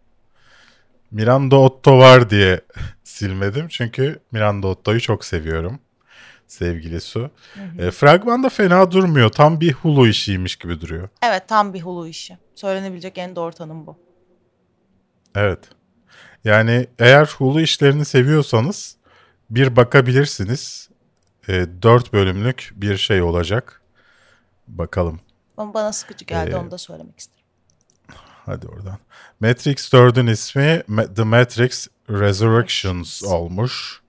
Miranda 1.12 1.56
Otto 1.56 1.98
var 1.98 2.30
diye 2.30 2.62
silmedim. 3.04 3.68
Çünkü 3.68 4.20
Miranda 4.32 4.68
Otto'yu 4.68 5.02
çok 5.02 5.26
seviyorum. 5.26 5.80
Sevgili 6.48 7.02
Su. 7.02 7.30
E, 7.80 7.92
fragman 7.92 8.44
da 8.44 8.50
fena 8.50 8.92
durmuyor. 8.92 9.30
Tam 9.30 9.60
bir 9.62 9.72
Hulu 9.74 10.08
işiymiş 10.08 10.56
gibi 10.56 10.82
duruyor. 10.82 11.10
Evet 11.24 11.48
tam 11.48 11.74
bir 11.74 11.82
hulu 11.82 12.08
işi. 12.08 12.38
Söylenebilecek 12.56 13.18
en 13.18 13.36
doğru 13.36 13.54
tanım 13.54 13.88
bu. 13.88 13.98
Evet. 15.36 15.60
Yani 16.46 16.88
eğer 17.00 17.26
Hulu 17.38 17.62
işlerini 17.62 18.06
seviyorsanız 18.06 18.96
bir 19.50 19.76
bakabilirsiniz. 19.76 20.90
E, 21.48 21.66
4 21.82 22.14
bölümlük 22.14 22.74
bir 22.76 22.98
şey 22.98 23.22
olacak. 23.22 23.82
Bakalım. 24.68 25.20
Ama 25.58 25.74
bana 25.74 25.94
sıkıcı 25.94 26.26
geldi 26.26 26.52
Ee, 26.52 26.56
onu 26.56 26.72
da 26.72 26.78
söylemek 26.78 27.20
isterim. 27.20 27.46
Hadi 28.46 28.68
oradan. 28.68 28.98
Matrix 29.40 29.94
4'ün 29.94 30.28
ismi 30.28 30.84
The 31.16 31.24
Matrix 31.24 31.88
Resurrections 32.10 33.24
olmuş. 33.24 34.02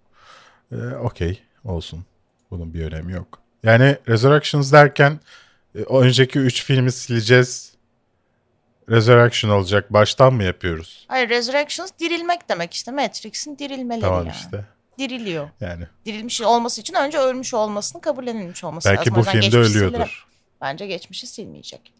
Ee, 0.72 0.76
Okey 0.76 1.42
olsun. 1.64 2.04
Bunun 2.50 2.74
bir 2.74 2.84
önemi 2.84 3.12
yok. 3.12 3.38
Yani 3.62 3.96
Resurrections 4.08 4.72
derken 4.72 5.20
e, 5.74 5.78
önceki 5.78 6.38
3 6.38 6.64
filmi 6.64 6.92
sileceğiz. 6.92 7.72
Resurrection 8.88 9.50
olacak. 9.50 9.92
Baştan 9.92 10.34
mı 10.34 10.44
yapıyoruz? 10.44 11.04
Hayır 11.08 11.28
Resurrections 11.28 11.90
dirilmek 12.00 12.48
demek 12.48 12.74
işte. 12.74 12.90
Matrix'in 12.90 13.58
dirilmeleri 13.58 14.00
Tamam 14.00 14.26
yani. 14.26 14.36
işte. 14.36 14.64
Diriliyor. 14.98 15.48
Yani 15.60 15.84
Dirilmiş 16.06 16.40
olması 16.42 16.80
için 16.80 16.94
önce 16.94 17.18
ölmüş 17.18 17.54
olmasını 17.54 18.00
kabullenilmiş 18.00 18.64
olması 18.64 18.88
belki 18.88 19.10
lazım. 19.10 19.14
O 19.14 19.16
bu 19.16 19.40
filmde 19.40 19.58
ölüyordur. 19.58 20.26
Bence 20.60 20.86
geçmişi 20.86 21.26
silmeyecek. 21.26 21.92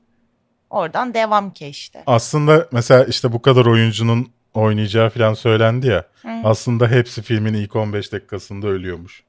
Oradan 0.71 1.15
devam 1.15 1.53
ki 1.53 1.67
işte. 1.67 2.03
Aslında 2.07 2.69
mesela 2.73 3.05
işte 3.05 3.33
bu 3.33 3.43
kadar 3.43 3.67
oyuncunun 3.67 4.33
oynayacağı 4.55 5.11
falan 5.11 5.35
söylendi 5.35 5.87
ya. 5.87 6.05
Aslında 6.45 6.89
hepsi 6.89 7.23
filmin 7.23 7.55
ilk 7.55 7.77
15 7.77 8.13
dakikasında 8.13 8.67
ölüyormuş. 8.67 9.23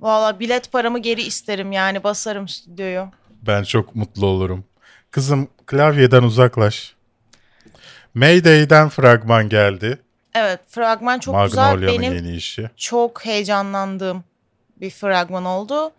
Valla 0.00 0.40
bilet 0.40 0.72
paramı 0.72 0.98
geri 0.98 1.22
isterim 1.22 1.72
yani 1.72 2.04
basarım 2.04 2.48
stüdyoyu. 2.48 3.08
Ben 3.46 3.62
çok 3.62 3.94
mutlu 3.94 4.26
olurum. 4.26 4.64
Kızım 5.10 5.48
klavyeden 5.66 6.22
uzaklaş. 6.22 6.94
Mayday'den 8.14 8.88
fragman 8.88 9.48
geldi. 9.48 9.98
Evet 10.34 10.60
fragman 10.68 11.18
çok 11.18 11.44
güzel. 11.44 11.62
Magnolia'nın 11.62 12.02
Benim 12.02 12.14
yeni 12.14 12.36
işi. 12.36 12.70
çok 12.76 13.24
heyecanlandığım 13.24 14.24
bir 14.76 14.90
fragman 14.90 15.44
oldu. 15.44 15.92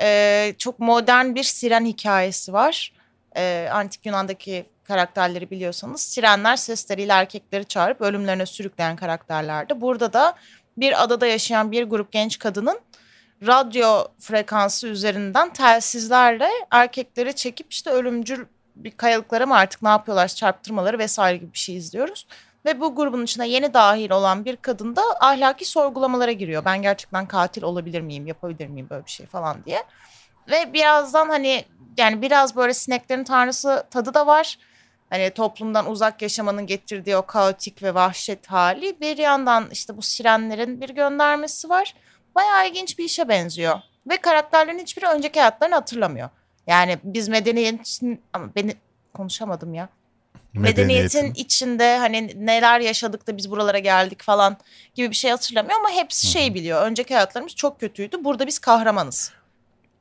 Ee, 0.00 0.54
çok 0.58 0.78
modern 0.78 1.34
bir 1.34 1.42
siren 1.42 1.84
hikayesi 1.84 2.52
var. 2.52 2.92
Ee, 3.36 3.68
Antik 3.72 4.06
Yunan'daki 4.06 4.66
karakterleri 4.84 5.50
biliyorsanız 5.50 6.00
sirenler 6.00 6.56
sesleriyle 6.56 7.12
erkekleri 7.12 7.64
çağırıp 7.64 8.00
ölümlerine 8.00 8.46
sürükleyen 8.46 8.96
karakterlerdi. 8.96 9.80
Burada 9.80 10.12
da 10.12 10.34
bir 10.76 11.04
adada 11.04 11.26
yaşayan 11.26 11.72
bir 11.72 11.84
grup 11.84 12.12
genç 12.12 12.38
kadının 12.38 12.80
radyo 13.46 14.04
frekansı 14.18 14.88
üzerinden 14.88 15.52
telsizlerle 15.52 16.48
erkekleri 16.70 17.34
çekip 17.34 17.66
işte 17.70 17.90
ölümcül 17.90 18.46
bir 18.76 18.90
kayalıklara 18.90 19.46
mı 19.46 19.56
artık 19.56 19.82
ne 19.82 19.88
yapıyorlar 19.88 20.28
çarptırmaları 20.28 20.98
vesaire 20.98 21.36
gibi 21.36 21.52
bir 21.52 21.58
şey 21.58 21.76
izliyoruz. 21.76 22.26
Ve 22.64 22.80
bu 22.80 22.94
grubun 22.94 23.24
içine 23.24 23.48
yeni 23.48 23.74
dahil 23.74 24.10
olan 24.10 24.44
bir 24.44 24.56
kadın 24.56 24.96
da 24.96 25.02
ahlaki 25.20 25.64
sorgulamalara 25.64 26.32
giriyor. 26.32 26.64
Ben 26.64 26.82
gerçekten 26.82 27.26
katil 27.26 27.62
olabilir 27.62 28.00
miyim, 28.00 28.26
yapabilir 28.26 28.66
miyim 28.66 28.86
böyle 28.90 29.04
bir 29.04 29.10
şey 29.10 29.26
falan 29.26 29.64
diye. 29.64 29.84
Ve 30.50 30.72
birazdan 30.72 31.28
hani 31.28 31.64
yani 31.96 32.22
biraz 32.22 32.56
böyle 32.56 32.74
sineklerin 32.74 33.24
tanrısı 33.24 33.84
tadı 33.90 34.14
da 34.14 34.26
var. 34.26 34.58
Hani 35.10 35.30
toplumdan 35.30 35.90
uzak 35.90 36.22
yaşamanın 36.22 36.66
getirdiği 36.66 37.16
o 37.16 37.26
kaotik 37.26 37.82
ve 37.82 37.94
vahşet 37.94 38.46
hali. 38.46 39.00
Bir 39.00 39.18
yandan 39.18 39.68
işte 39.72 39.96
bu 39.96 40.02
sirenlerin 40.02 40.80
bir 40.80 40.88
göndermesi 40.88 41.68
var. 41.68 41.94
Bayağı 42.34 42.68
ilginç 42.68 42.98
bir 42.98 43.04
işe 43.04 43.28
benziyor. 43.28 43.80
Ve 44.08 44.16
karakterlerin 44.16 44.78
hiçbiri 44.78 45.06
önceki 45.06 45.40
hayatlarını 45.40 45.74
hatırlamıyor. 45.74 46.28
Yani 46.66 46.98
biz 47.04 47.28
medeniyetin 47.28 48.22
ama 48.32 48.54
beni 48.56 48.74
konuşamadım 49.14 49.74
ya 49.74 49.88
medeniyetin 50.54 51.34
içinde 51.34 51.98
hani 51.98 52.46
neler 52.46 52.80
yaşadık 52.80 53.26
da 53.26 53.36
biz 53.36 53.50
buralara 53.50 53.78
geldik 53.78 54.22
falan 54.22 54.56
gibi 54.94 55.10
bir 55.10 55.16
şey 55.16 55.30
hatırlamıyor 55.30 55.78
ama 55.78 55.90
hepsi 55.90 56.26
şey 56.26 56.54
biliyor. 56.54 56.82
Önceki 56.82 57.14
hayatlarımız 57.14 57.54
çok 57.54 57.80
kötüydü. 57.80 58.24
Burada 58.24 58.46
biz 58.46 58.58
kahramanız. 58.58 59.32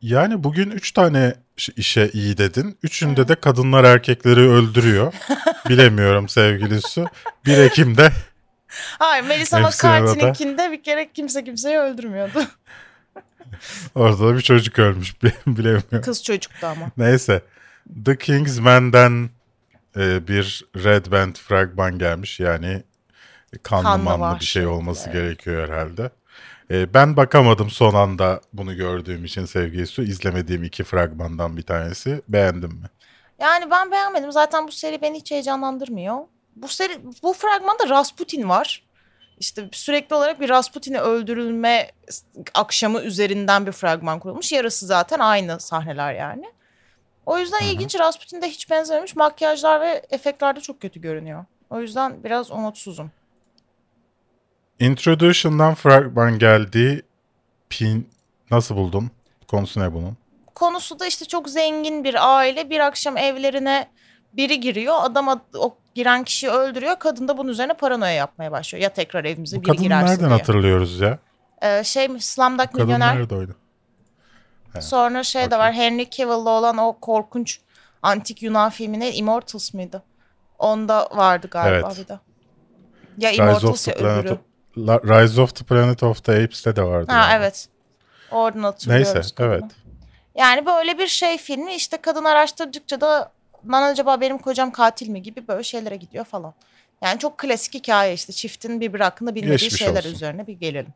Yani 0.01 0.43
bugün 0.43 0.71
3 0.71 0.91
tane 0.91 1.34
işe 1.75 2.09
iyi 2.13 2.38
dedin. 2.38 2.77
Üçünde 2.84 3.27
de 3.27 3.36
kadınlar 3.36 3.84
erkekleri 3.84 4.39
öldürüyor. 4.39 5.13
Bilemiyorum 5.69 6.30
sevgili 6.30 6.82
Su. 6.82 7.05
1 7.45 7.57
Ekim'de 7.57 8.11
Hayır 8.99 9.24
arada. 9.53 9.67
McCarthy'ninkinde 9.67 10.72
bir 10.72 10.84
kere 10.84 11.11
kimse 11.11 11.43
kimseyi 11.43 11.78
öldürmüyordu. 11.78 12.43
Orada 13.95 14.28
da 14.28 14.36
bir 14.36 14.41
çocuk 14.41 14.80
ölmüş. 14.80 15.24
Bile- 15.24 15.34
Bilemiyorum. 15.47 16.01
Kız 16.01 16.24
çocuktu 16.24 16.67
ama. 16.67 16.91
Neyse. 16.97 17.41
The 18.05 18.17
Kingsman'den 18.17 19.30
e, 19.97 20.28
bir 20.28 20.65
Red 20.76 21.11
Band 21.11 21.36
fragman 21.36 21.99
gelmiş. 21.99 22.39
Yani 22.39 22.84
kanlı 23.63 23.84
Kanlı 23.84 24.03
manlı 24.03 24.39
bir 24.39 24.45
şey 24.45 24.67
olması 24.67 25.09
evet. 25.09 25.13
gerekiyor 25.13 25.70
herhalde. 25.70 26.09
E, 26.72 26.93
ben 26.93 27.17
bakamadım 27.17 27.70
son 27.70 27.93
anda 27.93 28.41
bunu 28.53 28.76
gördüğüm 28.76 29.26
için 29.26 29.45
sevgili 29.45 29.88
Su. 29.88 30.03
izlemediğim 30.03 30.63
iki 30.63 30.84
fragmandan 30.84 31.57
bir 31.57 31.61
tanesi. 31.61 32.22
Beğendim 32.28 32.70
mi? 32.72 32.86
Yani 33.39 33.72
ben 33.72 33.91
beğenmedim. 33.91 34.32
Zaten 34.32 34.67
bu 34.67 34.72
seri 34.72 35.01
beni 35.01 35.17
hiç 35.17 35.32
heyecanlandırmıyor. 35.32 36.17
Bu 36.62 36.68
seri 36.68 36.99
bu 37.24 37.34
fragmanda 37.34 37.89
Rasputin 37.89 38.49
var. 38.49 38.84
İşte 39.39 39.70
sürekli 39.72 40.16
olarak 40.16 40.41
bir 40.41 40.49
Rasputin'i 40.49 40.99
öldürülme 40.99 41.91
akşamı 42.53 43.01
üzerinden 43.01 43.66
bir 43.66 43.72
fragman 43.72 44.20
kurulmuş. 44.20 44.51
Yarısı 44.51 44.86
zaten 44.86 45.20
aynı 45.20 45.60
sahneler 45.60 46.14
yani. 46.14 46.45
O 47.26 47.38
yüzden 47.38 47.64
ilginç 47.64 47.99
Rasputin 47.99 48.41
de 48.41 48.49
hiç 48.49 48.70
benzememiş. 48.70 49.16
Makyajlar 49.16 49.82
ve 49.82 50.05
efektler 50.10 50.55
de 50.55 50.62
çok 50.62 50.82
kötü 50.82 51.01
görünüyor. 51.01 51.45
O 51.70 51.82
yüzden 51.82 52.24
biraz 52.24 52.51
umutsuzum. 52.51 53.12
Introduction'dan 54.80 55.76
fragman 55.76 56.39
geldi. 56.39 57.05
Pin 57.70 58.10
nasıl 58.51 58.76
buldun? 58.76 59.12
Konusu 59.47 59.80
ne 59.80 59.93
bunun? 59.93 60.18
Konusu 60.55 60.99
da 60.99 61.05
işte 61.05 61.26
çok 61.26 61.49
zengin 61.49 62.03
bir 62.03 62.38
aile 62.38 62.70
bir 62.70 62.80
akşam 62.80 63.18
evlerine 63.18 63.88
biri 64.34 64.59
giriyor. 64.59 64.95
Adam 65.01 65.30
ad- 65.30 65.53
o 65.57 65.75
giren 65.95 66.23
kişiyi 66.23 66.49
öldürüyor. 66.49 66.99
Kadın 66.99 67.27
da 67.27 67.38
bunun 67.38 67.49
üzerine 67.49 67.73
paranoya 67.73 68.13
yapmaya 68.13 68.51
başlıyor. 68.51 68.84
Ya 68.84 68.89
tekrar 68.89 69.25
evimize 69.25 69.57
Bu 69.57 69.63
biri 69.63 69.77
girerse 69.77 70.05
nereden 70.05 70.30
diye. 70.30 70.38
hatırlıyoruz 70.38 70.99
ya? 70.99 71.19
Ee, 71.61 71.84
şey 71.84 72.07
Slumdog 72.19 72.65
Kadın 72.71 72.86
Milyoner. 72.86 73.15
nerede 73.15 73.36
oydu? 73.36 73.55
Sonra 74.80 75.23
şey 75.23 75.41
de 75.41 75.45
Okey. 75.45 75.57
var 75.59 75.73
Henry 75.73 76.09
Cavill'la 76.09 76.49
olan 76.49 76.77
o 76.77 76.93
korkunç 76.99 77.59
antik 78.01 78.43
Yunan 78.43 78.69
filmine 78.69 79.13
Immortals 79.13 79.73
mıydı? 79.73 80.03
Onda 80.59 81.09
vardı 81.11 81.47
galiba 81.51 81.88
Evet. 81.88 81.97
bir 81.99 82.07
de. 82.07 82.19
Ya 83.17 83.32
Rise 83.32 83.43
Immortals 83.43 83.88
ya 83.88 83.93
öbürü. 83.95 84.32
of, 84.32 84.39
La- 84.77 85.01
Rise 85.21 85.41
of 85.41 85.55
the 85.55 85.65
Planet 85.65 86.03
of 86.03 86.23
the 86.23 86.32
Apes'te 86.43 86.75
de 86.75 86.84
vardı. 86.84 87.11
Ha 87.11 87.19
galiba. 87.21 87.36
evet. 87.36 87.67
Oradan 88.32 88.63
hatırlıyoruz. 88.63 89.13
Neyse 89.15 89.36
kadını. 89.36 89.53
evet. 89.53 89.63
Yani 90.36 90.65
böyle 90.65 90.97
bir 90.97 91.07
şey 91.07 91.38
filmi 91.38 91.73
işte 91.73 91.97
kadın 91.97 92.23
araştırdıkça 92.23 93.01
da 93.01 93.32
lan 93.68 93.91
acaba 93.91 94.22
benim 94.22 94.38
kocam 94.38 94.72
katil 94.72 95.10
mi 95.10 95.22
gibi 95.22 95.47
böyle 95.47 95.64
şeylere 95.64 95.95
gidiyor 95.95 96.26
falan. 96.26 96.53
Yani 97.03 97.20
çok 97.20 97.38
klasik 97.38 97.74
hikaye 97.74 98.14
işte 98.14 98.34
çiftin 98.34 98.82
birbiri 98.82 99.03
hakkında 99.03 99.36
bilmediği 99.36 99.51
Geçmiş 99.51 99.80
şeyler 99.80 99.99
olsun. 99.99 100.14
üzerine 100.14 100.47
bir 100.47 100.53
gelelim. 100.53 100.93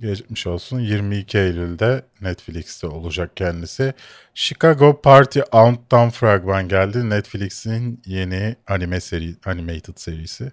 Geçmiş 0.00 0.46
olsun. 0.46 0.80
22 0.80 1.38
Eylül'de 1.38 2.02
Netflix'te 2.20 2.86
olacak 2.86 3.36
kendisi. 3.36 3.94
Chicago 4.34 5.00
Party 5.00 5.40
Outdown 5.52 6.08
fragman 6.08 6.68
geldi. 6.68 7.10
Netflix'in 7.10 8.02
yeni 8.06 8.56
anime 8.68 9.00
seri, 9.00 9.34
animated 9.46 9.96
serisi. 9.96 10.52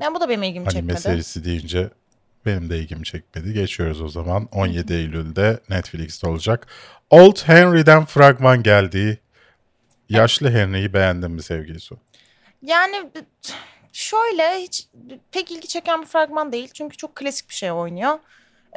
Yani 0.00 0.14
bu 0.14 0.20
da 0.20 0.28
benim 0.28 0.42
ilgimi 0.42 0.66
Anime 0.66 0.72
çekmedi. 0.80 1.00
serisi 1.00 1.44
deyince 1.44 1.90
benim 2.46 2.70
de 2.70 2.78
ilgimi 2.78 3.04
çekmedi. 3.04 3.52
Geçiyoruz 3.52 4.02
o 4.02 4.08
zaman. 4.08 4.48
17 4.52 4.92
Eylül'de 4.94 5.60
Netflix'te 5.70 6.28
olacak. 6.28 6.66
Old 7.10 7.36
Henry'den 7.48 8.04
fragman 8.04 8.62
geldi. 8.62 9.20
Yaşlı 10.10 10.50
Henry'yi 10.50 10.92
beğendin 10.92 11.30
mi 11.30 11.42
sevgili 11.42 11.80
Su? 11.80 11.98
Yani 12.62 13.10
şöyle 13.92 14.62
hiç 14.62 14.88
pek 15.32 15.50
ilgi 15.50 15.68
çeken 15.68 16.02
bir 16.02 16.06
fragman 16.06 16.52
değil. 16.52 16.70
Çünkü 16.74 16.96
çok 16.96 17.14
klasik 17.14 17.48
bir 17.48 17.54
şey 17.54 17.72
oynuyor. 17.72 18.18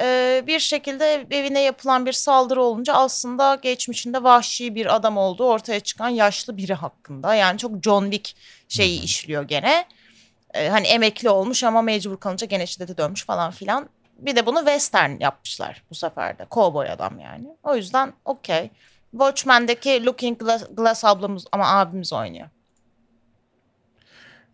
Ee, 0.00 0.44
bir 0.46 0.58
şekilde 0.60 1.26
evine 1.30 1.60
yapılan 1.62 2.06
bir 2.06 2.12
saldırı 2.12 2.62
olunca 2.62 2.94
aslında 2.94 3.54
geçmişinde 3.54 4.22
vahşi 4.22 4.74
bir 4.74 4.94
adam 4.96 5.18
olduğu 5.18 5.44
ortaya 5.44 5.80
çıkan 5.80 6.08
yaşlı 6.08 6.56
biri 6.56 6.74
hakkında. 6.74 7.34
Yani 7.34 7.58
çok 7.58 7.84
John 7.84 8.10
Wick 8.10 8.36
şeyi 8.68 9.02
işliyor 9.02 9.42
gene. 9.42 9.84
Ee, 10.54 10.68
hani 10.68 10.86
emekli 10.86 11.30
olmuş 11.30 11.64
ama 11.64 11.82
mecbur 11.82 12.20
kalınca 12.20 12.46
gene 12.46 12.66
şiddete 12.66 12.96
dönmüş 12.96 13.24
falan 13.24 13.50
filan. 13.50 13.88
Bir 14.18 14.36
de 14.36 14.46
bunu 14.46 14.58
western 14.58 15.20
yapmışlar 15.20 15.82
bu 15.90 15.94
sefer 15.94 16.38
de. 16.38 16.46
Cowboy 16.50 16.90
adam 16.90 17.18
yani. 17.18 17.48
O 17.62 17.76
yüzden 17.76 18.12
okey. 18.24 18.70
Watchmen'deki 19.14 20.06
Looking 20.06 20.38
Glass, 20.38 20.64
Glass 20.76 21.04
ablamız 21.04 21.44
ama 21.52 21.68
abimiz 21.68 22.12
oynuyor. 22.12 22.48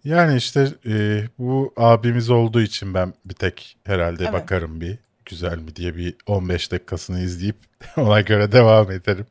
Yani 0.05 0.37
işte 0.37 0.69
e, 0.87 1.25
bu 1.39 1.73
abimiz 1.77 2.31
olduğu 2.31 2.61
için 2.61 2.95
ben 2.95 3.15
bir 3.25 3.35
tek 3.35 3.77
herhalde 3.85 4.23
Evet. 4.25 4.33
bakarım 4.33 4.81
bir 4.81 4.99
güzel 5.25 5.59
mi 5.59 5.77
diye 5.77 5.97
bir 5.97 6.15
15 6.27 6.73
dakikasını 6.73 7.21
izleyip 7.21 7.57
ona 7.97 8.21
göre 8.21 8.53
devam 8.53 8.91
ederim. 8.91 9.27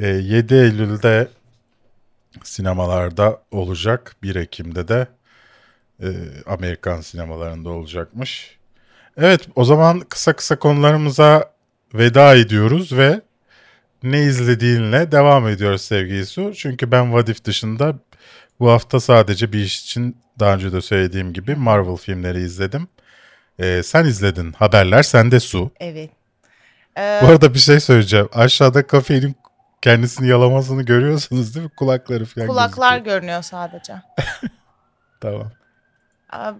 E, 0.00 0.06
7 0.06 0.54
Eylül'de 0.54 1.28
sinemalarda 2.42 3.42
olacak. 3.50 4.16
1 4.22 4.36
Ekim'de 4.36 4.88
de 4.88 5.06
e, 6.02 6.08
Amerikan 6.46 7.00
sinemalarında 7.00 7.70
olacakmış. 7.70 8.58
Evet 9.16 9.48
o 9.56 9.64
zaman 9.64 10.00
kısa 10.00 10.32
kısa 10.32 10.58
konularımıza 10.58 11.52
veda 11.94 12.34
ediyoruz 12.34 12.92
ve 12.92 13.20
ne 14.02 14.22
izlediğinle 14.22 15.12
devam 15.12 15.48
ediyoruz 15.48 15.82
sevgili 15.82 16.26
Su. 16.26 16.54
Çünkü 16.54 16.90
ben 16.90 17.12
Vadif 17.12 17.44
dışında 17.44 17.94
bu 18.60 18.70
hafta 18.70 19.00
sadece 19.00 19.52
bir 19.52 19.58
iş 19.58 19.82
için 19.82 20.16
daha 20.38 20.54
önce 20.54 20.72
de 20.72 20.80
söylediğim 20.80 21.32
gibi 21.32 21.54
Marvel 21.54 21.96
filmleri 21.96 22.40
izledim. 22.40 22.88
Ee, 23.58 23.82
sen 23.82 24.04
izledin. 24.04 24.52
Haberler 24.52 25.02
sende 25.02 25.40
Su. 25.40 25.70
Evet. 25.80 26.10
Bu 26.96 27.26
arada 27.26 27.54
bir 27.54 27.58
şey 27.58 27.80
söyleyeceğim. 27.80 28.28
Aşağıda 28.32 28.86
kafeinin 28.86 29.36
kendisini 29.82 30.28
yalamasını 30.28 30.82
görüyorsunuz 30.82 31.54
değil 31.54 31.64
mi? 31.66 31.70
Kulakları 31.76 32.24
falan 32.24 32.46
Kulaklar 32.46 32.92
gözüküyor. 32.92 33.16
görünüyor 33.16 33.42
sadece. 33.42 33.94
Tamam. 35.20 35.50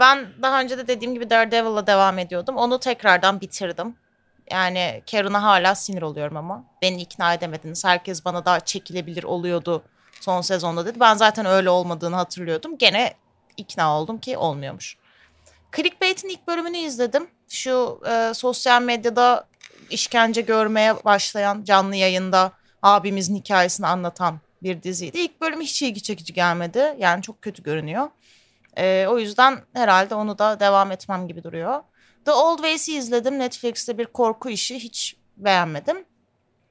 Ben 0.01 0.27
daha 0.43 0.61
önce 0.61 0.79
de 0.79 0.89
dediğim 0.89 1.15
gibi 1.15 1.31
Daredevil'la 1.31 1.87
devam 1.87 2.19
ediyordum. 2.19 2.57
Onu 2.57 2.81
tekrardan 2.81 3.41
bitirdim. 3.41 3.95
Yani 4.51 5.03
Karen'a 5.11 5.43
hala 5.43 5.75
sinir 5.75 6.03
oluyorum 6.03 6.37
ama. 6.37 6.65
Beni 6.83 7.01
ikna 7.01 7.35
edemediniz. 7.35 7.85
Herkes 7.85 8.25
bana 8.25 8.45
daha 8.45 8.61
çekilebilir 8.61 9.25
oluyordu 9.25 9.83
son 10.21 10.41
sezonda 10.41 10.87
dedi. 10.87 11.01
Ben 11.01 11.15
zaten 11.15 11.47
öyle 11.47 11.71
olmadığını 11.71 12.17
hatırlıyordum. 12.17 12.79
Gene 12.79 13.15
ikna 13.57 13.99
oldum 14.01 14.19
ki 14.19 14.37
olmuyormuş. 14.37 14.97
Clickbait'in 15.77 16.29
ilk 16.29 16.49
bölümünü 16.49 16.77
izledim. 16.77 17.27
Şu 17.49 18.01
e, 18.11 18.35
sosyal 18.35 18.83
medyada 18.83 19.47
işkence 19.91 20.41
görmeye 20.41 21.05
başlayan 21.05 21.65
canlı 21.65 21.97
yayında 21.97 22.53
abimizin 22.83 23.37
hikayesini 23.37 23.87
anlatan 23.87 24.41
bir 24.63 24.83
diziydi. 24.83 25.19
İlk 25.19 25.41
bölüm 25.41 25.61
hiç 25.61 25.83
ilgi 25.83 26.03
çekici 26.03 26.33
gelmedi. 26.33 26.97
Yani 26.99 27.23
çok 27.23 27.43
kötü 27.43 27.63
görünüyor. 27.63 28.11
Ee, 28.79 29.07
o 29.09 29.19
yüzden 29.19 29.59
herhalde 29.73 30.15
onu 30.15 30.39
da 30.39 30.61
devam 30.61 30.93
etmem 30.93 31.29
gibi 31.29 31.45
duruyor. 31.45 31.83
The 32.25 32.33
Old 32.33 32.57
Ways'i 32.57 32.97
izledim. 32.97 33.39
Netflix'te 33.39 33.99
bir 33.99 34.07
korku 34.07 34.51
işi. 34.51 34.75
Hiç 34.79 35.17
beğenmedim. 35.37 36.05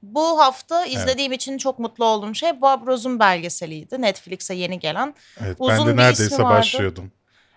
Bu 0.02 0.40
hafta 0.40 0.86
izlediğim 0.86 1.32
için 1.32 1.58
çok 1.58 1.80
mutlu 1.80 2.06
olduğum 2.06 2.34
şey 2.36 2.62
Bob 2.62 2.88
Rose'un 2.88 3.20
belgeseliydi. 3.20 4.02
Netflix'e 4.02 4.54
yeni 4.54 4.80
gelen. 4.80 5.16
Evet, 5.42 5.56
Uzun 5.60 5.88
ben 5.88 5.98
de 5.98 6.02
neredeyse 6.02 6.44
başlıyordum. 6.44 7.12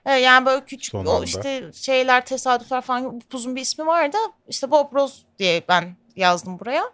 Evet, 0.07 0.25
yani 0.25 0.47
böyle 0.47 0.65
küçük 0.65 0.91
Son 0.91 1.07
o 1.07 1.11
anda. 1.11 1.25
işte 1.25 1.71
şeyler 1.75 2.25
tesadüfler 2.25 2.81
falan 2.81 3.21
uzun 3.33 3.57
bir 3.57 3.61
ismi 3.61 3.87
vardı. 3.87 4.17
İşte 4.49 4.71
Bob 4.71 4.95
Rose 4.95 5.15
diye 5.39 5.63
ben 5.69 5.97
yazdım 6.17 6.59
buraya. 6.59 6.85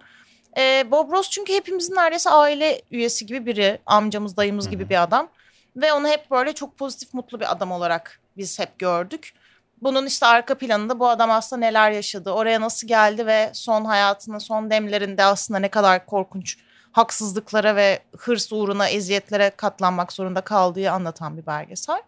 Ee, 0.58 0.86
Bob 0.90 1.12
Rose 1.12 1.30
çünkü 1.30 1.52
hepimizin 1.52 1.94
neredeyse 1.94 2.30
aile 2.30 2.82
üyesi 2.90 3.26
gibi 3.26 3.46
biri. 3.46 3.78
Amcamız, 3.86 4.36
dayımız 4.36 4.70
gibi 4.70 4.88
bir 4.88 5.02
adam. 5.02 5.28
Ve 5.76 5.92
onu 5.92 6.08
hep 6.08 6.30
böyle 6.30 6.52
çok 6.52 6.76
pozitif, 6.78 7.14
mutlu 7.14 7.40
bir 7.40 7.52
adam 7.52 7.72
olarak 7.72 8.20
biz 8.36 8.58
hep 8.58 8.78
gördük. 8.78 9.34
Bunun 9.82 10.06
işte 10.06 10.26
arka 10.26 10.58
planında 10.58 11.00
bu 11.00 11.08
adam 11.08 11.30
aslında 11.30 11.60
neler 11.60 11.90
yaşadı, 11.90 12.30
oraya 12.30 12.60
nasıl 12.60 12.88
geldi 12.88 13.26
ve 13.26 13.50
son 13.52 13.84
hayatının 13.84 14.38
son 14.38 14.70
demlerinde 14.70 15.24
aslında 15.24 15.60
ne 15.60 15.68
kadar 15.68 16.06
korkunç 16.06 16.58
haksızlıklara 16.92 17.76
ve 17.76 17.98
hırs 18.18 18.52
uğruna 18.52 18.88
eziyetlere 18.88 19.50
katlanmak 19.50 20.12
zorunda 20.12 20.40
kaldığı 20.40 20.90
anlatan 20.90 21.36
bir 21.36 21.46
belgesel. 21.46 22.02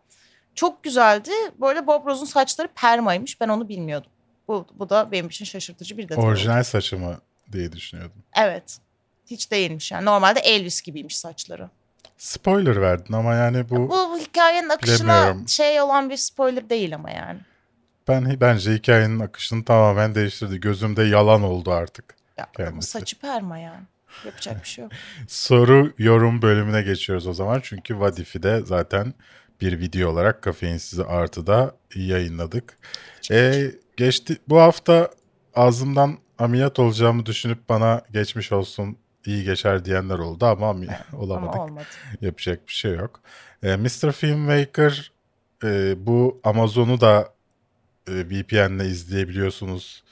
Çok 0.54 0.82
güzeldi. 0.82 1.30
Böyle 1.60 1.86
Bob 1.86 2.06
Rose'un 2.06 2.24
saçları 2.24 2.68
permaymış. 2.68 3.40
Ben 3.40 3.48
onu 3.48 3.68
bilmiyordum. 3.68 4.10
Bu, 4.48 4.66
bu 4.74 4.90
da 4.90 5.12
benim 5.12 5.26
için 5.26 5.44
şaşırtıcı 5.44 5.96
bir 5.96 6.02
detay. 6.02 6.18
oldu. 6.18 6.26
Orijinal 6.26 6.62
saçımı 6.62 7.18
diye 7.52 7.72
düşünüyordum. 7.72 8.22
Evet. 8.36 8.78
Hiç 9.26 9.50
değilmiş 9.50 9.92
yani. 9.92 10.04
Normalde 10.04 10.40
Elvis 10.40 10.82
gibiymiş 10.82 11.18
saçları. 11.18 11.70
Spoiler 12.18 12.80
verdin 12.80 13.12
ama 13.12 13.34
yani 13.34 13.70
bu 13.70 13.90
Bu 13.90 14.18
hikayenin 14.18 14.68
akışına 14.68 15.36
şey 15.46 15.80
olan 15.80 16.10
bir 16.10 16.16
spoiler 16.16 16.70
değil 16.70 16.94
ama 16.94 17.10
yani. 17.10 17.40
Ben 18.08 18.40
bence 18.40 18.72
hikayenin 18.72 19.20
akışını 19.20 19.64
tamamen 19.64 20.14
değiştirdi. 20.14 20.60
Gözümde 20.60 21.02
yalan 21.02 21.42
oldu 21.42 21.72
artık. 21.72 22.04
Ya 22.38 22.46
Kendisi. 22.56 22.90
saçı 22.90 23.18
perma 23.18 23.58
yani. 23.58 23.82
Yapacak 24.24 24.62
bir 24.62 24.68
şey 24.68 24.82
yok. 24.82 24.92
Soru 25.28 25.92
yorum 25.98 26.42
bölümüne 26.42 26.82
geçiyoruz 26.82 27.26
o 27.26 27.32
zaman. 27.32 27.60
Çünkü 27.62 28.00
Vadif'i 28.00 28.42
de 28.42 28.60
zaten 28.64 29.14
bir 29.60 29.78
video 29.80 30.10
olarak 30.10 30.42
Kafeinsiz 30.42 31.00
Artı'da 31.00 31.74
yayınladık. 31.94 32.78
Ee, 33.30 33.70
geçti 33.96 34.36
bu 34.48 34.60
hafta 34.60 35.10
ağzımdan 35.54 36.18
ameliyat 36.38 36.78
olacağımı 36.78 37.26
düşünüp 37.26 37.68
bana 37.68 38.02
geçmiş 38.12 38.52
olsun 38.52 38.96
iyi 39.26 39.44
geçer 39.44 39.84
diyenler 39.84 40.18
oldu 40.18 40.46
ama 40.46 40.66
olamadık. 41.12 41.54
Ama 41.54 41.64
olmadı. 41.64 41.86
Yapacak 42.20 42.68
bir 42.68 42.72
şey 42.72 42.94
yok. 42.94 43.20
E, 43.62 43.76
Mr. 43.76 44.12
Filmmaker 44.12 45.12
e, 45.64 45.94
bu 46.06 46.40
Amazon'u 46.44 47.00
da 47.00 47.32
VPN'le 48.08 48.84
izleyebiliyorsunuz 48.84 50.02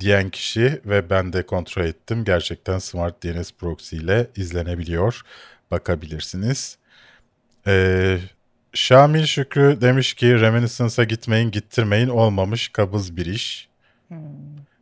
diyen 0.00 0.30
kişi 0.30 0.80
ve 0.86 1.10
ben 1.10 1.32
de 1.32 1.46
kontrol 1.46 1.84
ettim. 1.84 2.24
Gerçekten 2.24 2.78
Smart 2.78 3.22
DNS 3.22 3.52
Proxy 3.52 3.96
ile 3.96 4.30
izlenebiliyor. 4.36 5.22
Bakabilirsiniz. 5.70 6.78
E, 7.66 8.18
Şamil 8.72 9.26
Şükrü 9.26 9.80
demiş 9.80 10.14
ki 10.14 10.40
Reminiscence'a 10.40 11.04
gitmeyin 11.04 11.50
gittirmeyin 11.50 12.08
olmamış 12.08 12.68
kabız 12.68 13.16
bir 13.16 13.26
iş. 13.26 13.68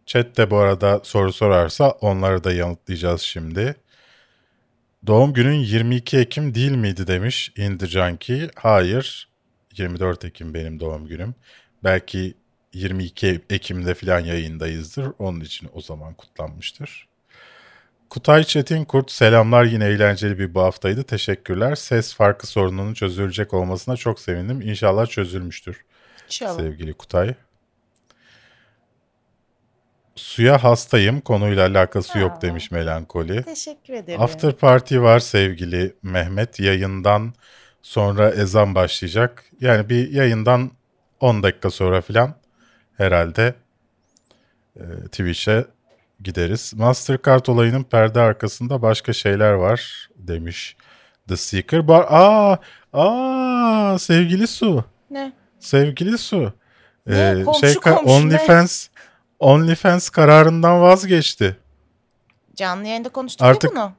Chat 0.06 0.36
de 0.36 0.50
bu 0.50 0.56
arada 0.56 1.00
soru 1.04 1.32
sorarsa 1.32 1.90
onları 1.90 2.44
da 2.44 2.52
yanıtlayacağız 2.52 3.20
şimdi. 3.20 3.74
Doğum 5.06 5.32
günün 5.32 5.58
22 5.58 6.18
Ekim 6.18 6.54
değil 6.54 6.72
miydi 6.72 7.06
demiş 7.06 7.52
In 7.56 7.78
The 7.78 7.86
Junkie. 7.86 8.50
Hayır. 8.54 9.28
24 9.76 10.24
Ekim 10.24 10.54
benim 10.54 10.80
doğum 10.80 11.06
günüm. 11.06 11.34
Belki 11.84 12.34
22 12.72 13.40
Ekim'de 13.50 13.94
falan 13.94 14.20
yayındayızdır. 14.20 15.12
Onun 15.18 15.40
için 15.40 15.68
o 15.74 15.80
zaman 15.80 16.14
kutlanmıştır. 16.14 17.08
Kutay 18.10 18.44
Çetin 18.44 18.84
Kurt 18.84 19.10
selamlar 19.10 19.64
yine 19.64 19.84
eğlenceli 19.84 20.38
bir 20.38 20.54
bu 20.54 20.62
haftaydı. 20.62 21.02
Teşekkürler. 21.02 21.74
Ses 21.74 22.14
farkı 22.14 22.46
sorununun 22.46 22.94
çözülecek 22.94 23.54
olmasına 23.54 23.96
çok 23.96 24.20
sevindim. 24.20 24.60
İnşallah 24.60 25.06
çözülmüştür 25.06 25.84
İnşallah. 26.26 26.56
sevgili 26.56 26.94
Kutay. 26.94 27.34
Suya 30.16 30.64
hastayım 30.64 31.20
konuyla 31.20 31.68
alakası 31.68 32.18
Aa. 32.18 32.20
yok 32.20 32.42
demiş 32.42 32.70
Melankoli. 32.70 33.42
Teşekkür 33.42 33.94
ederim. 33.94 34.22
After 34.22 34.52
Party 34.52 34.98
var 34.98 35.18
sevgili 35.18 35.94
Mehmet. 36.02 36.60
Yayından 36.60 37.34
sonra 37.82 38.30
ezan 38.30 38.74
başlayacak. 38.74 39.44
Yani 39.60 39.88
bir 39.88 40.10
yayından 40.10 40.70
10 41.20 41.42
dakika 41.42 41.70
sonra 41.70 42.00
filan 42.00 42.34
herhalde 42.98 43.54
e, 44.76 44.82
Twitch'e 45.12 45.66
gideriz. 46.22 46.74
Mastercard 46.74 47.46
olayının 47.46 47.82
perde 47.82 48.20
arkasında 48.20 48.82
başka 48.82 49.12
şeyler 49.12 49.52
var 49.52 50.08
demiş 50.16 50.76
The 51.28 51.36
Seeker. 51.36 51.88
Bar 51.88 52.06
aa, 52.08 52.58
aa 52.92 53.98
sevgili 53.98 54.46
Su. 54.46 54.84
Ne? 55.10 55.32
Sevgili 55.60 56.18
Su. 56.18 56.52
Ne? 57.06 57.34
Ee, 57.40 57.44
Komşu 57.44 57.60
şey 57.60 57.74
komşu? 57.74 58.00
OnlyFans 58.10 58.88
OnlyFans 59.38 60.08
kararından 60.10 60.80
vazgeçti. 60.80 61.56
Canlı 62.56 62.86
yayında 62.86 63.08
konuştuk 63.08 63.46
Artık- 63.46 63.70
bunu. 63.70 63.92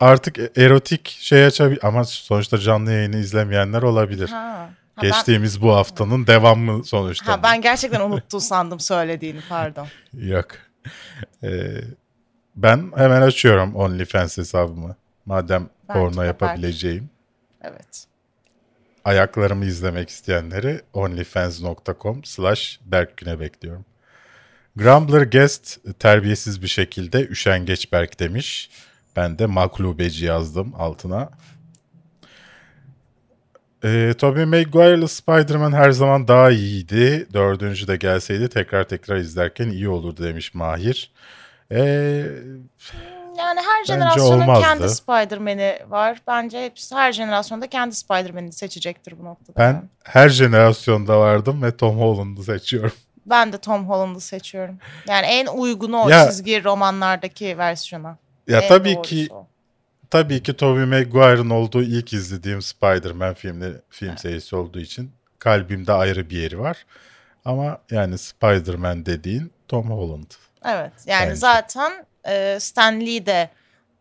Artık 0.00 0.38
e- 0.38 0.50
erotik 0.56 1.08
şey 1.08 1.44
açabilir 1.44 1.80
ama 1.82 2.04
sonuçta 2.04 2.58
canlı 2.58 2.92
yayını 2.92 3.16
izlemeyenler 3.16 3.82
olabilir. 3.82 4.28
Ha. 4.28 4.70
Ha, 4.94 5.02
Geçtiğimiz 5.02 5.62
bu 5.62 5.74
haftanın 5.74 6.26
devamı 6.26 6.78
ben, 6.78 6.82
sonuçta. 6.82 7.32
ha, 7.32 7.42
ben 7.42 7.60
gerçekten 7.60 8.00
unuttum 8.00 8.40
sandım 8.40 8.80
söylediğini 8.80 9.40
pardon. 9.48 9.86
Yok. 10.12 10.46
Ee, 11.42 11.80
ben 12.56 12.92
hemen 12.96 13.22
açıyorum 13.22 13.76
OnlyFans 13.76 14.38
hesabımı. 14.38 14.96
Madem 15.26 15.68
Belki 15.88 16.00
porno 16.00 16.22
yapabileceğim. 16.22 17.10
Evet. 17.62 18.06
Ayaklarımı 19.04 19.64
izlemek 19.64 20.08
isteyenleri 20.08 20.80
onlyfans.com 20.92 22.24
slash 22.24 22.80
berkgüne 22.86 23.40
bekliyorum. 23.40 23.84
Grumbler 24.76 25.22
Guest 25.22 25.78
terbiyesiz 25.98 26.62
bir 26.62 26.68
şekilde 26.68 27.26
üşengeç 27.26 27.92
Berk 27.92 28.20
demiş. 28.20 28.70
Ben 29.16 29.38
de 29.38 29.46
maklubeci 29.46 30.24
yazdım 30.24 30.74
altına. 30.78 31.30
Ee, 33.84 34.14
Tobey 34.18 34.44
Maguire'lı 34.44 35.08
Spider-Man 35.08 35.72
her 35.72 35.90
zaman 35.90 36.28
daha 36.28 36.50
iyiydi. 36.50 37.26
Dördüncü 37.32 37.86
de 37.86 37.96
gelseydi 37.96 38.48
tekrar 38.48 38.84
tekrar 38.84 39.16
izlerken 39.16 39.68
iyi 39.68 39.88
olurdu 39.88 40.24
demiş 40.24 40.54
Mahir. 40.54 41.12
Ee, 41.70 41.78
Yani 43.38 43.60
her 43.60 43.84
jenerasyonun 43.84 44.40
olmazdı. 44.40 44.62
kendi 44.62 44.88
Spider-Man'i 44.90 45.78
var. 45.88 46.18
Bence 46.26 46.64
hepsi 46.64 46.94
her 46.94 47.12
jenerasyonda 47.12 47.66
kendi 47.66 47.94
Spider-Man'i 47.94 48.52
seçecektir 48.52 49.14
bu 49.18 49.24
noktada. 49.24 49.58
ben 49.58 49.82
her 50.04 50.28
jenerasyonda 50.28 51.20
vardım 51.20 51.62
ve 51.62 51.76
Tom 51.76 51.98
Holland'ı 52.00 52.42
seçiyorum. 52.44 52.92
Ben 53.26 53.52
de 53.52 53.58
Tom 53.58 53.88
Holland'ı 53.88 54.20
seçiyorum. 54.20 54.78
Yani 55.08 55.26
en 55.26 55.46
uygunu 55.46 56.02
o 56.02 56.08
Ya- 56.08 56.26
çizgi 56.30 56.64
romanlardaki 56.64 57.58
versiyona. 57.58 58.16
Ya 58.48 58.60
En 58.60 58.68
tabii 58.68 58.94
doğrusu 58.94 59.10
ki 59.10 59.28
o. 59.30 59.46
tabii 60.12 60.42
ki 60.42 60.56
Tobey 60.56 60.84
Maguire'ın 60.84 61.50
olduğu 61.50 61.82
ilk 61.82 62.12
izlediğim 62.12 62.62
Spider-Man 62.62 63.34
filmleri, 63.34 63.76
film 63.90 64.18
serisi 64.18 64.56
olduğu 64.56 64.80
için 64.80 65.10
kalbimde 65.38 65.92
ayrı 65.92 66.30
bir 66.30 66.36
yeri 66.42 66.58
var. 66.58 66.86
Ama 67.44 67.78
yani 67.90 68.18
Spider-Man 68.18 69.06
dediğin 69.06 69.52
Tom 69.68 69.90
Holland. 69.90 70.30
Evet 70.64 70.92
yani 71.06 71.24
Bence. 71.24 71.34
zaten 71.34 72.06
e, 72.28 72.58
Stan 72.60 73.00
Lee 73.00 73.26
de 73.26 73.50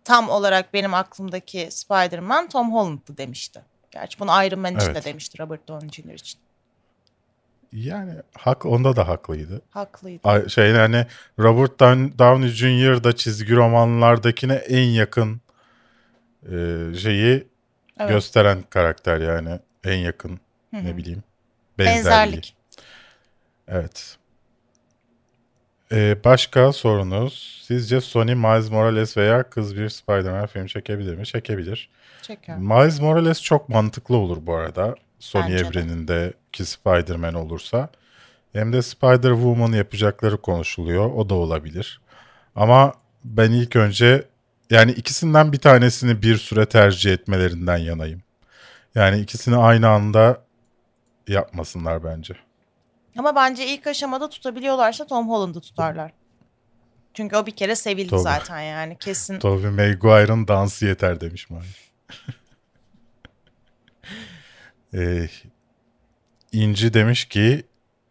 tam 0.03 0.30
olarak 0.30 0.74
benim 0.74 0.93
aklımdaki 0.93 1.68
Spider-Man 1.72 2.49
Tom 2.49 2.74
Holland'dı 2.74 3.18
demişti. 3.18 3.62
Gerçi 3.91 4.20
bunu 4.20 4.30
Iron 4.45 4.59
Man 4.59 4.76
için 4.76 4.88
de 4.88 4.91
Evet. 4.91 5.05
demişti 5.05 5.39
Robert 5.41 5.68
Downey 5.68 5.89
Jr. 5.89 6.14
için. 6.14 6.39
Yani 7.74 8.14
hak 8.38 8.66
onda 8.66 8.95
da 8.95 9.07
haklıydı. 9.07 9.62
Haklıydı. 9.70 10.49
Şey 10.49 10.70
yani 10.70 11.05
Robert 11.39 11.82
Down- 11.82 12.20
Downey 12.20 12.49
Jr. 12.49 13.03
da 13.03 13.16
çizgi 13.16 13.55
romanlardakine 13.55 14.53
en 14.53 14.88
yakın 14.88 15.41
e, 16.46 16.56
şeyi 16.98 17.48
Evet. 18.00 18.10
gösteren 18.10 18.64
karakter 18.70 19.18
yani 19.22 19.60
en 19.84 19.96
yakın 19.98 20.39
ne 20.74 20.98
bileyim 20.98 21.24
benzerliği. 21.80 22.04
Benzerlik. 22.06 22.56
Evet. 23.68 24.18
Ee, 25.92 26.18
başka 26.24 26.74
sorunuz? 26.74 27.62
Sizce 27.68 28.02
Sony 28.02 28.36
Miles 28.36 28.72
Morales 28.72 29.18
veya 29.18 29.44
kız 29.44 29.78
bir 29.78 29.89
Spider-Man 29.89 30.48
film 30.48 30.66
çekebilir 30.66 31.16
mi? 31.16 31.26
Çekebilir. 31.26 31.89
Çeker. 32.22 32.58
Miles 32.58 33.02
Morales 33.02 33.42
çok 33.42 33.70
mantıklı 33.70 34.18
olur 34.18 34.38
bu 34.42 34.56
arada. 34.56 34.96
Sony 35.20 35.44
Bence 35.44 35.58
de. 35.58 35.68
evrenindeki 35.68 36.66
Spider-Man 36.66 37.34
olursa. 37.34 37.89
Hem 38.54 38.74
de 38.74 38.78
Spider-Woman 38.78 39.76
yapacakları 39.76 40.38
konuşuluyor. 40.42 41.12
O 41.16 41.30
da 41.30 41.34
olabilir. 41.36 42.02
Ama 42.56 42.94
ben 43.24 43.52
ilk 43.52 43.76
önce 43.76 44.24
yani 44.72 44.92
ikisinden 44.92 45.54
bir 45.54 45.58
tanesini 45.58 46.22
bir 46.22 46.38
süre 46.38 46.66
tercih 46.66 47.14
etmelerinden 47.14 47.78
yanayım. 47.78 48.22
Yani 48.96 49.20
ikisini 49.20 49.56
aynı 49.56 49.90
anda 49.90 50.42
yapmasınlar 51.28 52.04
bence. 52.04 52.34
Ama 53.18 53.36
bence 53.36 53.68
ilk 53.68 53.88
aşamada 53.88 54.30
tutabiliyorlarsa 54.30 55.08
Tom 55.08 55.30
Holland'ı 55.30 55.62
tutarlar. 55.62 56.12
Çünkü 57.14 57.36
o 57.36 57.46
bir 57.46 57.56
kere 57.56 57.76
sevildi 57.76 58.10
Tabii. 58.10 58.22
zaten 58.22 58.62
yani 58.62 58.98
kesin. 58.98 59.40
Tobey 59.40 59.70
Maguire'ın 59.70 60.48
dansı 60.48 60.86
yeter 60.86 61.22
demiş 61.22 61.50
Mahir. 61.50 61.92
ee, 64.94 65.30
İnci 66.52 66.94
demiş 66.94 67.26
ki 67.26 67.64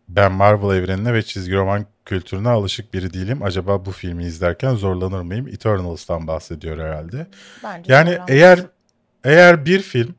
ben 0.09 0.33
Marvel 0.33 0.77
evrenine 0.77 1.15
ve 1.15 1.23
çizgi 1.23 1.55
roman 1.55 1.87
kültürüne 2.11 2.49
alışık 2.49 2.95
biri 2.95 3.13
değilim. 3.13 3.43
Acaba 3.43 3.85
bu 3.87 3.93
filmi 3.93 4.25
izlerken 4.25 4.75
zorlanır 4.75 5.21
mıyım? 5.23 5.49
Eternals'tan 5.49 6.27
bahsediyor 6.27 6.79
herhalde. 6.79 7.27
Bence 7.65 7.93
Yani 7.93 8.09
zorlanmaz. 8.11 8.31
eğer 8.31 8.61
eğer 9.25 9.65
bir 9.67 9.83
film 9.83 10.15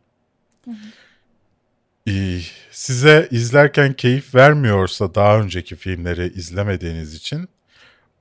e, 2.08 2.40
size 2.72 3.28
izlerken 3.32 3.94
keyif 3.94 4.36
vermiyorsa 4.36 5.16
daha 5.16 5.40
önceki 5.40 5.76
filmleri 5.76 6.28
izlemediğiniz 6.28 7.16
için 7.16 7.50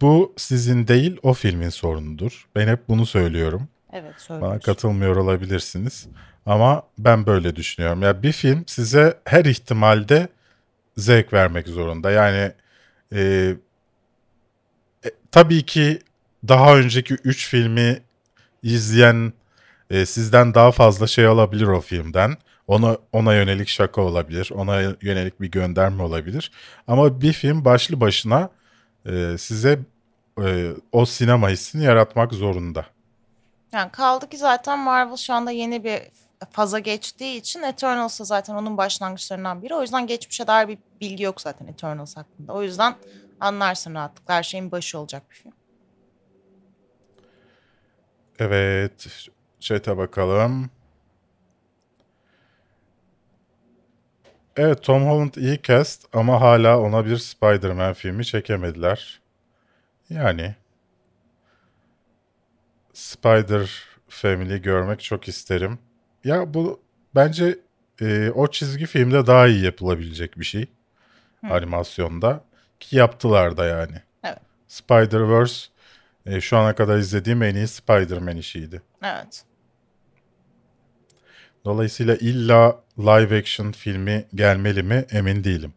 bu 0.01 0.35
sizin 0.37 0.89
değil 0.89 1.16
o 1.23 1.33
filmin 1.33 1.71
sorunudur. 1.71 2.47
Ben 2.57 2.68
hep 2.68 2.89
bunu 2.89 3.07
söylüyorum. 3.07 3.68
Evet 3.93 4.14
Bana 4.31 4.59
katılmıyor 4.59 5.16
olabilirsiniz. 5.16 6.09
Ama 6.47 6.83
ben 6.99 7.27
böyle 7.27 7.57
düşünüyorum. 7.57 8.03
Ya 8.03 8.23
bir 8.23 8.33
film 8.33 8.64
size 8.66 9.18
her 9.25 9.45
ihtimalde 9.45 10.29
zevk 10.97 11.33
vermek 11.33 11.68
zorunda. 11.68 12.11
Yani 12.11 12.53
e, 13.14 13.20
e, 15.04 15.11
tabii 15.30 15.66
ki 15.66 15.98
daha 16.48 16.76
önceki 16.76 17.14
3 17.14 17.48
filmi 17.48 18.02
izleyen 18.62 19.32
e, 19.90 20.06
sizden 20.06 20.54
daha 20.54 20.72
fazla 20.72 21.06
şey 21.06 21.28
olabilir 21.28 21.66
o 21.66 21.80
filmden. 21.80 22.36
Ona 22.66 22.96
ona 23.12 23.34
yönelik 23.34 23.68
şaka 23.68 24.00
olabilir. 24.00 24.50
Ona 24.54 24.80
yönelik 24.80 25.40
bir 25.40 25.50
gönderme 25.50 26.02
olabilir. 26.02 26.52
Ama 26.86 27.20
bir 27.20 27.32
film 27.32 27.64
başlı 27.64 28.00
başına 28.00 28.50
e, 29.06 29.38
size 29.38 29.78
e, 30.44 30.70
o 30.92 31.06
sinema 31.06 31.50
hissini 31.50 31.84
yaratmak 31.84 32.32
zorunda. 32.32 32.86
Yani 33.72 33.90
kaldı 33.90 34.28
ki 34.28 34.36
zaten 34.36 34.78
Marvel 34.78 35.16
şu 35.16 35.34
anda 35.34 35.50
yeni 35.50 35.84
bir 35.84 36.00
faza 36.51 36.78
geçtiği 36.78 37.36
için 37.36 37.62
Eternals 37.62 38.20
da 38.20 38.24
zaten 38.24 38.55
onun 38.55 38.76
başlangıçlarından 38.76 39.62
biri. 39.62 39.74
O 39.74 39.82
yüzden 39.82 40.07
geçmişe 40.07 40.47
dair 40.47 40.68
bir 40.68 40.78
bilgi 41.01 41.22
yok 41.24 41.41
zaten 41.41 41.66
Eternals 41.66 42.16
hakkında. 42.16 42.53
O 42.53 42.62
yüzden 42.62 42.97
Anlarsın 43.41 43.95
rahatlıkla. 43.95 44.34
Her 44.34 44.43
şeyin 44.43 44.72
başı 44.72 44.99
olacak 44.99 45.22
bir 45.30 45.36
film. 45.36 45.53
Evet. 48.38 49.28
Chat'e 49.61 49.97
bakalım. 49.97 50.70
Evet 54.57 54.82
Tom 54.82 55.07
Holland 55.07 55.34
iyi 55.34 55.61
cast 55.62 56.07
ama 56.12 56.41
hala 56.41 56.80
ona 56.80 57.07
bir 57.07 57.16
Spider-Man 57.16 57.93
filmi 57.93 58.24
çekemediler. 58.24 59.20
Yani 60.11 60.55
Spider 62.93 63.84
Family 64.09 64.62
görmek 64.62 65.01
çok 65.01 65.28
isterim. 65.28 65.78
Ya 66.25 66.55
bu 66.55 66.81
bence 67.14 67.59
e, 68.01 68.31
o 68.31 68.47
çizgi 68.51 68.87
filmde 68.87 69.27
daha 69.27 69.47
iyi 69.47 69.64
yapılabilecek 69.64 70.39
bir 70.39 70.45
şey. 70.45 70.66
Animasyonda. 71.51 72.45
Ki 72.81 72.97
yaptılar 72.97 73.57
da 73.57 73.66
yani. 73.66 74.03
Evet. 74.25 74.39
Spider-Verse 74.68 75.68
e, 76.27 76.41
şu 76.41 76.57
ana 76.57 76.75
kadar 76.75 76.99
izlediğim 76.99 77.43
en 77.43 77.55
iyi 77.55 77.68
Spider-Man 77.68 78.37
işiydi. 78.37 78.83
Evet. 79.03 79.45
Dolayısıyla 81.64 82.16
illa 82.16 82.81
live 82.99 83.39
action 83.39 83.73
filmi 83.73 84.27
gelmeli 84.35 84.83
mi 84.83 85.05
emin 85.11 85.45
değilim. 85.45 85.73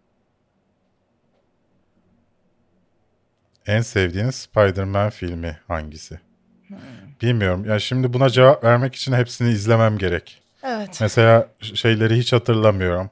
En 3.65 3.81
sevdiğiniz 3.81 4.35
Spider-Man 4.35 5.09
filmi 5.09 5.59
hangisi? 5.67 6.19
Bilmiyorum. 7.21 7.65
Ya 7.65 7.79
şimdi 7.79 8.13
buna 8.13 8.29
cevap 8.29 8.63
vermek 8.63 8.95
için 8.95 9.13
hepsini 9.13 9.49
izlemem 9.49 9.97
gerek. 9.97 10.41
Evet. 10.63 10.97
Mesela 11.01 11.47
şeyleri 11.61 12.17
hiç 12.17 12.33
hatırlamıyorum. 12.33 13.09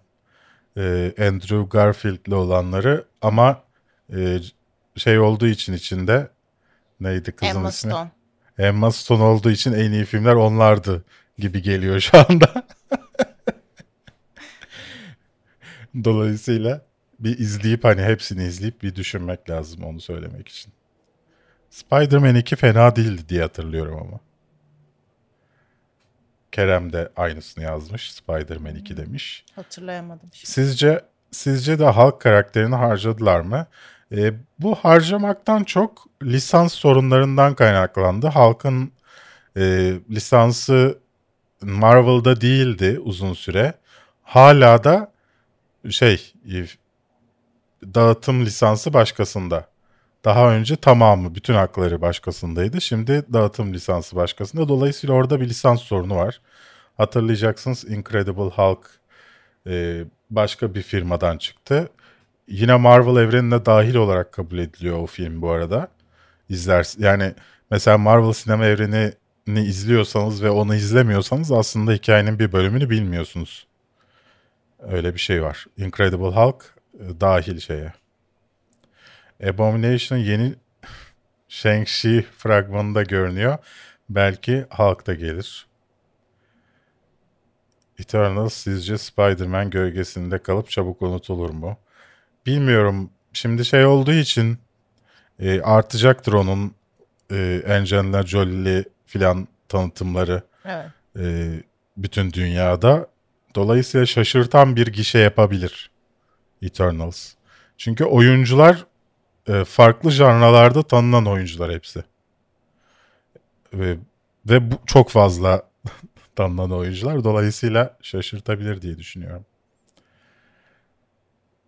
Ee, 0.78 1.14
Andrew 1.20 1.64
Garfield'li 1.70 2.36
olanları 2.36 3.06
ama 3.22 3.64
e, 4.16 4.38
şey 4.96 5.20
olduğu 5.20 5.48
için 5.48 5.74
içinde 5.74 6.30
neydi 7.00 7.32
kızın 7.32 7.56
Emma 7.56 7.70
ismi? 7.70 7.92
Stone. 7.92 8.12
Emma 8.58 8.92
Stone 8.92 9.24
olduğu 9.24 9.52
için 9.52 9.74
en 9.74 9.92
iyi 9.92 10.06
filmler 10.06 10.34
onlardı 10.34 11.04
gibi 11.38 11.62
geliyor 11.62 12.00
şu 12.00 12.18
anda. 12.18 12.68
Dolayısıyla 16.04 16.82
bir 17.20 17.40
izleyip 17.40 17.84
hani 17.84 18.02
hepsini 18.02 18.44
izleyip 18.44 18.84
bir 18.84 18.96
düşünmek 18.96 19.50
lazım 19.50 19.84
onu 19.84 20.00
söylemek 20.02 20.48
için. 20.48 20.74
Spider-Man 21.72 22.36
2 22.36 22.56
fena 22.56 22.96
değildi 22.96 23.30
diye 23.30 23.42
hatırlıyorum 23.42 23.98
ama. 24.02 24.20
Kerem 26.52 26.94
de 26.94 27.10
aynısını 27.16 27.64
yazmış. 27.64 28.14
Spider-Man 28.14 28.76
2 28.76 28.98
demiş. 28.98 29.46
Hatırlayamadım. 29.56 30.30
şimdi. 30.34 30.52
Sizce 30.52 31.02
sizce 31.32 31.80
de 31.80 31.86
halk 31.86 32.22
karakterini 32.22 32.76
harcadılar 32.76 33.40
mı? 33.40 33.68
Ee, 34.12 34.34
bu 34.60 34.76
harcamaktan 34.76 35.64
çok 35.64 36.06
lisans 36.24 36.74
sorunlarından 36.74 37.56
kaynaklandı. 37.56 38.28
Halkın 38.28 38.92
e, 39.58 39.94
lisansı 40.10 41.00
Marvel'da 41.62 42.42
değildi 42.42 43.00
uzun 43.04 43.34
süre. 43.34 43.74
Hala 44.24 44.84
da 44.84 45.12
şey 45.90 46.34
e, 46.54 46.66
dağıtım 47.94 48.46
lisansı 48.46 48.94
başkasında. 48.94 49.68
Daha 50.26 50.54
önce 50.54 50.76
tamamı 50.76 51.36
bütün 51.36 51.54
hakları 51.54 52.02
başkasındaydı. 52.02 52.82
Şimdi 52.82 53.24
dağıtım 53.34 53.74
lisansı 53.74 54.16
başkasında. 54.16 54.70
Dolayısıyla 54.70 55.16
orada 55.16 55.42
bir 55.42 55.50
lisans 55.50 55.82
sorunu 55.82 56.16
var. 56.16 56.42
Hatırlayacaksınız 56.98 57.86
Incredible 57.90 58.50
Hulk 58.50 58.90
e, 59.68 60.04
başka 60.30 60.76
bir 60.76 60.82
firmadan 60.82 61.38
çıktı. 61.38 61.90
Yine 62.48 62.76
Marvel 62.76 63.22
evrenine 63.24 63.66
dahil 63.66 63.96
olarak 63.96 64.32
kabul 64.32 64.58
ediliyor 64.58 65.00
o 65.00 65.06
film 65.06 65.42
bu 65.42 65.52
arada. 65.52 65.88
İzler 66.50 66.94
yani 66.98 67.34
mesela 67.72 67.98
Marvel 67.98 68.34
sinema 68.34 68.66
evrenini 68.66 69.14
izliyorsanız 69.48 70.44
ve 70.44 70.50
onu 70.50 70.76
izlemiyorsanız 70.76 71.52
aslında 71.52 71.92
hikayenin 71.92 72.40
bir 72.40 72.52
bölümünü 72.52 72.90
bilmiyorsunuz. 72.90 73.68
Öyle 74.80 75.14
bir 75.14 75.20
şey 75.20 75.44
var. 75.44 75.66
Incredible 75.78 76.36
Hulk 76.36 76.76
e, 77.00 77.22
dahil 77.22 77.60
şeye. 77.60 78.01
Abomination 79.50 80.18
yeni 80.18 80.54
Shang-Chi 81.50 82.24
fragmanında 82.38 83.04
görünüyor. 83.04 83.58
Belki 84.10 84.66
Hulk 84.70 85.08
da 85.08 85.14
gelir. 85.14 85.68
Eternal 88.00 88.50
sizce 88.50 88.98
Spider-Man 88.98 89.70
gölgesinde 89.70 90.38
kalıp 90.38 90.70
çabuk 90.70 91.02
unutulur 91.02 91.50
mu? 91.50 91.78
Bilmiyorum. 92.46 93.10
Şimdi 93.34 93.66
şey 93.66 93.86
olduğu 93.86 94.14
için 94.14 94.58
e, 95.40 95.62
artacaktır 95.62 96.34
onun 96.34 96.76
e, 97.32 97.64
Angelina 97.70 98.24
Jolie'li 98.24 98.86
filan 99.06 99.48
tanıtımları 99.70 100.42
Evet. 100.66 100.86
e, 101.20 101.50
bütün 101.98 102.34
dünyada. 102.34 103.08
Dolayısıyla 103.56 104.06
şaşırtan 104.06 104.76
bir 104.76 104.88
gişe 104.88 105.20
yapabilir 105.20 105.92
Eternals. 106.62 107.34
Çünkü 107.78 108.06
oyuncular 108.06 108.86
e, 109.48 109.64
farklı 109.64 110.12
janralarda 110.12 110.84
tanınan 110.84 111.26
oyuncular 111.26 111.72
hepsi. 111.72 112.04
Ve, 113.74 113.98
ve 114.46 114.72
bu 114.72 114.76
çok 114.86 115.10
fazla 115.10 115.64
tanınan 116.36 116.72
oyuncular. 116.72 117.24
Dolayısıyla 117.24 117.98
şaşırtabilir 118.02 118.82
diye 118.82 118.98
düşünüyorum. 118.98 119.46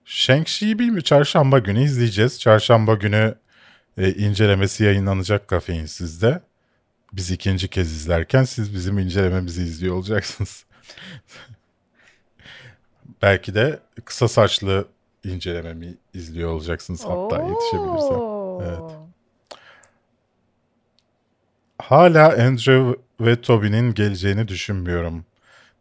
Shang-Chi'yi 0.06 0.80
bilmiyorum. 0.80 1.04
Çarşamba 1.04 1.60
günü 1.60 1.84
izleyeceğiz. 1.84 2.40
Çarşamba 2.40 2.94
günü 2.94 3.36
e, 3.98 4.14
incelemesi 4.14 4.84
yayınlanacak 4.84 5.48
kafeinsizde. 5.48 6.42
Biz 7.14 7.32
ikinci 7.32 7.68
kez 7.68 7.92
izlerken 7.92 8.44
siz 8.44 8.74
bizim 8.74 9.00
incelememizi 9.00 9.64
izliyor 9.64 9.96
olacaksınız. 9.96 10.66
Belki 13.22 13.56
de 13.56 13.80
kısa 14.06 14.28
saçlı 14.28 14.88
incelememi 15.24 15.96
izliyor 16.14 16.50
olacaksınız 16.50 17.06
hatta 17.06 17.44
yetişebilirsem. 17.44 18.20
Oo. 18.20 18.62
Evet. 18.66 18.92
Hala 21.82 22.28
Andrew 22.28 22.96
ve 23.20 23.42
Toby'nin 23.42 23.94
geleceğini 23.94 24.48
düşünmüyorum 24.48 25.26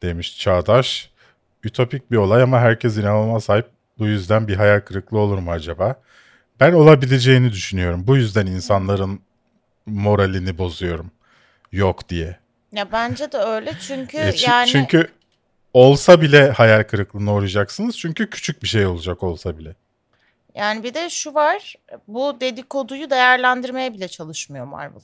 demiş 0.03 0.39
Çağdaş. 0.39 1.11
Ütopik 1.65 2.11
bir 2.11 2.17
olay 2.17 2.43
ama 2.43 2.61
herkes 2.61 2.97
inanılmaz 2.97 3.49
hype. 3.49 3.69
Bu 3.99 4.07
yüzden 4.07 4.49
bir 4.49 4.57
hayal 4.57 4.81
kırıklığı 4.81 5.19
olur 5.19 5.39
mu 5.39 5.51
acaba? 5.51 6.03
Ben 6.61 6.73
olabileceğini 6.73 7.53
düşünüyorum. 7.53 8.07
Bu 8.07 8.17
yüzden 8.17 8.47
insanların 8.47 9.21
moralini 9.87 10.59
bozuyorum. 10.59 11.11
Yok 11.73 12.09
diye. 12.09 12.39
Ya 12.73 12.93
bence 12.93 13.33
de 13.33 13.39
öyle 13.39 13.73
çünkü 13.81 14.19
E, 14.19 14.33
yani 14.47 14.69
Çünkü 14.69 15.09
olsa 15.75 16.21
bile 16.21 16.51
hayal 16.51 16.83
kırıklığına 16.83 17.35
uğrayacaksınız. 17.35 17.99
Çünkü 17.99 18.31
küçük 18.31 18.63
bir 18.63 18.69
şey 18.69 18.87
olacak 18.87 19.23
olsa 19.23 19.59
bile. 19.59 19.75
yani 20.55 20.83
bir 20.83 20.95
de 20.95 21.11
şu 21.11 21.35
var. 21.35 21.75
Bu 22.09 22.41
dedikoduyu 22.41 23.11
değerlendirmeye 23.11 23.95
bile 23.95 24.09
çalışmıyor 24.09 24.65
Marvel. 24.67 25.01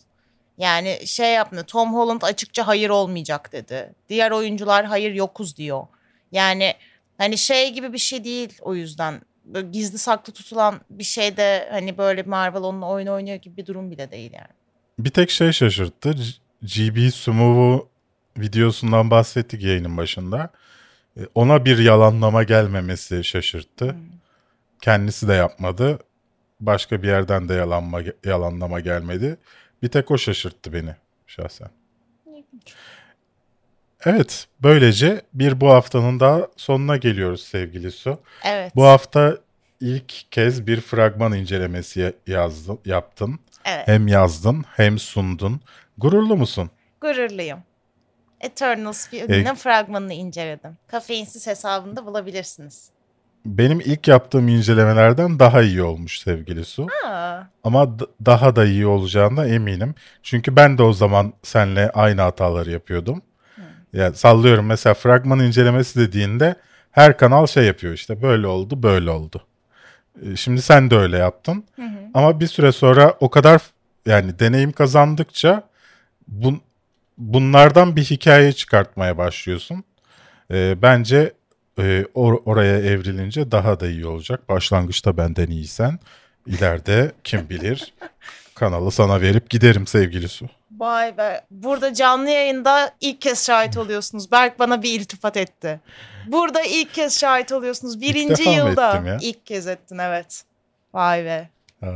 Yani 0.58 1.06
şey 1.06 1.32
yapmıyor. 1.32 1.64
Tom 1.64 1.94
Holland 1.94 2.22
açıkça 2.22 2.66
hayır 2.66 2.90
olmayacak 2.90 3.52
dedi. 3.52 3.94
Diğer 4.08 4.30
oyuncular 4.30 4.86
hayır 4.86 5.14
yokuz 5.14 5.56
diyor. 5.56 5.86
Yani 6.32 6.74
hani 7.18 7.38
şey 7.38 7.72
gibi 7.72 7.92
bir 7.92 7.98
şey 7.98 8.24
değil 8.24 8.58
o 8.60 8.74
yüzden. 8.74 9.20
Böyle 9.44 9.68
gizli 9.68 9.98
saklı 9.98 10.32
tutulan 10.32 10.80
bir 10.90 11.04
şeyde 11.04 11.68
hani 11.70 11.98
böyle 11.98 12.22
Marvel 12.22 12.62
onunla 12.62 12.86
oyun 12.88 13.06
oynuyor 13.06 13.36
gibi 13.36 13.56
bir 13.56 13.66
durum 13.66 13.90
bile 13.90 14.10
değil 14.10 14.32
yani. 14.32 14.48
Bir 14.98 15.10
tek 15.10 15.30
şey 15.30 15.52
şaşırttı. 15.52 16.14
GB 16.62 17.10
Sumov'u 17.12 17.88
videosundan 18.40 19.10
bahsettik 19.10 19.62
yayının 19.62 19.96
başında. 19.96 20.50
E, 21.16 21.20
Ona 21.34 21.64
bir 21.64 21.78
yalanlama 21.78 22.42
gelmemesi 22.42 23.24
şaşırttı. 23.24 23.96
Kendisi 24.80 25.28
de 25.28 25.32
yapmadı. 25.34 25.98
Başka 26.60 27.02
bir 27.02 27.08
yerden 27.08 27.48
de 27.48 27.54
yalanma, 27.54 28.00
yalanlama 28.24 28.80
gelmedi. 28.80 29.36
Bir 29.82 29.88
tek 29.88 30.10
o 30.10 30.18
şaşırttı 30.18 30.72
beni 30.72 30.94
şahsen. 31.26 31.68
Evet, 34.04 34.46
böylece 34.62 35.22
bir 35.34 35.60
bu 35.60 35.68
haftanın 35.70 36.20
daha 36.20 36.48
sonuna 36.56 36.96
geliyoruz 36.96 37.42
sevgili 37.44 37.90
Su. 37.90 38.20
Evet. 38.44 38.76
Bu 38.76 38.84
hafta 38.84 39.36
ilk 39.80 40.12
kez 40.32 40.66
bir 40.66 40.80
fragman 40.80 41.32
incelemesi 41.32 42.12
yazdın, 42.26 42.78
yaptın. 42.84 43.38
evet. 43.64 43.88
Hem 43.88 44.08
yazdın 44.08 44.64
hem 44.76 44.98
sundun. 44.98 45.60
Gururlu 45.98 46.36
musun? 46.36 46.70
Gururluyum. 47.00 47.58
Eternals 48.40 49.08
filminin 49.08 49.54
fragmanını 49.54 50.12
inceledim. 50.14 50.70
Kafeinsiz 50.86 51.46
hesabında 51.46 52.06
bulabilirsiniz. 52.06 52.90
Benim 53.46 53.80
ilk 53.80 54.08
yaptığım 54.08 54.48
incelemelerden 54.48 55.38
daha 55.38 55.62
iyi 55.62 55.82
olmuş 55.82 56.20
sevgili 56.20 56.64
Su. 56.64 56.86
Aa, 57.06 57.40
Ama 57.64 57.98
d- 57.98 58.04
daha 58.26 58.56
da 58.56 58.64
iyi 58.64 58.86
olacağına 58.86 59.46
eminim. 59.46 59.94
Çünkü 60.22 60.56
ben 60.56 60.78
de 60.78 60.82
o 60.82 60.92
zaman 60.92 61.32
seninle 61.42 61.90
aynı 61.90 62.20
hataları 62.20 62.70
yapıyordum. 62.70 63.22
Yani 63.92 64.16
sallıyorum 64.16 64.66
mesela 64.66 64.94
fragman 64.94 65.38
incelemesi 65.38 66.00
dediğinde 66.00 66.54
her 66.90 67.16
kanal 67.16 67.46
şey 67.46 67.64
yapıyor 67.64 67.92
işte 67.92 68.22
böyle 68.22 68.46
oldu 68.46 68.82
böyle 68.82 69.10
oldu. 69.10 69.42
E, 70.22 70.36
Şimdi 70.36 70.62
sen 70.62 70.90
de 70.90 70.96
öyle 70.96 71.18
yaptın. 71.18 71.64
Ama 72.14 72.40
bir 72.40 72.46
süre 72.46 72.72
sonra 72.72 73.14
o 73.20 73.30
kadar 73.30 73.62
yani 74.06 74.38
deneyim 74.38 74.72
kazandıkça 74.72 75.62
bun, 76.28 76.60
bunlardan 77.18 77.96
bir 77.96 78.04
hikaye 78.04 78.52
çıkartmaya 78.52 79.18
başlıyorsun. 79.18 79.84
E, 80.50 80.82
bence 80.82 81.32
e, 81.78 81.82
or- 82.14 82.42
oraya 82.44 82.78
evrilince 82.78 83.50
daha 83.50 83.80
da 83.80 83.88
iyi 83.88 84.06
olacak. 84.06 84.48
Başlangıçta 84.48 85.16
benden 85.16 85.46
iyisen 85.46 85.98
ileride 86.46 87.12
kim 87.24 87.48
bilir 87.48 87.94
kanalı 88.54 88.90
sana 88.90 89.20
verip 89.20 89.50
giderim 89.50 89.86
sevgili 89.86 90.28
Su. 90.28 90.46
Vay 90.78 91.16
be. 91.16 91.40
Burada 91.50 91.94
canlı 91.94 92.28
yayında 92.30 92.90
ilk 93.00 93.20
kez 93.20 93.46
şahit 93.46 93.76
oluyorsunuz. 93.76 94.32
Berk 94.32 94.58
bana 94.58 94.82
bir 94.82 95.00
iltifat 95.00 95.36
etti. 95.36 95.80
Burada 96.26 96.62
ilk 96.62 96.94
kez 96.94 97.18
şahit 97.20 97.52
oluyorsunuz. 97.52 98.00
Birinci 98.00 98.36
defa 98.38 98.50
mı 98.50 98.56
yılda. 98.56 98.90
ettim 98.92 99.06
ya? 99.06 99.18
İlk 99.22 99.46
kez 99.46 99.66
ettin 99.66 99.98
evet. 99.98 100.42
Vay 100.94 101.24
be. 101.24 101.48
Aa, 101.82 101.88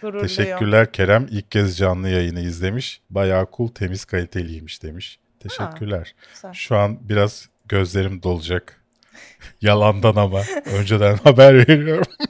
Gururluyum. 0.00 0.26
teşekkürler 0.26 0.92
Kerem. 0.92 1.26
İlk 1.30 1.50
kez 1.50 1.78
canlı 1.78 2.08
yayını 2.08 2.40
izlemiş. 2.40 3.00
Bayağı 3.10 3.46
cool, 3.56 3.68
temiz, 3.68 4.04
kaliteliymiş 4.04 4.82
demiş. 4.82 5.18
Teşekkürler. 5.40 6.14
güzel. 6.34 6.52
Şu 6.52 6.76
an 6.76 6.98
biraz 7.08 7.48
gözlerim 7.66 8.22
dolacak. 8.22 8.80
Yalandan 9.60 10.16
ama 10.16 10.42
önceden 10.64 11.16
haber 11.24 11.68
veriyorum. 11.68 12.12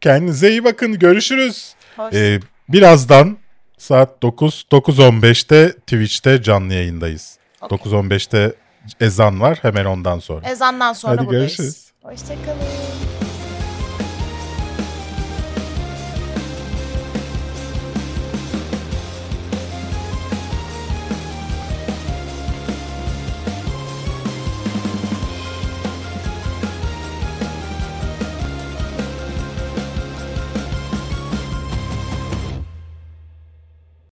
Kendinize 0.00 0.50
iyi 0.50 0.64
bakın. 0.64 0.98
Görüşürüz. 0.98 1.74
Hoş. 1.96 2.14
Ee, 2.14 2.40
birazdan 2.68 3.38
saat 3.78 4.22
9 4.22 4.66
9.15'te 4.72 5.72
Twitch'te 5.72 6.42
canlı 6.42 6.74
yayındayız. 6.74 7.38
Okey. 7.60 7.78
9.15'te 7.78 8.52
ezan 9.00 9.40
var 9.40 9.58
hemen 9.62 9.84
ondan 9.84 10.18
sonra. 10.18 10.48
Ezandan 10.48 10.92
sonra 10.92 11.12
Hadi 11.16 11.26
buradayız. 11.26 11.56
görüşürüz. 11.56 11.92
Hoşçakalın. 12.02 13.23